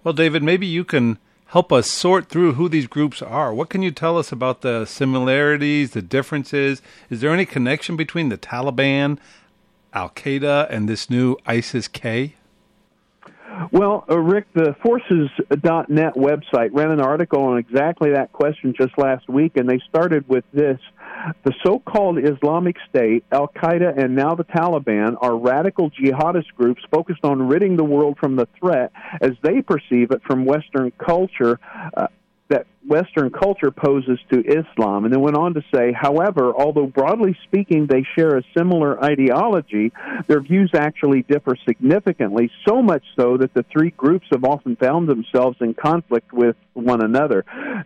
Well, 0.03 0.13
David, 0.13 0.43
maybe 0.43 0.65
you 0.65 0.84
can 0.84 1.20
help 1.50 1.74
us 1.74 1.89
sort 1.89 2.30
through 2.30 2.54
who 2.54 2.70
these 2.70 2.86
groups 2.86 3.24
are. 3.24 3.52
What 3.54 3.70
can 3.70 3.82
you 3.82 3.89
tell 3.89 4.20
us 4.20 4.32
about 4.32 4.62
the 4.62 4.86
similarities, 4.86 5.91
the 5.91 6.02
differences? 6.02 6.82
Is 7.10 7.22
there 7.22 7.34
any 7.34 7.45
connection 7.45 7.95
between 7.95 8.30
the 8.30 8.38
Taliban, 8.38 9.18
Al 9.91 10.12
Qaeda, 10.12 10.70
and 10.70 10.88
this 10.88 11.10
new 11.10 11.38
ISIS 11.47 11.88
K? 11.88 12.36
Well, 13.72 14.06
uh, 14.10 14.18
Rick, 14.18 14.47
the 14.54 14.76
Forces.net 14.84 16.14
website 16.16 16.70
ran 16.72 16.91
an 16.91 17.02
article 17.02 17.43
on 17.43 17.58
exactly 17.58 18.12
that 18.12 18.32
question 18.32 18.74
just 18.78 18.97
last 18.97 19.28
week, 19.28 19.58
and 19.58 19.70
they 19.70 19.80
started 19.89 20.28
with 20.28 20.45
this. 20.54 20.80
The 21.43 21.54
so 21.66 21.80
called 21.80 22.18
Islamic 22.20 22.78
State, 22.89 23.26
Al 23.32 23.47
Qaeda, 23.50 24.02
and 24.02 24.16
now 24.16 24.36
the 24.36 24.45
Taliban 24.45 25.18
are 25.22 25.36
radical 25.36 25.91
jihadist 25.91 26.54
groups 26.56 26.82
focused 26.89 27.26
on 27.26 27.47
ridding 27.47 27.76
the 27.76 27.84
world 27.84 28.18
from 28.20 28.36
the 28.36 28.47
threat, 28.60 28.91
as 29.22 29.32
they 29.43 29.62
perceive 29.62 30.12
it, 30.12 30.22
from 30.26 30.45
Western 30.45 30.91
culture. 30.91 31.60
Uh, 31.95 32.08
that 32.50 32.66
Western 32.89 33.29
culture 33.29 33.71
poses 33.71 34.19
to 34.31 34.39
Islam, 34.39 35.05
and 35.05 35.13
then 35.13 35.21
went 35.21 35.37
on 35.37 35.53
to 35.53 35.61
say, 35.73 35.93
however, 35.93 36.51
although 36.53 36.87
broadly 36.87 37.37
speaking 37.43 37.85
they 37.87 38.03
share 38.17 38.37
a 38.37 38.43
similar 38.57 39.01
ideology, 39.03 39.93
their 40.27 40.41
views 40.41 40.71
actually 40.73 41.21
differ 41.21 41.55
significantly, 41.67 42.51
so 42.67 42.81
much 42.81 43.03
so 43.17 43.37
that 43.37 43.53
the 43.53 43.63
three 43.71 43.91
groups 43.91 44.25
have 44.31 44.43
often 44.43 44.75
found 44.75 45.07
themselves 45.07 45.57
in 45.61 45.75
conflict 45.75 46.33
with 46.33 46.55
one 46.73 47.03
another. 47.03 47.45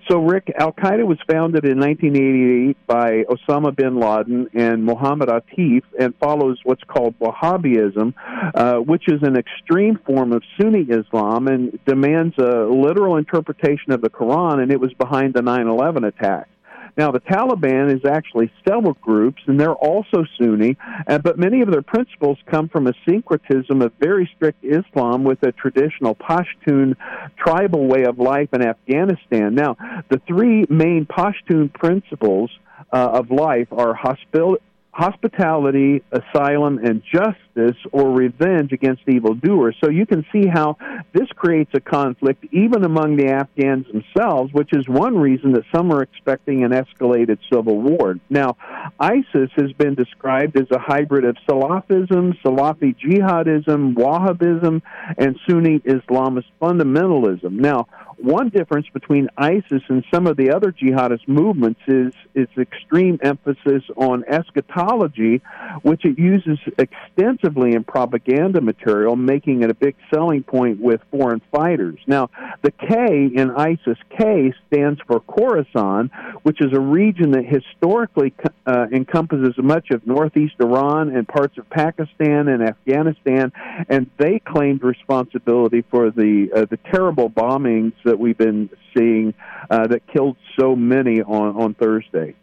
So, 0.09 0.19
Rick, 0.19 0.51
Al 0.57 0.71
Qaeda 0.71 1.05
was 1.05 1.17
founded 1.29 1.65
in 1.65 1.79
1988 1.79 2.77
by 2.87 3.23
Osama 3.23 3.75
bin 3.75 3.99
Laden 3.99 4.47
and 4.53 4.83
Mohammed 4.83 5.29
Atif 5.29 5.81
and 5.99 6.13
follows 6.15 6.59
what's 6.63 6.83
called 6.83 7.15
Wahhabism, 7.19 8.13
uh, 8.55 8.75
which 8.75 9.03
is 9.07 9.21
an 9.23 9.35
extreme 9.35 9.99
form 10.05 10.31
of 10.31 10.43
Sunni 10.59 10.85
Islam 10.89 11.47
and 11.47 11.77
demands 11.85 12.35
a 12.37 12.65
literal 12.69 13.17
interpretation 13.17 13.91
of 13.91 14.01
the 14.01 14.09
Quran, 14.09 14.61
and 14.61 14.71
it 14.71 14.79
was 14.79 14.92
behind 14.97 15.33
the 15.33 15.41
9 15.41 15.67
11 15.67 16.03
attack. 16.03 16.49
Now, 16.95 17.11
the 17.11 17.21
Taliban 17.21 17.91
is 17.91 18.05
actually 18.05 18.51
several 18.67 18.93
groups, 18.93 19.41
and 19.47 19.59
they're 19.59 19.73
also 19.73 20.25
Sunni, 20.37 20.77
uh, 21.07 21.17
but 21.17 21.39
many 21.39 21.61
of 21.61 21.71
their 21.71 21.81
principles 21.81 22.37
come 22.45 22.69
from 22.69 22.85
a 22.85 22.93
syncretism 23.07 23.81
of 23.81 23.91
very 23.99 24.29
strict 24.35 24.63
Islam 24.63 25.23
with 25.23 25.41
a 25.41 25.51
traditional 25.53 26.13
Pashtun 26.13 26.95
tribal 27.35 27.87
way 27.87 28.03
of 28.03 28.19
life 28.19 28.49
in 28.53 28.61
Afghanistan. 28.61 29.55
Now, 29.55 29.75
the 30.09 30.21
three 30.27 30.65
main 30.69 31.07
Pashtun 31.07 31.73
principles 31.73 32.51
uh, 32.91 33.09
of 33.13 33.31
life 33.31 33.69
are 33.71 33.95
hospitality 33.95 34.61
hospitality, 34.93 36.03
asylum, 36.11 36.77
and 36.77 37.01
justice 37.03 37.77
or 37.91 38.11
revenge 38.11 38.71
against 38.71 39.01
evildoers. 39.07 39.75
So 39.83 39.89
you 39.89 40.05
can 40.05 40.23
see 40.31 40.45
how 40.47 40.77
this 41.13 41.27
creates 41.35 41.71
a 41.73 41.79
conflict 41.79 42.45
even 42.51 42.85
among 42.85 43.17
the 43.17 43.29
Afghans 43.29 43.87
themselves, 43.87 44.53
which 44.53 44.69
is 44.71 44.87
one 44.87 45.17
reason 45.17 45.53
that 45.53 45.63
some 45.75 45.91
are 45.91 46.03
expecting 46.03 46.63
an 46.63 46.71
escalated 46.71 47.39
civil 47.51 47.81
war. 47.81 48.19
Now, 48.29 48.55
ISIS 48.99 49.49
has 49.57 49.73
been 49.73 49.95
described 49.95 50.57
as 50.57 50.69
a 50.69 50.79
hybrid 50.79 51.25
of 51.25 51.37
Salafism, 51.49 52.39
Salafi 52.43 52.95
jihadism, 52.95 53.95
Wahhabism, 53.95 54.83
and 55.17 55.39
Sunni 55.49 55.79
Islamist 55.79 56.45
fundamentalism. 56.61 57.51
Now, 57.51 57.87
one 58.17 58.49
difference 58.49 58.87
between 58.93 59.29
ISIS 59.37 59.81
and 59.89 60.03
some 60.13 60.27
of 60.27 60.37
the 60.37 60.51
other 60.51 60.71
jihadist 60.71 61.27
movements 61.27 61.81
is 61.87 62.13
its 62.33 62.51
extreme 62.57 63.19
emphasis 63.21 63.83
on 63.95 64.23
eschatology, 64.27 65.41
which 65.81 66.05
it 66.05 66.17
uses 66.17 66.59
extensively 66.77 67.73
in 67.73 67.83
propaganda 67.83 68.61
material, 68.61 69.15
making 69.15 69.63
it 69.63 69.69
a 69.69 69.73
big 69.73 69.95
selling 70.13 70.43
point 70.43 70.79
with 70.79 71.01
foreign 71.11 71.41
fighters. 71.51 71.99
Now, 72.07 72.29
the 72.61 72.71
K 72.71 73.31
in 73.33 73.51
ISIS 73.51 73.97
K 74.17 74.53
stands 74.67 74.99
for 75.07 75.19
Khorasan, 75.21 76.09
which 76.43 76.61
is 76.61 76.73
a 76.73 76.79
region 76.79 77.31
that 77.31 77.45
historically 77.45 78.33
uh, 78.65 78.87
encompasses 78.91 79.55
much 79.57 79.91
of 79.91 80.05
northeast 80.05 80.55
Iran 80.59 81.15
and 81.15 81.27
parts 81.27 81.57
of 81.57 81.69
Pakistan 81.69 82.47
and 82.47 82.63
Afghanistan, 82.63 83.51
and 83.89 84.09
they 84.17 84.39
claimed 84.39 84.83
responsibility 84.83 85.83
for 85.89 86.11
the 86.11 86.49
uh, 86.55 86.65
the 86.69 86.77
terrible 86.91 87.29
bombings 87.29 87.93
that 88.03 88.19
we've 88.19 88.37
been 88.37 88.69
seeing 88.95 89.33
uh, 89.69 89.87
that 89.87 90.05
killed 90.07 90.37
so 90.59 90.75
many 90.75 91.21
on, 91.21 91.55
on 91.55 91.73
Thursday. 91.73 92.35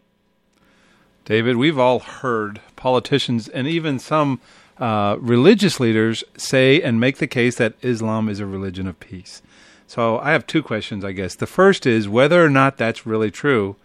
David, 1.25 1.55
we've 1.55 1.79
all 1.79 1.99
heard 1.99 2.61
politicians 2.75 3.47
and 3.47 3.67
even 3.67 3.99
some 3.99 4.41
uh, 4.79 5.15
religious 5.19 5.79
leaders 5.79 6.23
say 6.35 6.81
and 6.81 6.99
make 6.99 7.17
the 7.17 7.27
case 7.27 7.55
that 7.57 7.75
Islam 7.81 8.27
is 8.27 8.39
a 8.39 8.45
religion 8.45 8.87
of 8.87 8.99
peace. 8.99 9.41
So 9.85 10.17
I 10.19 10.31
have 10.31 10.47
two 10.47 10.63
questions, 10.63 11.05
I 11.05 11.11
guess. 11.11 11.35
The 11.35 11.45
first 11.45 11.85
is 11.85 12.09
whether 12.09 12.43
or 12.43 12.49
not 12.49 12.77
that's 12.77 13.05
really 13.05 13.29
true. 13.29 13.75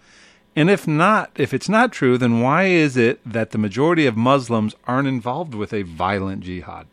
And 0.55 0.71
if 0.71 0.87
not, 0.87 1.31
if 1.37 1.53
it's 1.53 1.69
not 1.69 1.93
true, 1.93 2.17
then 2.17 2.41
why 2.41 2.65
is 2.65 2.97
it 2.97 3.21
that 3.31 3.51
the 3.51 3.59
majority 3.59 4.07
of 4.07 4.17
Muslims 4.17 4.75
aren't 4.87 5.09
involved 5.09 5.55
with 5.55 5.75
a 5.75 5.83
violent 5.83 6.45
jihad? 6.45 6.87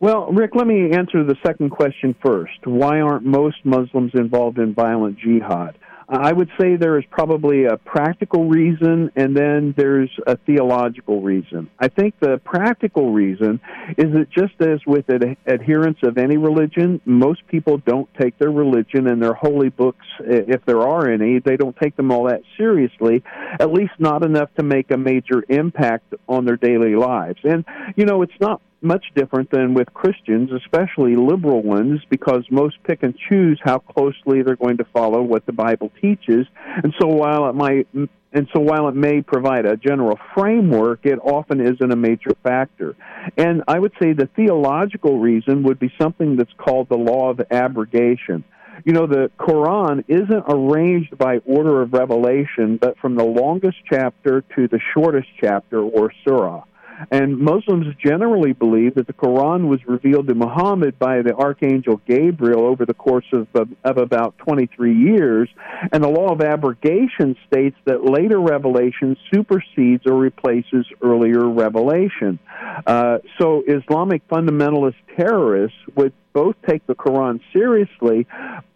Well, 0.00 0.32
Rick, 0.32 0.52
let 0.54 0.66
me 0.66 0.92
answer 0.92 1.24
the 1.24 1.36
second 1.44 1.70
question 1.70 2.14
first. 2.24 2.64
Why 2.64 3.00
aren't 3.00 3.24
most 3.24 3.56
Muslims 3.64 4.12
involved 4.14 4.58
in 4.58 4.74
violent 4.74 5.18
jihad? 5.18 5.76
I 6.08 6.32
would 6.32 6.50
say 6.60 6.76
there 6.76 6.98
is 6.98 7.04
probably 7.10 7.64
a 7.64 7.76
practical 7.78 8.48
reason 8.48 9.10
and 9.16 9.34
then 9.34 9.74
there's 9.76 10.10
a 10.26 10.36
theological 10.36 11.22
reason. 11.22 11.70
I 11.78 11.88
think 11.88 12.14
the 12.20 12.40
practical 12.44 13.12
reason 13.12 13.60
is 13.96 14.12
that 14.12 14.28
just 14.30 14.60
as 14.60 14.80
with 14.86 15.08
ad- 15.08 15.36
adherents 15.46 16.00
of 16.02 16.18
any 16.18 16.36
religion, 16.36 17.00
most 17.06 17.46
people 17.46 17.78
don't 17.78 18.08
take 18.20 18.38
their 18.38 18.50
religion 18.50 19.06
and 19.08 19.22
their 19.22 19.32
holy 19.32 19.70
books, 19.70 20.04
if 20.20 20.64
there 20.66 20.82
are 20.82 21.10
any, 21.10 21.38
they 21.38 21.56
don't 21.56 21.76
take 21.76 21.96
them 21.96 22.12
all 22.12 22.24
that 22.24 22.42
seriously, 22.58 23.22
at 23.58 23.72
least 23.72 23.92
not 23.98 24.24
enough 24.24 24.50
to 24.58 24.62
make 24.62 24.90
a 24.90 24.98
major 24.98 25.42
impact 25.48 26.14
on 26.28 26.44
their 26.44 26.56
daily 26.56 26.96
lives. 26.96 27.38
And, 27.44 27.64
you 27.96 28.04
know, 28.04 28.22
it's 28.22 28.40
not 28.40 28.60
much 28.84 29.04
different 29.14 29.50
than 29.50 29.74
with 29.74 29.92
Christians, 29.94 30.50
especially 30.52 31.16
liberal 31.16 31.62
ones, 31.62 32.00
because 32.08 32.44
most 32.50 32.76
pick 32.84 33.02
and 33.02 33.14
choose 33.30 33.58
how 33.64 33.78
closely 33.78 34.42
they're 34.42 34.56
going 34.56 34.76
to 34.76 34.86
follow 34.92 35.22
what 35.22 35.46
the 35.46 35.52
Bible 35.52 35.90
teaches. 36.00 36.46
And 36.82 36.94
so 37.00 37.08
while 37.08 37.48
it 37.48 37.54
might 37.54 37.88
and 38.34 38.48
so 38.52 38.60
while 38.60 38.88
it 38.88 38.96
may 38.96 39.22
provide 39.22 39.64
a 39.64 39.76
general 39.76 40.18
framework, 40.34 41.06
it 41.06 41.20
often 41.22 41.60
isn't 41.60 41.92
a 41.92 41.96
major 41.96 42.32
factor. 42.42 42.96
And 43.36 43.62
I 43.68 43.78
would 43.78 43.92
say 44.02 44.12
the 44.12 44.28
theological 44.34 45.20
reason 45.20 45.62
would 45.62 45.78
be 45.78 45.92
something 46.00 46.36
that's 46.36 46.52
called 46.58 46.88
the 46.88 46.96
law 46.96 47.30
of 47.30 47.40
abrogation. 47.52 48.42
You 48.84 48.92
know, 48.92 49.06
the 49.06 49.30
Quran 49.38 50.04
isn't 50.08 50.44
arranged 50.48 51.16
by 51.16 51.38
order 51.46 51.80
of 51.80 51.92
revelation, 51.92 52.76
but 52.76 52.98
from 52.98 53.14
the 53.14 53.24
longest 53.24 53.76
chapter 53.88 54.42
to 54.56 54.66
the 54.66 54.80
shortest 54.92 55.28
chapter 55.40 55.80
or 55.80 56.12
surah. 56.26 56.64
And 57.10 57.38
Muslims 57.38 57.86
generally 58.04 58.52
believe 58.52 58.94
that 58.94 59.06
the 59.06 59.12
Quran 59.12 59.68
was 59.68 59.80
revealed 59.86 60.28
to 60.28 60.34
Muhammad 60.34 60.98
by 60.98 61.22
the 61.22 61.34
Archangel 61.34 62.00
Gabriel 62.06 62.66
over 62.66 62.86
the 62.86 62.94
course 62.94 63.26
of, 63.32 63.48
of, 63.84 63.98
about 63.98 64.38
23 64.38 64.94
years. 64.94 65.48
And 65.92 66.02
the 66.02 66.08
law 66.08 66.32
of 66.32 66.40
abrogation 66.40 67.36
states 67.46 67.76
that 67.84 68.04
later 68.04 68.40
revelation 68.40 69.16
supersedes 69.32 70.04
or 70.06 70.16
replaces 70.16 70.86
earlier 71.02 71.48
revelation. 71.48 72.38
Uh, 72.86 73.18
so 73.38 73.62
Islamic 73.66 74.26
fundamentalist 74.28 74.96
terrorists 75.16 75.78
would 75.94 76.12
both 76.34 76.56
take 76.68 76.86
the 76.86 76.94
Quran 76.94 77.40
seriously, 77.52 78.26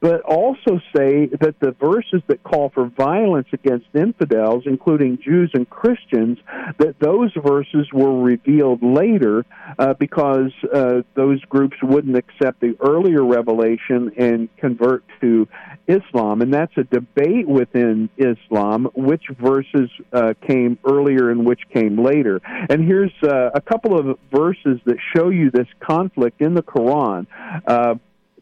but 0.01 0.23
also 0.23 0.81
say 0.97 1.27
that 1.41 1.57
the 1.61 1.73
verses 1.73 2.23
that 2.29 2.43
call 2.45 2.71
for 2.71 2.87
violence 2.87 3.49
against 3.53 3.87
infidels, 3.95 4.63
including 4.65 5.19
Jews 5.23 5.51
and 5.53 5.69
Christians, 5.69 6.39
that 6.79 6.95
those 7.01 7.33
verses 7.35 7.89
were 7.93 8.23
revealed 8.23 8.83
later 8.83 9.45
uh, 9.79 9.95
because 9.95 10.53
uh, 10.73 11.03
those 11.15 11.41
groups 11.47 11.77
wouldn't 11.83 12.17
accept 12.17 12.61
the 12.61 12.77
earlier 12.81 13.25
revelation 13.25 14.13
and 14.17 14.49
convert 14.57 15.05
to 15.21 15.49
Islam. 15.89 16.43
And 16.43 16.55
that's 16.55 16.77
a 16.77 16.85
debate 16.85 17.49
within 17.49 18.09
Islam 18.17 18.89
which 18.95 19.25
verses 19.41 19.91
uh, 20.13 20.35
came 20.47 20.79
earlier 20.85 21.31
and 21.31 21.45
which 21.45 21.63
came 21.75 22.03
later. 22.03 22.41
And 22.45 22.85
here's 22.85 23.13
uh, 23.23 23.51
a 23.53 23.61
couple 23.61 23.99
of 23.99 24.19
verses 24.33 24.81
that 24.85 24.97
show 25.17 25.31
you 25.31 25.51
this 25.51 25.67
conflict 25.81 26.41
in 26.41 26.55
the 26.55 26.63
Quran. 26.63 27.27
Uh, 27.67 27.95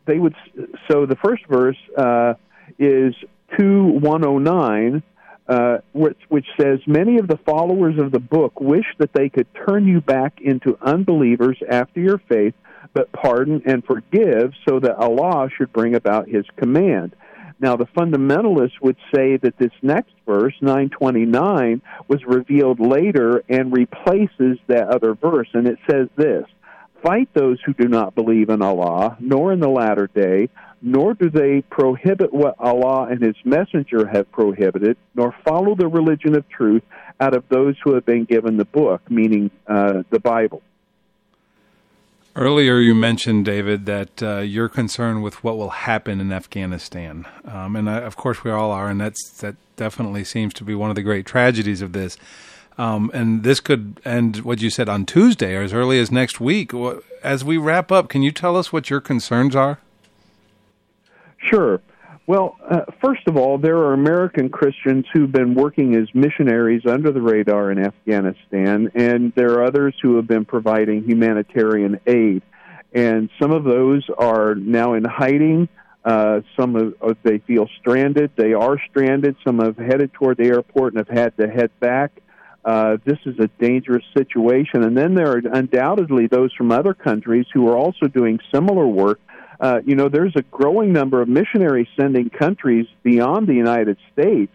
they 0.07 0.19
would 0.19 0.35
so 0.91 1.07
the 1.07 1.17
first 1.17 1.45
verse 1.47 1.77
uh, 1.97 2.35
is 2.79 3.15
two 3.59 3.85
one 3.85 4.25
oh 4.25 4.39
nine. 4.39 5.03
Uh, 5.49 5.79
which, 5.93 6.19
which 6.29 6.47
says, 6.61 6.81
Many 6.89 7.19
of 7.19 7.29
the 7.29 7.39
followers 7.47 8.01
of 8.01 8.11
the 8.11 8.19
book 8.19 8.61
wish 8.61 8.87
that 8.99 9.13
they 9.13 9.29
could 9.29 9.47
turn 9.55 9.87
you 9.87 10.01
back 10.01 10.41
into 10.41 10.77
unbelievers 10.83 11.57
after 11.71 12.01
your 12.01 12.19
faith, 12.29 12.55
but 12.93 13.13
pardon 13.13 13.63
and 13.65 13.85
forgive 13.85 14.55
so 14.69 14.81
that 14.81 14.97
Allah 14.97 15.49
should 15.57 15.73
bring 15.73 15.95
about 15.95 16.29
His 16.29 16.45
command. 16.57 17.15
Now, 17.59 17.77
the 17.77 17.87
fundamentalists 17.87 18.81
would 18.83 18.97
say 19.15 19.37
that 19.39 19.57
this 19.57 19.71
next 19.83 20.13
verse, 20.27 20.55
929, 20.61 21.81
was 22.07 22.21
revealed 22.27 22.81
later 22.81 23.43
and 23.49 23.73
replaces 23.73 24.59
that 24.67 24.89
other 24.89 25.15
verse, 25.15 25.49
and 25.55 25.67
it 25.67 25.79
says 25.89 26.09
this 26.17 26.45
fight 27.07 27.33
those 27.35 27.61
who 27.65 27.73
do 27.73 27.87
not 27.87 28.17
believe 28.17 28.51
in 28.51 28.63
Allah, 28.63 29.17
nor 29.21 29.53
in 29.53 29.61
the 29.61 29.69
latter 29.69 30.09
day, 30.09 30.49
nor 30.83 31.15
do 31.15 31.31
they 31.31 31.63
prohibit 31.63 32.33
what 32.33 32.57
Allah 32.59 33.07
and 33.09 33.23
His 33.23 33.37
Messenger 33.45 34.09
have 34.09 34.31
prohibited, 34.33 34.97
nor 35.15 35.35
follow 35.45 35.77
the 35.77 35.87
religion 35.87 36.37
of 36.37 36.49
truth 36.49 36.83
out 37.21 37.35
of 37.35 37.49
those 37.49 37.77
who 37.83 37.95
have 37.95 38.05
been 38.05 38.25
given 38.25 38.57
the 38.57 38.65
book, 38.65 39.09
meaning 39.09 39.51
uh, 39.69 40.03
the 40.11 40.19
Bible. 40.19 40.63
Earlier, 42.35 42.79
you 42.81 42.95
mentioned, 42.95 43.45
David, 43.47 43.87
that 43.87 44.23
uh, 44.23 44.39
you're 44.39 44.69
concerned 44.69 45.23
with 45.23 45.43
what 45.43 45.57
will 45.57 45.71
happen 45.71 46.21
in 46.21 46.33
Afghanistan, 46.33 47.25
um, 47.47 47.77
and 47.77 47.89
I, 47.89 48.01
of 48.01 48.17
course 48.17 48.45
we 48.45 48.51
all 48.51 48.73
are, 48.73 48.91
and 48.91 49.01
that's 49.01 49.31
that 49.39 49.55
definitely 49.77 50.25
seems 50.25 50.53
to 50.55 50.65
be 50.65 50.75
one 50.75 50.91
of 50.91 50.97
the 50.97 51.03
great 51.03 51.25
tragedies 51.25 51.81
of 51.81 51.93
this. 51.93 52.19
Um, 52.79 53.11
and 53.15 53.43
this 53.43 53.61
could 53.61 54.01
end 54.05 54.39
what 54.39 54.61
you 54.61 54.69
said 54.69 54.89
on 54.89 55.07
Tuesday 55.07 55.55
or 55.55 55.63
as 55.63 55.73
early 55.73 55.99
as 55.99 56.11
next 56.11 56.41
week. 56.41 56.73
As 57.23 57.45
we 57.45 57.57
wrap 57.57 57.91
up, 57.91 58.09
can 58.09 58.23
you 58.23 58.31
tell 58.31 58.57
us 58.57 58.73
what 58.73 58.91
your 58.91 59.01
concerns 59.01 59.57
are? 59.57 59.79
Sure. 61.39 61.81
Well, 62.27 62.57
uh, 62.69 62.81
first 63.01 63.29
of 63.29 63.37
all, 63.37 63.57
there 63.57 63.77
are 63.77 63.93
American 63.93 64.49
Christians 64.49 65.07
who've 65.13 65.31
been 65.31 65.55
working 65.55 65.95
as 65.95 66.13
missionaries 66.13 66.83
under 66.85 67.13
the 67.13 67.21
radar 67.21 67.71
in 67.71 67.79
Afghanistan, 67.79 68.91
and 68.97 69.33
there 69.37 69.53
are 69.53 69.65
others 69.65 69.95
who 70.03 70.17
have 70.17 70.27
been 70.27 70.45
providing 70.45 71.05
humanitarian 71.05 72.01
aid. 72.07 72.43
And 72.93 73.31
some 73.41 73.53
of 73.53 73.63
those 73.63 74.05
are 74.19 74.57
now 74.57 74.95
in 74.95 75.05
hiding. 75.05 75.69
Uh, 76.05 76.41
some 76.59 76.75
of 76.75 76.95
uh, 77.01 77.15
they 77.23 77.39
feel 77.39 77.69
stranded. 77.79 78.33
They 78.37 78.55
are 78.55 78.77
stranded. 78.91 79.37
Some 79.45 79.61
have 79.61 79.77
headed 79.77 80.13
toward 80.13 80.39
the 80.39 80.47
airport 80.47 80.95
and 80.95 81.07
have 81.07 81.17
had 81.17 81.37
to 81.37 81.49
head 81.49 81.71
back. 81.79 82.23
Uh, 82.67 82.99
this 83.05 83.19
is 83.25 83.39
a 83.39 83.49
dangerous 83.61 84.05
situation. 84.17 84.83
And 84.83 84.99
then 84.99 85.15
there 85.15 85.31
are 85.31 85.39
undoubtedly 85.39 86.27
those 86.27 86.53
from 86.53 86.73
other 86.73 86.93
countries 86.93 87.47
who 87.55 87.69
are 87.69 87.77
also 87.77 88.09
doing 88.09 88.41
similar 88.53 88.87
work 88.87 89.21
uh, 89.61 89.81
you 89.85 89.95
know, 89.95 90.09
there's 90.09 90.35
a 90.37 90.43
growing 90.43 90.93
number 90.93 91.23
of 91.23 91.29
missionary 91.29 91.89
sending 91.99 92.31
countries 92.31 92.87
beyond 93.03 93.47
the 93.47 93.55
United 93.55 93.97
States, 94.13 94.53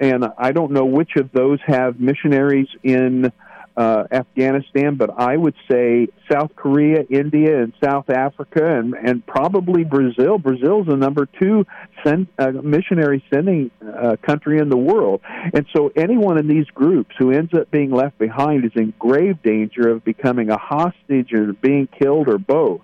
and 0.00 0.24
I 0.38 0.52
don't 0.52 0.72
know 0.72 0.84
which 0.84 1.16
of 1.16 1.30
those 1.32 1.58
have 1.66 2.00
missionaries 2.00 2.68
in 2.82 3.32
uh, 3.76 4.04
Afghanistan, 4.10 4.96
but 4.96 5.10
I 5.18 5.36
would 5.36 5.54
say 5.70 6.08
South 6.30 6.54
Korea, 6.56 7.04
India, 7.08 7.62
and 7.62 7.72
South 7.82 8.10
Africa, 8.10 8.78
and, 8.78 8.94
and 8.94 9.26
probably 9.26 9.84
Brazil. 9.84 10.38
Brazil's 10.38 10.86
the 10.86 10.96
number 10.96 11.26
two 11.40 11.64
send, 12.04 12.26
uh, 12.38 12.50
missionary 12.50 13.24
sending 13.32 13.70
uh, 13.82 14.16
country 14.22 14.58
in 14.58 14.68
the 14.68 14.76
world. 14.76 15.20
And 15.54 15.66
so 15.74 15.90
anyone 15.96 16.38
in 16.38 16.48
these 16.48 16.66
groups 16.74 17.14
who 17.18 17.30
ends 17.30 17.52
up 17.54 17.70
being 17.70 17.90
left 17.90 18.18
behind 18.18 18.64
is 18.64 18.72
in 18.76 18.92
grave 18.98 19.42
danger 19.42 19.88
of 19.88 20.04
becoming 20.04 20.50
a 20.50 20.58
hostage 20.58 21.32
or 21.32 21.52
being 21.52 21.88
killed 21.98 22.28
or 22.28 22.38
both 22.38 22.82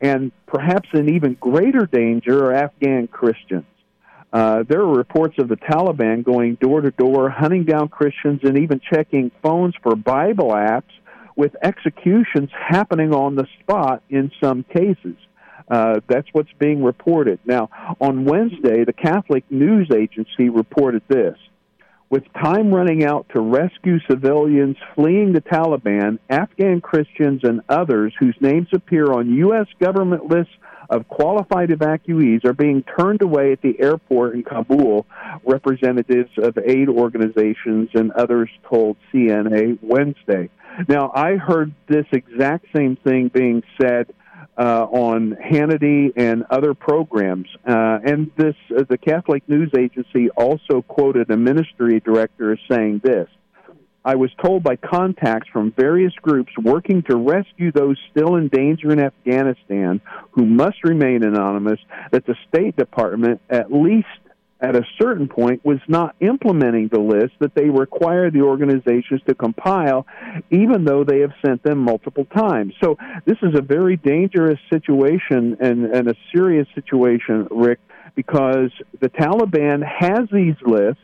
and 0.00 0.32
perhaps 0.46 0.88
in 0.94 1.14
even 1.14 1.34
greater 1.34 1.86
danger 1.86 2.46
are 2.46 2.54
Afghan 2.54 3.06
Christians. 3.06 3.66
Uh, 4.32 4.62
there 4.68 4.80
are 4.80 4.96
reports 4.96 5.34
of 5.38 5.48
the 5.48 5.56
Taliban 5.56 6.24
going 6.24 6.54
door 6.56 6.80
to 6.80 6.90
door, 6.92 7.30
hunting 7.30 7.64
down 7.64 7.88
Christians, 7.88 8.40
and 8.44 8.58
even 8.58 8.80
checking 8.92 9.30
phones 9.42 9.74
for 9.82 9.96
Bible 9.96 10.50
apps, 10.50 10.82
with 11.36 11.56
executions 11.62 12.50
happening 12.52 13.14
on 13.14 13.34
the 13.34 13.46
spot 13.60 14.02
in 14.10 14.30
some 14.42 14.62
cases. 14.64 15.16
Uh, 15.68 16.00
that's 16.08 16.26
what's 16.32 16.52
being 16.58 16.82
reported. 16.82 17.38
Now, 17.44 17.70
on 18.00 18.24
Wednesday, 18.24 18.84
the 18.84 18.92
Catholic 18.92 19.44
News 19.50 19.88
Agency 19.94 20.48
reported 20.48 21.02
this 21.08 21.36
with 22.10 22.24
time 22.34 22.74
running 22.74 23.04
out 23.04 23.26
to 23.32 23.40
rescue 23.40 23.98
civilians 24.10 24.76
fleeing 24.96 25.32
the 25.32 25.40
Taliban, 25.40 26.18
Afghan 26.28 26.80
Christians 26.80 27.40
and 27.44 27.60
others 27.68 28.12
whose 28.18 28.34
names 28.40 28.68
appear 28.72 29.12
on 29.12 29.32
U.S. 29.36 29.66
government 29.80 30.26
lists 30.26 30.52
of 30.90 31.06
qualified 31.06 31.70
evacuees 31.70 32.44
are 32.44 32.52
being 32.52 32.82
turned 32.98 33.22
away 33.22 33.52
at 33.52 33.62
the 33.62 33.80
airport 33.80 34.34
in 34.34 34.42
Kabul, 34.42 35.06
representatives 35.44 36.30
of 36.36 36.58
aid 36.58 36.88
organizations 36.88 37.90
and 37.94 38.10
others 38.10 38.50
told 38.68 38.96
CNA 39.14 39.78
Wednesday. 39.80 40.50
Now, 40.88 41.12
I 41.14 41.36
heard 41.36 41.72
this 41.88 42.06
exact 42.12 42.66
same 42.74 42.96
thing 42.96 43.30
being 43.32 43.62
said 43.80 44.12
uh, 44.58 44.84
on 44.84 45.36
Hannity 45.36 46.12
and 46.16 46.44
other 46.50 46.74
programs. 46.74 47.48
Uh, 47.66 47.98
and 48.04 48.30
this, 48.36 48.54
uh, 48.76 48.84
the 48.88 48.98
Catholic 48.98 49.48
News 49.48 49.70
Agency 49.76 50.30
also 50.30 50.82
quoted 50.82 51.30
a 51.30 51.36
ministry 51.36 52.00
director 52.00 52.52
as 52.52 52.58
saying 52.70 53.00
this. 53.04 53.28
I 54.02 54.14
was 54.14 54.30
told 54.42 54.62
by 54.62 54.76
contacts 54.76 55.48
from 55.52 55.72
various 55.72 56.14
groups 56.22 56.52
working 56.56 57.02
to 57.10 57.16
rescue 57.16 57.70
those 57.70 57.98
still 58.10 58.36
in 58.36 58.48
danger 58.48 58.90
in 58.92 58.98
Afghanistan 58.98 60.00
who 60.30 60.46
must 60.46 60.82
remain 60.84 61.22
anonymous 61.22 61.78
that 62.10 62.24
the 62.24 62.34
State 62.48 62.76
Department, 62.76 63.42
at 63.50 63.70
least 63.70 64.08
at 64.60 64.76
a 64.76 64.82
certain 65.00 65.28
point 65.28 65.64
was 65.64 65.78
not 65.88 66.14
implementing 66.20 66.88
the 66.88 67.00
list 67.00 67.32
that 67.38 67.54
they 67.54 67.70
require 67.70 68.30
the 68.30 68.42
organizations 68.42 69.20
to 69.26 69.34
compile, 69.34 70.06
even 70.50 70.84
though 70.84 71.04
they 71.04 71.20
have 71.20 71.32
sent 71.44 71.62
them 71.62 71.78
multiple 71.78 72.26
times. 72.26 72.74
So 72.82 72.96
this 73.24 73.38
is 73.42 73.54
a 73.54 73.62
very 73.62 73.96
dangerous 73.96 74.58
situation 74.70 75.56
and, 75.60 75.86
and 75.86 76.08
a 76.08 76.14
serious 76.34 76.66
situation, 76.74 77.48
Rick, 77.50 77.80
because 78.14 78.70
the 79.00 79.08
Taliban 79.08 79.82
has 79.82 80.28
these 80.30 80.56
lists, 80.66 81.02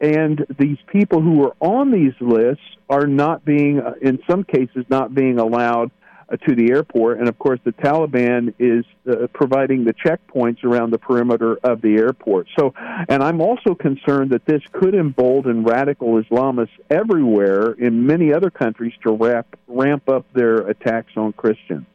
and 0.00 0.44
these 0.58 0.78
people 0.88 1.20
who 1.22 1.44
are 1.44 1.54
on 1.60 1.90
these 1.90 2.14
lists 2.20 2.64
are 2.90 3.06
not 3.06 3.44
being, 3.44 3.80
in 4.02 4.18
some 4.28 4.44
cases, 4.44 4.84
not 4.88 5.14
being 5.14 5.38
allowed 5.38 5.90
to 6.30 6.54
the 6.54 6.72
airport. 6.72 7.18
And 7.18 7.28
of 7.28 7.38
course, 7.38 7.60
the 7.64 7.72
Taliban 7.72 8.54
is 8.58 8.84
uh, 9.08 9.28
providing 9.32 9.84
the 9.84 9.94
checkpoints 9.94 10.64
around 10.64 10.90
the 10.90 10.98
perimeter 10.98 11.56
of 11.62 11.80
the 11.80 11.96
airport. 11.96 12.48
So, 12.58 12.74
and 12.76 13.22
I'm 13.22 13.40
also 13.40 13.74
concerned 13.74 14.30
that 14.30 14.44
this 14.44 14.62
could 14.72 14.94
embolden 14.94 15.64
radical 15.64 16.20
Islamists 16.20 16.68
everywhere 16.90 17.72
in 17.72 18.06
many 18.06 18.32
other 18.32 18.50
countries 18.50 18.92
to 19.02 19.12
ramp, 19.12 19.46
ramp 19.68 20.08
up 20.08 20.26
their 20.32 20.56
attacks 20.68 21.12
on 21.16 21.32
Christians. 21.32 21.86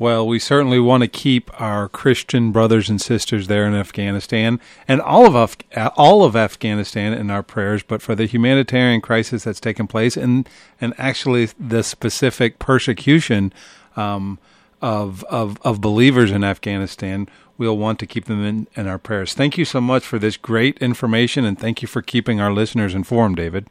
Well, 0.00 0.28
we 0.28 0.38
certainly 0.38 0.78
want 0.78 1.02
to 1.02 1.08
keep 1.08 1.50
our 1.60 1.88
Christian 1.88 2.52
brothers 2.52 2.88
and 2.88 3.00
sisters 3.00 3.48
there 3.48 3.66
in 3.66 3.74
Afghanistan 3.74 4.60
and 4.86 5.00
all 5.00 5.26
of 5.26 5.34
Af- 5.34 5.92
all 5.96 6.22
of 6.22 6.36
Afghanistan 6.36 7.12
in 7.12 7.30
our 7.30 7.42
prayers. 7.42 7.82
But 7.82 8.00
for 8.00 8.14
the 8.14 8.26
humanitarian 8.26 9.00
crisis 9.00 9.42
that's 9.42 9.58
taken 9.58 9.88
place 9.88 10.16
and 10.16 10.48
and 10.80 10.94
actually 10.98 11.46
the 11.58 11.82
specific 11.82 12.60
persecution 12.60 13.52
um, 13.96 14.38
of 14.80 15.24
of 15.24 15.58
of 15.62 15.80
believers 15.80 16.30
in 16.30 16.44
Afghanistan, 16.44 17.28
we'll 17.56 17.76
want 17.76 17.98
to 17.98 18.06
keep 18.06 18.26
them 18.26 18.44
in, 18.44 18.68
in 18.76 18.86
our 18.86 18.98
prayers. 18.98 19.34
Thank 19.34 19.58
you 19.58 19.64
so 19.64 19.80
much 19.80 20.04
for 20.04 20.20
this 20.20 20.36
great 20.36 20.78
information, 20.78 21.44
and 21.44 21.58
thank 21.58 21.82
you 21.82 21.88
for 21.88 22.02
keeping 22.02 22.40
our 22.40 22.52
listeners 22.52 22.94
informed, 22.94 23.34
David. 23.34 23.66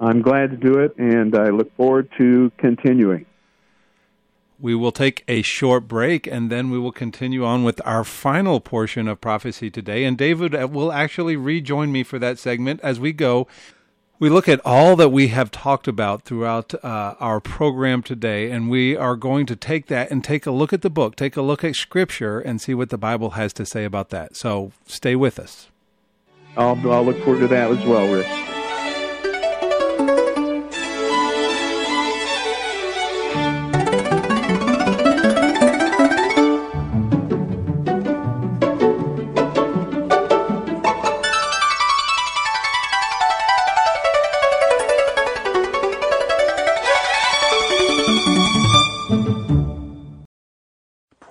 I'm 0.00 0.20
glad 0.20 0.50
to 0.50 0.56
do 0.56 0.80
it, 0.80 0.96
and 0.98 1.36
I 1.36 1.50
look 1.50 1.72
forward 1.76 2.08
to 2.18 2.50
continuing. 2.58 3.24
We 4.62 4.76
will 4.76 4.92
take 4.92 5.24
a 5.26 5.42
short 5.42 5.88
break 5.88 6.28
and 6.28 6.48
then 6.48 6.70
we 6.70 6.78
will 6.78 6.92
continue 6.92 7.44
on 7.44 7.64
with 7.64 7.80
our 7.84 8.04
final 8.04 8.60
portion 8.60 9.08
of 9.08 9.20
Prophecy 9.20 9.70
Today. 9.70 10.04
And 10.04 10.16
David 10.16 10.54
uh, 10.54 10.68
will 10.68 10.92
actually 10.92 11.34
rejoin 11.34 11.90
me 11.90 12.04
for 12.04 12.20
that 12.20 12.38
segment 12.38 12.78
as 12.80 13.00
we 13.00 13.12
go. 13.12 13.48
We 14.20 14.30
look 14.30 14.48
at 14.48 14.60
all 14.64 14.94
that 14.94 15.08
we 15.08 15.28
have 15.28 15.50
talked 15.50 15.88
about 15.88 16.22
throughout 16.22 16.74
uh, 16.84 17.16
our 17.18 17.40
program 17.40 18.04
today, 18.04 18.52
and 18.52 18.70
we 18.70 18.96
are 18.96 19.16
going 19.16 19.46
to 19.46 19.56
take 19.56 19.86
that 19.88 20.12
and 20.12 20.22
take 20.22 20.46
a 20.46 20.52
look 20.52 20.72
at 20.72 20.82
the 20.82 20.90
book, 20.90 21.16
take 21.16 21.36
a 21.36 21.42
look 21.42 21.64
at 21.64 21.74
Scripture, 21.74 22.38
and 22.38 22.60
see 22.60 22.72
what 22.72 22.90
the 22.90 22.98
Bible 22.98 23.30
has 23.30 23.52
to 23.54 23.66
say 23.66 23.82
about 23.84 24.10
that. 24.10 24.36
So 24.36 24.70
stay 24.86 25.16
with 25.16 25.40
us. 25.40 25.70
I'll, 26.56 26.78
I'll 26.88 27.04
look 27.04 27.18
forward 27.24 27.40
to 27.40 27.48
that 27.48 27.72
as 27.72 27.84
well, 27.84 28.14
Rick. 28.14 28.51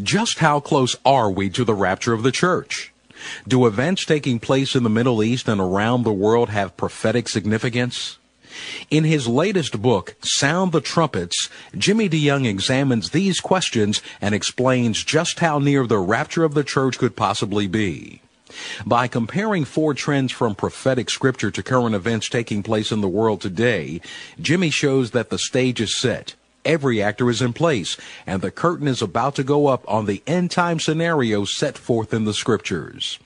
Just 0.00 0.38
how 0.38 0.58
close 0.58 0.96
are 1.04 1.30
we 1.30 1.50
to 1.50 1.64
the 1.64 1.74
rapture 1.74 2.14
of 2.14 2.22
the 2.22 2.32
church? 2.32 2.92
Do 3.46 3.66
events 3.66 4.06
taking 4.06 4.40
place 4.40 4.74
in 4.74 4.84
the 4.84 4.90
Middle 4.90 5.22
East 5.22 5.48
and 5.48 5.60
around 5.60 6.02
the 6.02 6.12
world 6.12 6.48
have 6.48 6.78
prophetic 6.78 7.28
significance? 7.28 8.16
In 8.90 9.04
his 9.04 9.28
latest 9.28 9.82
book, 9.82 10.16
Sound 10.22 10.72
the 10.72 10.80
Trumpets, 10.80 11.48
Jimmy 11.76 12.08
DeYoung 12.08 12.46
examines 12.46 13.10
these 13.10 13.38
questions 13.38 14.00
and 14.20 14.34
explains 14.34 15.04
just 15.04 15.40
how 15.40 15.58
near 15.58 15.86
the 15.86 15.98
rapture 15.98 16.44
of 16.44 16.54
the 16.54 16.64
church 16.64 16.96
could 16.96 17.14
possibly 17.14 17.66
be. 17.66 18.22
By 18.86 19.08
comparing 19.08 19.66
four 19.66 19.92
trends 19.92 20.32
from 20.32 20.54
prophetic 20.54 21.10
scripture 21.10 21.50
to 21.50 21.62
current 21.62 21.94
events 21.94 22.30
taking 22.30 22.62
place 22.62 22.92
in 22.92 23.02
the 23.02 23.08
world 23.08 23.42
today, 23.42 24.00
Jimmy 24.40 24.70
shows 24.70 25.10
that 25.10 25.28
the 25.28 25.38
stage 25.38 25.82
is 25.82 25.98
set. 25.98 26.34
Every 26.64 27.02
actor 27.02 27.28
is 27.28 27.42
in 27.42 27.52
place, 27.52 27.96
and 28.26 28.40
the 28.40 28.52
curtain 28.52 28.86
is 28.86 29.02
about 29.02 29.34
to 29.36 29.44
go 29.44 29.66
up 29.66 29.84
on 29.88 30.06
the 30.06 30.22
end 30.26 30.50
time 30.50 30.78
scenario 30.78 31.44
set 31.44 31.76
forth 31.76 32.14
in 32.14 32.24
the 32.24 32.34
scriptures. 32.34 33.18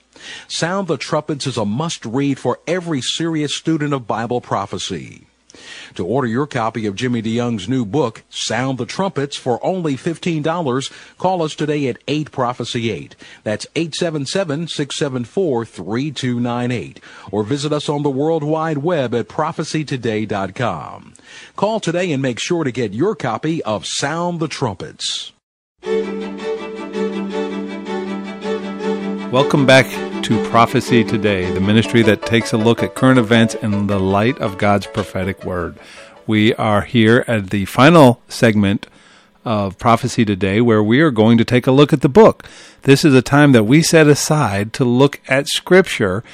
Sound 0.47 0.87
the 0.87 0.97
Trumpets 0.97 1.45
is 1.45 1.57
a 1.57 1.65
must 1.65 2.03
read 2.05 2.39
for 2.39 2.59
every 2.65 3.01
serious 3.01 3.55
student 3.55 3.93
of 3.93 4.07
Bible 4.07 4.41
prophecy. 4.41 5.26
To 5.95 6.05
order 6.05 6.27
your 6.27 6.47
copy 6.47 6.85
of 6.85 6.95
Jimmy 6.95 7.21
DeYoung's 7.21 7.67
new 7.69 7.85
book, 7.85 8.23
Sound 8.29 8.77
the 8.77 8.85
Trumpets, 8.85 9.37
for 9.37 9.63
only 9.65 9.95
$15, 9.95 10.91
call 11.17 11.41
us 11.41 11.55
today 11.55 11.87
at 11.87 11.97
8 12.07 12.31
Prophecy 12.31 12.91
8. 12.91 13.15
That's 13.43 13.67
877 13.75 14.67
674 14.67 15.65
3298. 15.65 16.99
Or 17.31 17.43
visit 17.43 17.73
us 17.73 17.89
on 17.89 18.03
the 18.03 18.09
World 18.09 18.43
Wide 18.43 18.79
Web 18.79 19.13
at 19.13 19.27
prophecytoday.com. 19.27 21.13
Call 21.55 21.79
today 21.79 22.11
and 22.11 22.21
make 22.21 22.39
sure 22.39 22.63
to 22.63 22.71
get 22.71 22.93
your 22.93 23.15
copy 23.15 23.63
of 23.63 23.85
Sound 23.85 24.39
the 24.39 24.47
Trumpets. 24.47 25.33
Welcome 29.31 29.65
back 29.65 29.85
to 30.27 30.49
Prophecy 30.49 31.05
Today, 31.05 31.49
the 31.53 31.61
ministry 31.61 32.01
that 32.01 32.21
takes 32.21 32.51
a 32.51 32.57
look 32.57 32.83
at 32.83 32.95
current 32.95 33.17
events 33.17 33.55
in 33.55 33.87
the 33.87 33.97
light 33.97 34.37
of 34.39 34.57
God's 34.57 34.85
prophetic 34.85 35.45
word. 35.45 35.79
We 36.25 36.53
are 36.55 36.81
here 36.81 37.23
at 37.29 37.49
the 37.49 37.63
final 37.63 38.21
segment 38.27 38.87
of 39.45 39.77
Prophecy 39.77 40.25
Today 40.25 40.59
where 40.59 40.83
we 40.83 40.99
are 40.99 41.11
going 41.11 41.37
to 41.37 41.45
take 41.45 41.65
a 41.65 41.71
look 41.71 41.93
at 41.93 42.01
the 42.01 42.09
book. 42.09 42.45
This 42.81 43.05
is 43.05 43.13
a 43.13 43.21
time 43.21 43.53
that 43.53 43.63
we 43.63 43.81
set 43.81 44.07
aside 44.07 44.73
to 44.73 44.83
look 44.83 45.21
at 45.29 45.47
Scripture. 45.47 46.25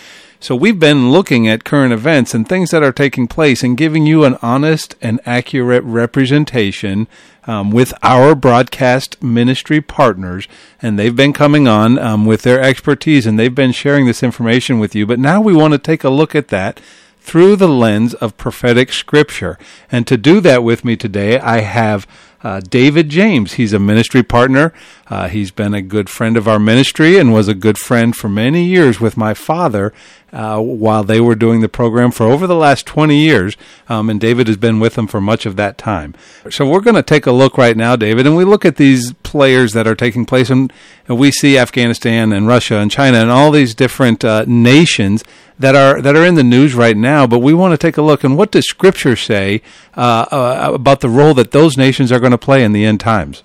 So 0.43 0.57
we've 0.57 0.77
been 0.77 1.09
looking 1.09 1.47
at 1.47 1.63
current 1.63 1.93
events 1.93 2.33
and 2.33 2.45
things 2.45 2.71
that 2.71 2.83
are 2.83 2.91
taking 2.91 3.29
place 3.29 3.63
and 3.63 3.77
giving 3.77 4.05
you 4.05 4.25
an 4.25 4.37
honest 4.41 4.93
and 5.01 5.21
accurate 5.25 5.85
representation 5.85 7.07
um, 7.47 7.71
with 7.71 7.93
our 8.03 8.35
broadcast 8.35 9.23
ministry 9.23 9.79
partners, 9.79 10.49
and 10.81 10.99
they've 10.99 11.15
been 11.15 11.31
coming 11.31 11.69
on 11.69 11.97
um, 11.97 12.25
with 12.25 12.41
their 12.41 12.59
expertise 12.61 13.25
and 13.25 13.39
they've 13.39 13.55
been 13.55 13.71
sharing 13.71 14.05
this 14.05 14.21
information 14.21 14.79
with 14.79 14.93
you. 14.93 15.05
But 15.05 15.17
now 15.17 15.39
we 15.39 15.53
want 15.53 15.75
to 15.75 15.77
take 15.77 16.03
a 16.03 16.09
look 16.09 16.35
at 16.35 16.49
that 16.49 16.81
through 17.21 17.55
the 17.55 17.69
lens 17.69 18.13
of 18.15 18.35
prophetic 18.35 18.91
scripture. 18.91 19.57
And 19.89 20.05
to 20.07 20.17
do 20.17 20.41
that 20.41 20.61
with 20.61 20.83
me 20.83 20.97
today, 20.97 21.39
I 21.39 21.61
have 21.61 22.05
uh, 22.43 22.59
David 22.59 23.09
James. 23.09 23.53
He's 23.53 23.73
a 23.73 23.79
ministry 23.79 24.21
partner. 24.21 24.73
Uh, 25.07 25.29
he's 25.29 25.51
been 25.51 25.73
a 25.73 25.81
good 25.81 26.09
friend 26.09 26.35
of 26.35 26.47
our 26.47 26.59
ministry 26.59 27.17
and 27.17 27.33
was 27.33 27.47
a 27.47 27.53
good 27.53 27.77
friend 27.77 28.15
for 28.15 28.27
many 28.27 28.65
years 28.65 28.99
with 28.99 29.15
my 29.15 29.33
father 29.33 29.93
uh, 30.33 30.59
while 30.59 31.03
they 31.03 31.21
were 31.21 31.35
doing 31.35 31.61
the 31.61 31.69
program 31.69 32.11
for 32.11 32.25
over 32.25 32.47
the 32.47 32.55
last 32.55 32.85
20 32.85 33.15
years. 33.15 33.55
Um, 33.87 34.09
and 34.09 34.19
David 34.19 34.47
has 34.47 34.57
been 34.57 34.79
with 34.79 34.95
them 34.95 35.07
for 35.07 35.21
much 35.21 35.45
of 35.45 35.55
that 35.55 35.77
time. 35.77 36.15
So 36.49 36.67
we're 36.67 36.81
going 36.81 36.95
to 36.95 37.03
take 37.03 37.25
a 37.25 37.31
look 37.31 37.57
right 37.57 37.77
now, 37.77 37.95
David, 37.95 38.25
and 38.25 38.35
we 38.35 38.43
look 38.43 38.65
at 38.65 38.77
these 38.77 39.13
players 39.23 39.73
that 39.73 39.87
are 39.87 39.95
taking 39.95 40.25
place. 40.25 40.49
And, 40.49 40.73
and 41.07 41.19
we 41.19 41.31
see 41.31 41.57
Afghanistan 41.57 42.33
and 42.33 42.47
Russia 42.47 42.77
and 42.77 42.89
China 42.89 43.19
and 43.19 43.29
all 43.29 43.51
these 43.51 43.75
different 43.75 44.25
uh, 44.25 44.45
nations 44.47 45.23
that 45.59 45.75
are 45.75 46.01
that 46.01 46.15
are 46.15 46.25
in 46.25 46.35
the 46.35 46.43
news 46.43 46.73
right 46.73 46.97
now. 46.97 47.27
But 47.27 47.39
we 47.39 47.53
want 47.53 47.73
to 47.73 47.77
take 47.77 47.97
a 47.97 48.01
look 48.01 48.23
and 48.23 48.37
what 48.37 48.51
does 48.51 48.67
Scripture 48.67 49.15
say 49.15 49.61
uh, 49.95 50.25
uh, 50.31 50.71
about 50.73 51.01
the 51.01 51.09
role 51.09 51.33
that 51.33 51.51
those 51.51 51.77
nations 51.77 52.11
are 52.11 52.19
going 52.19 52.31
to 52.31 52.37
play 52.37 52.63
in 52.63 52.73
the 52.73 52.85
end 52.85 52.99
times? 52.99 53.43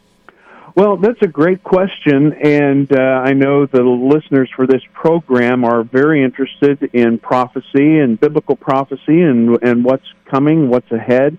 Well, 0.79 0.97
that's 0.97 1.21
a 1.23 1.27
great 1.27 1.65
question, 1.65 2.33
and 2.35 2.93
uh, 2.93 3.01
I 3.01 3.33
know 3.33 3.67
the 3.67 3.83
listeners 3.83 4.49
for 4.55 4.65
this 4.65 4.83
program 4.93 5.65
are 5.65 5.83
very 5.83 6.23
interested 6.23 6.91
in 6.95 7.19
prophecy 7.19 7.99
and 7.99 8.21
biblical 8.21 8.55
prophecy 8.55 9.23
and 9.23 9.59
and 9.61 9.85
what's 9.85 10.07
coming, 10.31 10.69
what's 10.69 10.89
ahead. 10.93 11.37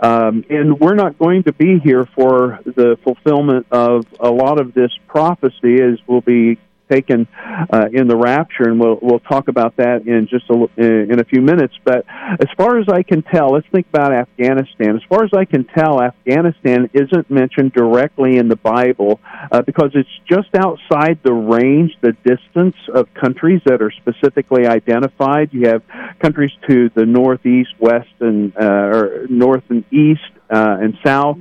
Um, 0.00 0.44
and 0.50 0.80
we're 0.80 0.96
not 0.96 1.20
going 1.20 1.44
to 1.44 1.52
be 1.52 1.78
here 1.78 2.04
for 2.16 2.58
the 2.64 2.98
fulfillment 3.04 3.68
of 3.70 4.06
a 4.18 4.30
lot 4.30 4.60
of 4.60 4.74
this 4.74 4.90
prophecy, 5.06 5.80
as 5.80 6.00
we'll 6.08 6.20
be 6.20 6.58
taken 6.90 7.26
uh, 7.72 7.86
in 7.92 8.08
the 8.08 8.16
rapture, 8.16 8.64
and 8.64 8.80
we'll 8.80 8.98
we'll 9.00 9.20
talk 9.20 9.48
about 9.48 9.76
that 9.76 10.06
in 10.06 10.28
just 10.28 10.44
a, 10.50 10.82
in 10.82 11.20
a 11.20 11.24
few 11.24 11.40
minutes. 11.40 11.74
But 11.84 12.04
as 12.08 12.48
far 12.56 12.78
as 12.78 12.86
I 12.88 13.02
can 13.02 13.22
tell, 13.22 13.52
let's 13.52 13.66
think 13.72 13.86
about 13.88 14.12
Afghanistan. 14.12 14.96
As 14.96 15.02
far 15.08 15.24
as 15.24 15.30
I 15.36 15.44
can 15.44 15.64
tell, 15.64 16.02
Afghanistan 16.02 16.90
isn't 16.92 17.30
mentioned 17.30 17.72
directly 17.72 18.36
in 18.36 18.48
the 18.48 18.56
Bible 18.56 19.20
uh, 19.50 19.62
because 19.62 19.90
it's 19.94 20.08
just 20.28 20.48
outside 20.54 21.18
the 21.22 21.32
range, 21.32 21.92
the 22.00 22.12
distance 22.24 22.76
of 22.94 23.12
countries 23.14 23.60
that 23.66 23.80
are 23.82 23.92
specifically 23.92 24.66
identified. 24.66 25.50
You 25.52 25.68
have 25.68 25.82
countries 26.20 26.52
to 26.68 26.90
the 26.94 27.06
northeast, 27.06 27.70
west, 27.78 28.08
and 28.20 28.56
uh, 28.56 28.96
or 28.96 29.26
north 29.28 29.64
and 29.68 29.84
east 29.92 30.20
uh, 30.50 30.76
and 30.80 30.98
south. 31.04 31.38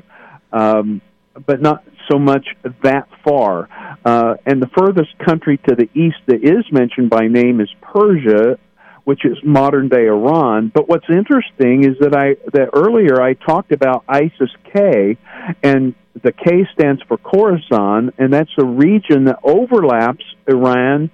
Um, 0.52 1.02
but 1.46 1.62
not 1.62 1.84
so 2.12 2.18
much 2.18 2.48
that 2.84 3.08
far. 3.24 3.70
Uh, 4.04 4.36
and 4.46 4.62
the 4.62 4.70
furthest 4.78 5.18
country 5.20 5.58
to 5.68 5.76
the 5.76 5.90
east 5.94 6.18
that 6.28 6.44
is 6.44 6.66
mentioned 6.72 7.10
by 7.10 7.28
name 7.28 7.62
is 7.62 7.70
Persia, 7.82 8.58
which 9.04 9.26
is 9.26 9.38
modern 9.44 9.90
day 9.90 10.08
Iran. 10.08 10.72
But 10.74 10.88
what's 10.88 11.10
interesting 11.10 11.84
is 11.84 11.98
that 12.00 12.16
I 12.16 12.36
that 12.52 12.70
earlier 12.74 13.22
I 13.22 13.34
talked 13.34 13.72
about 13.72 14.04
ISIS 14.08 14.52
K, 14.74 15.18
and 15.64 15.96
the 16.22 16.32
K 16.32 16.68
stands 16.74 17.02
for 17.08 17.18
Khorasan, 17.18 18.14
and 18.18 18.32
that's 18.32 18.52
a 18.58 18.66
region 18.66 19.26
that 19.26 19.40
overlaps 19.44 20.24
Iran. 20.48 21.10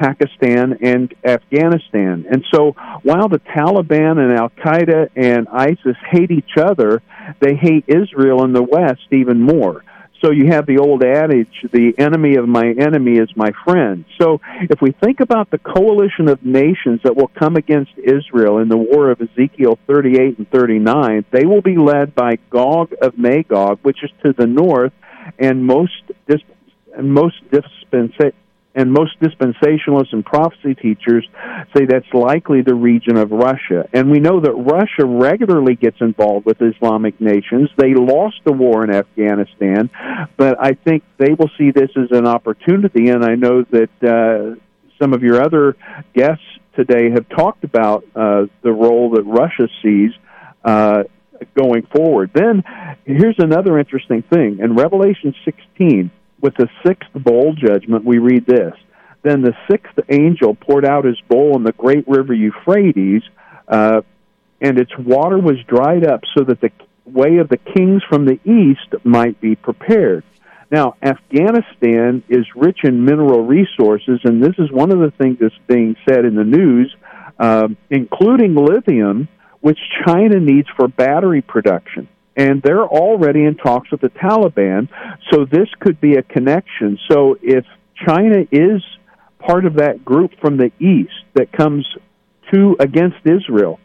Pakistan 0.00 0.78
and 0.82 1.14
Afghanistan. 1.24 2.26
And 2.30 2.44
so 2.52 2.72
while 3.02 3.28
the 3.28 3.40
Taliban 3.54 4.18
and 4.18 4.32
Al 4.32 4.50
Qaeda 4.50 5.10
and 5.14 5.46
ISIS 5.48 5.96
hate 6.10 6.30
each 6.30 6.56
other, 6.56 7.02
they 7.40 7.54
hate 7.54 7.84
Israel 7.86 8.44
and 8.44 8.54
the 8.54 8.62
West 8.62 9.06
even 9.12 9.42
more. 9.42 9.84
So 10.22 10.32
you 10.32 10.48
have 10.48 10.66
the 10.66 10.78
old 10.78 11.02
adage, 11.02 11.64
the 11.72 11.94
enemy 11.96 12.36
of 12.36 12.46
my 12.46 12.74
enemy 12.78 13.16
is 13.16 13.30
my 13.36 13.50
friend. 13.64 14.04
So 14.20 14.40
if 14.68 14.80
we 14.82 14.92
think 14.92 15.20
about 15.20 15.50
the 15.50 15.58
coalition 15.58 16.28
of 16.28 16.44
nations 16.44 17.00
that 17.04 17.16
will 17.16 17.30
come 17.38 17.56
against 17.56 17.92
Israel 17.96 18.58
in 18.58 18.68
the 18.68 18.76
war 18.76 19.10
of 19.10 19.20
Ezekiel 19.20 19.78
38 19.86 20.38
and 20.38 20.50
39, 20.50 21.24
they 21.30 21.46
will 21.46 21.62
be 21.62 21.78
led 21.78 22.14
by 22.14 22.36
Gog 22.50 22.92
of 23.00 23.16
Magog, 23.16 23.78
which 23.82 24.04
is 24.04 24.10
to 24.24 24.34
the 24.36 24.46
north, 24.46 24.92
and 25.38 25.64
most 25.64 26.02
dis- 26.28 26.42
and 26.94 27.14
most 27.14 27.36
dispensa- 27.50 28.34
and 28.74 28.92
most 28.92 29.18
dispensationalists 29.20 30.12
and 30.12 30.24
prophecy 30.24 30.74
teachers 30.74 31.26
say 31.76 31.86
that's 31.86 32.12
likely 32.12 32.62
the 32.62 32.74
region 32.74 33.16
of 33.16 33.30
Russia. 33.32 33.88
And 33.92 34.10
we 34.10 34.20
know 34.20 34.40
that 34.40 34.52
Russia 34.52 35.04
regularly 35.04 35.74
gets 35.74 35.96
involved 36.00 36.46
with 36.46 36.62
Islamic 36.62 37.20
nations. 37.20 37.68
They 37.76 37.94
lost 37.94 38.36
the 38.44 38.52
war 38.52 38.84
in 38.84 38.94
Afghanistan, 38.94 39.90
but 40.36 40.56
I 40.60 40.74
think 40.74 41.02
they 41.18 41.34
will 41.34 41.50
see 41.58 41.72
this 41.72 41.90
as 41.96 42.16
an 42.16 42.26
opportunity. 42.26 43.08
And 43.08 43.24
I 43.24 43.34
know 43.34 43.64
that 43.70 43.90
uh, 44.02 44.60
some 45.00 45.14
of 45.14 45.22
your 45.22 45.42
other 45.42 45.76
guests 46.14 46.44
today 46.76 47.10
have 47.10 47.28
talked 47.28 47.64
about 47.64 48.04
uh, 48.14 48.46
the 48.62 48.72
role 48.72 49.10
that 49.10 49.22
Russia 49.22 49.68
sees. 49.82 50.12
Uh, 50.64 51.04
going 51.54 51.86
forward. 51.86 52.30
Then 52.34 52.62
here's 53.06 53.38
another 53.38 53.78
interesting 53.78 54.22
thing. 54.22 54.58
In 54.60 54.76
Revelation 54.76 55.34
16, 55.46 56.10
with 56.40 56.54
the 56.56 56.68
sixth 56.86 57.12
bowl 57.14 57.54
judgment, 57.54 58.04
we 58.04 58.18
read 58.18 58.46
this. 58.46 58.74
Then 59.22 59.42
the 59.42 59.54
sixth 59.70 59.98
angel 60.08 60.54
poured 60.54 60.84
out 60.84 61.04
his 61.04 61.20
bowl 61.28 61.56
in 61.56 61.64
the 61.64 61.72
great 61.72 62.08
river 62.08 62.32
Euphrates, 62.32 63.22
uh, 63.68 64.00
and 64.60 64.78
its 64.78 64.92
water 64.98 65.38
was 65.38 65.56
dried 65.68 66.06
up 66.06 66.22
so 66.36 66.44
that 66.44 66.60
the 66.60 66.70
way 67.04 67.38
of 67.38 67.48
the 67.48 67.56
kings 67.56 68.02
from 68.08 68.24
the 68.24 68.38
east 68.44 69.04
might 69.04 69.40
be 69.40 69.56
prepared. 69.56 70.24
Now, 70.70 70.94
Afghanistan 71.02 72.22
is 72.28 72.46
rich 72.54 72.80
in 72.84 73.04
mineral 73.04 73.44
resources, 73.44 74.20
and 74.24 74.42
this 74.42 74.54
is 74.58 74.70
one 74.70 74.92
of 74.92 75.00
the 75.00 75.12
things 75.18 75.38
that's 75.40 75.54
being 75.66 75.96
said 76.08 76.24
in 76.24 76.36
the 76.36 76.44
news, 76.44 76.94
uh, 77.38 77.68
including 77.90 78.54
lithium, 78.54 79.28
which 79.60 79.78
China 80.06 80.38
needs 80.38 80.68
for 80.76 80.86
battery 80.86 81.42
production. 81.42 82.08
And 82.36 82.62
they're 82.62 82.86
already 82.86 83.44
in 83.44 83.56
talks 83.56 83.90
with 83.90 84.00
the 84.00 84.08
Taliban. 84.08 84.88
So 85.30 85.44
this 85.44 85.68
could 85.80 86.00
be 86.00 86.14
a 86.14 86.22
connection. 86.22 86.98
So 87.10 87.36
if 87.42 87.64
China 88.06 88.46
is 88.50 88.82
part 89.38 89.64
of 89.64 89.74
that 89.76 90.04
group 90.04 90.32
from 90.40 90.56
the 90.56 90.70
east 90.78 91.24
that 91.34 91.52
comes 91.52 91.86
to 92.52 92.76
against 92.78 93.18
Israel, 93.24 93.78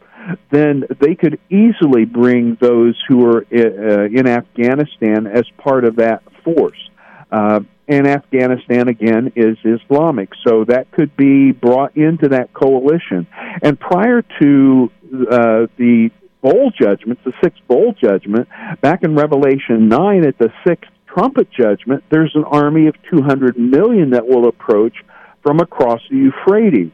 then 0.50 0.84
they 1.00 1.14
could 1.14 1.38
easily 1.50 2.04
bring 2.04 2.56
those 2.60 3.00
who 3.08 3.24
are 3.26 3.46
uh, 3.52 4.06
in 4.06 4.26
Afghanistan 4.26 5.26
as 5.26 5.44
part 5.58 5.84
of 5.84 5.96
that 5.96 6.22
force. 6.44 6.90
Uh, 7.30 7.60
and 7.88 8.06
Afghanistan 8.08 8.88
again 8.88 9.32
is 9.36 9.56
Islamic, 9.64 10.30
so 10.46 10.64
that 10.64 10.90
could 10.90 11.16
be 11.16 11.52
brought 11.52 11.96
into 11.96 12.30
that 12.30 12.52
coalition. 12.52 13.28
And 13.62 13.78
prior 13.78 14.22
to 14.40 14.90
uh, 15.30 15.66
the 15.76 16.10
bowl 16.42 16.70
judgments, 16.70 17.22
the 17.24 17.32
sixth 17.42 17.60
bowl 17.68 17.94
judgment, 18.00 18.48
back 18.80 19.02
in 19.02 19.14
Revelation 19.14 19.88
9 19.88 20.26
at 20.26 20.38
the 20.38 20.52
sixth 20.66 20.90
trumpet 21.06 21.48
judgment, 21.50 22.04
there's 22.10 22.32
an 22.34 22.44
army 22.44 22.88
of 22.88 22.94
200 23.10 23.58
million 23.58 24.10
that 24.10 24.26
will 24.26 24.48
approach 24.48 24.94
from 25.42 25.60
across 25.60 26.00
the 26.10 26.16
Euphrates. 26.16 26.92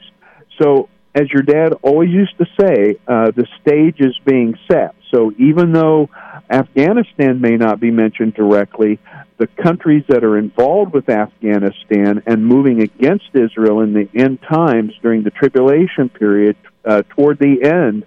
So, 0.60 0.88
as 1.14 1.30
your 1.30 1.42
dad 1.42 1.74
always 1.82 2.10
used 2.10 2.36
to 2.38 2.46
say, 2.58 2.96
uh, 3.06 3.32
the 3.32 3.46
stage 3.60 3.96
is 3.98 4.16
being 4.24 4.54
set. 4.70 4.94
So, 5.12 5.32
even 5.38 5.72
though 5.72 6.08
Afghanistan 6.48 7.40
may 7.40 7.56
not 7.56 7.80
be 7.80 7.90
mentioned 7.90 8.34
directly, 8.34 8.98
the 9.38 9.46
countries 9.62 10.04
that 10.08 10.24
are 10.24 10.38
involved 10.38 10.94
with 10.94 11.08
Afghanistan 11.08 12.22
and 12.26 12.46
moving 12.46 12.80
against 12.82 13.24
Israel 13.34 13.80
in 13.80 13.92
the 13.92 14.08
end 14.14 14.38
times 14.42 14.92
during 15.02 15.24
the 15.24 15.30
tribulation 15.30 16.08
period 16.08 16.56
uh, 16.84 17.02
toward 17.10 17.38
the 17.38 17.62
end 17.64 18.04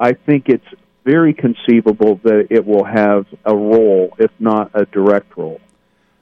I 0.00 0.14
think 0.14 0.48
it's 0.48 0.66
very 1.04 1.34
conceivable 1.34 2.20
that 2.24 2.48
it 2.50 2.66
will 2.66 2.84
have 2.84 3.26
a 3.44 3.54
role, 3.54 4.16
if 4.18 4.30
not 4.38 4.70
a 4.74 4.86
direct 4.86 5.36
role. 5.36 5.60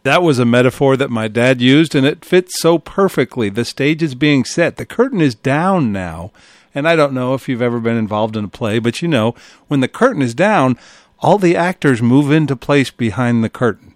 That 0.03 0.23
was 0.23 0.39
a 0.39 0.45
metaphor 0.45 0.97
that 0.97 1.11
my 1.11 1.29
dad 1.29 1.61
used, 1.61 1.95
and 1.95 2.07
it 2.07 2.25
fits 2.25 2.61
so 2.61 2.79
perfectly. 2.79 3.49
The 3.49 3.65
stage 3.65 4.03
is 4.03 4.15
being 4.15 4.45
set, 4.45 4.77
the 4.77 4.87
curtain 4.87 5.21
is 5.21 5.35
down 5.35 5.93
now. 5.93 6.33
And 6.75 6.87
I 6.87 6.97
don't 6.97 7.15
know 7.15 7.35
if 7.35 7.49
you've 7.49 7.63
ever 7.63 7.81
been 7.81 7.97
involved 7.97 8.37
in 8.37 8.45
a 8.45 8.49
play, 8.49 8.79
but 8.79 9.01
you 9.01 9.09
know, 9.09 9.35
when 9.69 9.81
the 9.81 9.89
curtain 9.89 10.23
is 10.23 10.35
down, 10.35 10.79
all 11.21 11.39
the 11.39 11.57
actors 11.57 12.03
move 12.03 12.31
into 12.31 12.57
place 12.57 12.91
behind 12.91 13.43
the 13.43 13.49
curtain. 13.49 13.95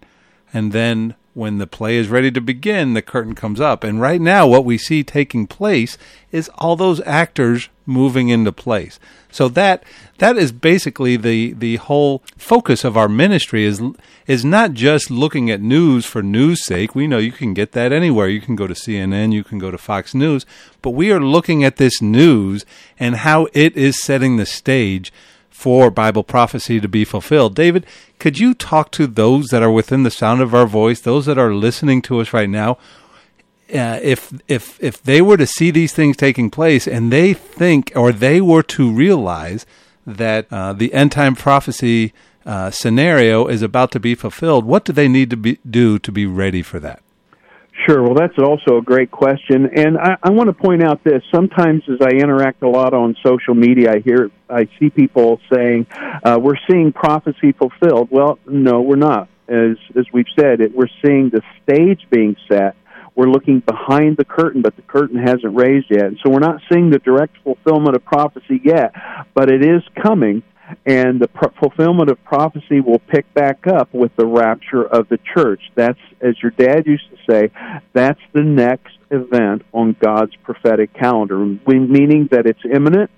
And 0.52 0.72
then 0.72 1.14
when 1.34 1.58
the 1.58 1.66
play 1.66 1.96
is 1.96 2.08
ready 2.08 2.30
to 2.30 2.40
begin, 2.40 2.94
the 2.94 3.02
curtain 3.02 3.34
comes 3.34 3.60
up. 3.60 3.84
And 3.84 4.00
right 4.00 4.20
now, 4.20 4.46
what 4.46 4.64
we 4.64 4.76
see 4.76 5.02
taking 5.02 5.46
place 5.46 5.96
is 6.30 6.50
all 6.56 6.76
those 6.76 7.00
actors 7.06 7.68
moving 7.86 8.28
into 8.28 8.52
place. 8.52 9.00
So 9.30 9.48
that 9.48 9.82
that 10.18 10.36
is 10.36 10.52
basically 10.52 11.16
the 11.16 11.54
the 11.54 11.76
whole 11.76 12.22
focus 12.36 12.84
of 12.84 12.96
our 12.96 13.08
ministry 13.08 13.64
is 13.64 13.82
is 14.26 14.44
not 14.44 14.74
just 14.74 15.10
looking 15.10 15.50
at 15.50 15.60
news 15.60 16.04
for 16.04 16.22
news 16.22 16.64
sake. 16.64 16.94
We 16.94 17.06
know 17.06 17.18
you 17.18 17.32
can 17.32 17.54
get 17.54 17.72
that 17.72 17.92
anywhere. 17.92 18.28
You 18.28 18.40
can 18.40 18.54
go 18.54 18.66
to 18.66 18.74
CNN, 18.74 19.32
you 19.32 19.42
can 19.42 19.58
go 19.58 19.70
to 19.70 19.78
Fox 19.78 20.14
News, 20.14 20.44
but 20.82 20.90
we 20.90 21.10
are 21.10 21.20
looking 21.20 21.64
at 21.64 21.76
this 21.76 22.02
news 22.02 22.66
and 22.98 23.16
how 23.16 23.48
it 23.54 23.76
is 23.76 24.02
setting 24.02 24.36
the 24.36 24.46
stage 24.46 25.12
for 25.52 25.90
Bible 25.90 26.24
prophecy 26.24 26.80
to 26.80 26.88
be 26.88 27.04
fulfilled. 27.04 27.54
David, 27.54 27.86
could 28.18 28.38
you 28.38 28.54
talk 28.54 28.90
to 28.92 29.06
those 29.06 29.48
that 29.48 29.62
are 29.62 29.70
within 29.70 30.02
the 30.02 30.10
sound 30.10 30.40
of 30.40 30.54
our 30.54 30.66
voice, 30.66 31.00
those 31.00 31.26
that 31.26 31.38
are 31.38 31.54
listening 31.54 32.02
to 32.02 32.20
us 32.20 32.32
right 32.32 32.50
now? 32.50 32.78
Uh, 33.72 33.98
if 34.02 34.32
if 34.48 34.82
if 34.82 35.02
they 35.02 35.22
were 35.22 35.36
to 35.36 35.46
see 35.46 35.70
these 35.70 35.92
things 35.92 36.16
taking 36.16 36.50
place 36.50 36.86
and 36.86 37.12
they 37.12 37.32
think 37.32 37.92
or 37.94 38.12
they 38.12 38.40
were 38.40 38.62
to 38.62 38.90
realize 38.90 39.64
that 40.06 40.46
uh, 40.50 40.72
the 40.72 40.92
end 40.92 41.12
time 41.12 41.34
prophecy 41.34 42.12
uh, 42.44 42.70
scenario 42.70 43.46
is 43.46 43.62
about 43.62 43.92
to 43.92 44.00
be 44.00 44.14
fulfilled, 44.14 44.64
what 44.64 44.84
do 44.84 44.92
they 44.92 45.08
need 45.08 45.30
to 45.30 45.36
be, 45.36 45.58
do 45.68 45.98
to 45.98 46.10
be 46.10 46.26
ready 46.26 46.62
for 46.62 46.80
that? 46.80 47.01
Sure. 47.86 48.02
Well, 48.02 48.14
that's 48.14 48.38
also 48.38 48.76
a 48.78 48.82
great 48.82 49.10
question, 49.10 49.70
and 49.74 49.98
I, 49.98 50.16
I 50.22 50.30
want 50.30 50.48
to 50.48 50.52
point 50.52 50.84
out 50.84 51.02
this. 51.02 51.22
Sometimes, 51.34 51.82
as 51.88 51.98
I 52.00 52.10
interact 52.10 52.62
a 52.62 52.68
lot 52.68 52.94
on 52.94 53.16
social 53.24 53.54
media, 53.54 53.92
I 53.94 53.98
hear, 54.00 54.30
I 54.48 54.68
see 54.78 54.90
people 54.90 55.40
saying, 55.52 55.86
uh, 56.22 56.38
"We're 56.40 56.58
seeing 56.70 56.92
prophecy 56.92 57.52
fulfilled." 57.52 58.08
Well, 58.10 58.38
no, 58.46 58.82
we're 58.82 58.96
not. 58.96 59.28
As 59.48 59.76
as 59.96 60.04
we've 60.12 60.26
said, 60.38 60.60
it, 60.60 60.74
we're 60.74 60.90
seeing 61.04 61.30
the 61.30 61.42
stage 61.62 62.06
being 62.10 62.36
set. 62.48 62.76
We're 63.16 63.30
looking 63.30 63.60
behind 63.60 64.16
the 64.16 64.24
curtain, 64.24 64.62
but 64.62 64.76
the 64.76 64.82
curtain 64.82 65.18
hasn't 65.18 65.56
raised 65.56 65.86
yet, 65.90 66.04
and 66.04 66.18
so 66.22 66.30
we're 66.30 66.38
not 66.38 66.60
seeing 66.70 66.90
the 66.90 66.98
direct 66.98 67.36
fulfillment 67.42 67.96
of 67.96 68.04
prophecy 68.04 68.60
yet. 68.62 68.94
But 69.34 69.50
it 69.50 69.64
is 69.64 69.82
coming 70.00 70.42
and 70.86 71.20
the 71.20 71.28
fulfillment 71.60 72.10
of 72.10 72.22
prophecy 72.24 72.80
will 72.80 72.98
pick 72.98 73.32
back 73.34 73.66
up 73.66 73.92
with 73.92 74.14
the 74.16 74.26
rapture 74.26 74.84
of 74.84 75.08
the 75.08 75.18
church. 75.34 75.60
That's, 75.74 75.98
as 76.20 76.34
your 76.42 76.52
dad 76.52 76.86
used 76.86 77.08
to 77.10 77.16
say, 77.30 77.50
that's 77.92 78.20
the 78.32 78.42
next 78.42 78.96
event 79.10 79.62
on 79.72 79.96
God's 80.00 80.34
prophetic 80.42 80.92
calendar, 80.94 81.38
meaning 81.38 82.28
that 82.30 82.46
it's 82.46 82.64
imminent, 82.64 83.10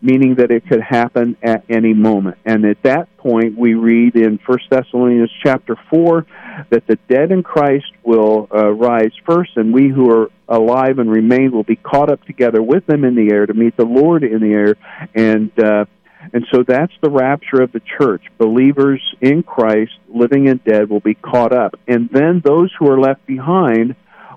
meaning 0.00 0.36
that 0.36 0.50
it 0.50 0.66
could 0.68 0.82
happen 0.82 1.36
at 1.42 1.64
any 1.68 1.94
moment. 1.94 2.38
And 2.44 2.64
at 2.64 2.82
that 2.82 3.16
point, 3.16 3.56
we 3.56 3.74
read 3.74 4.14
in 4.16 4.38
First 4.38 4.66
Thessalonians 4.70 5.30
chapter 5.42 5.76
4 5.90 6.26
that 6.70 6.86
the 6.86 6.96
dead 7.08 7.32
in 7.32 7.42
Christ 7.42 7.86
will 8.04 8.48
uh, 8.54 8.70
rise 8.70 9.12
first, 9.26 9.56
and 9.56 9.72
we 9.72 9.88
who 9.88 10.10
are 10.10 10.30
alive 10.48 10.98
and 10.98 11.10
remain 11.10 11.52
will 11.52 11.62
be 11.62 11.76
caught 11.76 12.10
up 12.10 12.24
together 12.24 12.62
with 12.62 12.86
them 12.86 13.04
in 13.04 13.14
the 13.14 13.32
air 13.32 13.46
to 13.46 13.54
meet 13.54 13.76
the 13.76 13.84
Lord 13.84 14.24
in 14.24 14.40
the 14.40 14.52
air. 14.52 14.76
And 15.14 15.50
uh, 15.58 15.86
and 16.32 16.46
so 16.52 16.62
that's 16.66 16.92
the 17.00 17.10
rapture 17.10 17.62
of 17.62 17.72
the 17.72 17.80
church. 17.98 18.22
Believers 18.38 19.00
in 19.20 19.42
Christ, 19.42 19.92
living 20.08 20.48
and 20.48 20.62
dead, 20.64 20.90
will 20.90 21.00
be 21.00 21.14
caught 21.14 21.52
up. 21.52 21.78
And 21.86 22.08
then 22.10 22.42
those 22.44 22.72
who 22.78 22.90
are 22.90 22.98
left 22.98 23.26
behind 23.26 23.94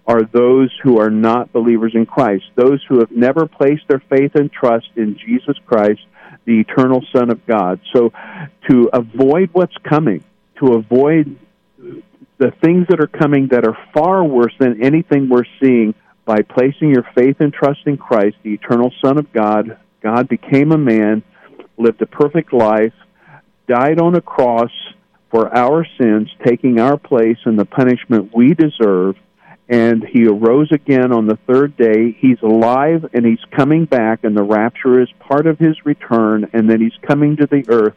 are 0.07 0.23
those 0.23 0.71
who 0.83 0.99
are 0.99 1.09
not 1.09 1.51
believers 1.51 1.93
in 1.95 2.05
Christ, 2.05 2.45
those 2.55 2.83
who 2.87 2.99
have 2.99 3.11
never 3.11 3.45
placed 3.45 3.87
their 3.87 4.01
faith 4.09 4.35
and 4.35 4.51
trust 4.51 4.87
in 4.95 5.17
Jesus 5.17 5.57
Christ, 5.65 6.01
the 6.45 6.59
eternal 6.59 7.03
Son 7.13 7.29
of 7.29 7.45
God. 7.45 7.79
So 7.93 8.11
to 8.69 8.89
avoid 8.93 9.49
what's 9.53 9.75
coming, 9.77 10.23
to 10.59 10.73
avoid 10.73 11.37
the 12.37 12.51
things 12.63 12.87
that 12.89 12.99
are 12.99 13.07
coming 13.07 13.49
that 13.51 13.65
are 13.65 13.77
far 13.93 14.23
worse 14.23 14.53
than 14.59 14.81
anything 14.81 15.29
we're 15.29 15.43
seeing, 15.61 15.93
by 16.25 16.41
placing 16.41 16.89
your 16.89 17.05
faith 17.15 17.37
and 17.39 17.51
trust 17.51 17.81
in 17.85 17.97
Christ, 17.97 18.37
the 18.43 18.53
eternal 18.53 18.91
Son 19.03 19.17
of 19.17 19.31
God, 19.33 19.77
God 20.01 20.27
became 20.29 20.71
a 20.71 20.77
man 20.77 21.23
lived 21.77 22.01
a 22.01 22.05
perfect 22.05 22.53
life, 22.53 22.93
died 23.67 23.99
on 23.99 24.15
a 24.15 24.21
cross 24.21 24.71
for 25.29 25.55
our 25.55 25.85
sins, 25.97 26.29
taking 26.45 26.79
our 26.79 26.97
place 26.97 27.37
in 27.45 27.55
the 27.55 27.65
punishment 27.65 28.31
we 28.35 28.53
deserve, 28.53 29.15
and 29.69 30.03
he 30.03 30.27
arose 30.27 30.69
again 30.71 31.13
on 31.13 31.27
the 31.27 31.39
third 31.47 31.77
day. 31.77 32.11
He's 32.19 32.41
alive 32.43 33.05
and 33.13 33.25
he's 33.25 33.39
coming 33.55 33.85
back, 33.85 34.23
and 34.23 34.35
the 34.35 34.43
rapture 34.43 35.01
is 35.01 35.07
part 35.19 35.47
of 35.47 35.57
his 35.57 35.77
return, 35.85 36.49
and 36.51 36.69
then 36.69 36.81
he's 36.81 36.97
coming 37.07 37.37
to 37.37 37.47
the 37.47 37.63
earth. 37.69 37.95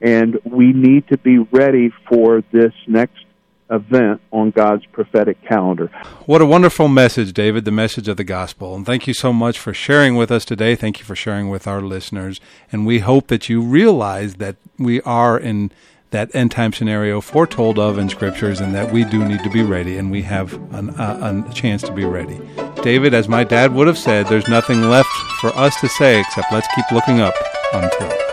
And 0.00 0.38
we 0.44 0.72
need 0.72 1.08
to 1.08 1.18
be 1.18 1.38
ready 1.38 1.90
for 2.08 2.44
this 2.52 2.72
next 2.86 3.25
event 3.70 4.20
on 4.32 4.50
God's 4.50 4.84
prophetic 4.86 5.42
calendar. 5.42 5.86
What 6.26 6.40
a 6.40 6.46
wonderful 6.46 6.88
message, 6.88 7.32
David, 7.32 7.64
the 7.64 7.70
message 7.70 8.08
of 8.08 8.16
the 8.16 8.24
gospel. 8.24 8.74
And 8.74 8.86
thank 8.86 9.06
you 9.06 9.14
so 9.14 9.32
much 9.32 9.58
for 9.58 9.74
sharing 9.74 10.16
with 10.16 10.30
us 10.30 10.44
today. 10.44 10.74
Thank 10.74 10.98
you 10.98 11.04
for 11.04 11.16
sharing 11.16 11.48
with 11.48 11.66
our 11.66 11.80
listeners. 11.80 12.40
And 12.70 12.86
we 12.86 13.00
hope 13.00 13.28
that 13.28 13.48
you 13.48 13.60
realize 13.60 14.34
that 14.34 14.56
we 14.78 15.00
are 15.02 15.38
in 15.38 15.72
that 16.10 16.34
end 16.34 16.50
time 16.50 16.72
scenario 16.72 17.20
foretold 17.20 17.78
of 17.78 17.98
in 17.98 18.08
scriptures 18.08 18.60
and 18.60 18.74
that 18.74 18.92
we 18.92 19.04
do 19.04 19.24
need 19.24 19.42
to 19.42 19.50
be 19.50 19.62
ready 19.62 19.98
and 19.98 20.10
we 20.10 20.22
have 20.22 20.54
an, 20.72 20.90
uh, 20.90 21.44
a 21.48 21.52
chance 21.52 21.82
to 21.82 21.92
be 21.92 22.04
ready. 22.04 22.40
David, 22.82 23.12
as 23.12 23.28
my 23.28 23.44
dad 23.44 23.74
would 23.74 23.86
have 23.86 23.98
said, 23.98 24.26
there's 24.26 24.48
nothing 24.48 24.82
left 24.82 25.10
for 25.40 25.48
us 25.56 25.78
to 25.80 25.88
say 25.88 26.20
except 26.20 26.52
let's 26.52 26.68
keep 26.74 26.90
looking 26.92 27.20
up 27.20 27.34
until. 27.72 28.25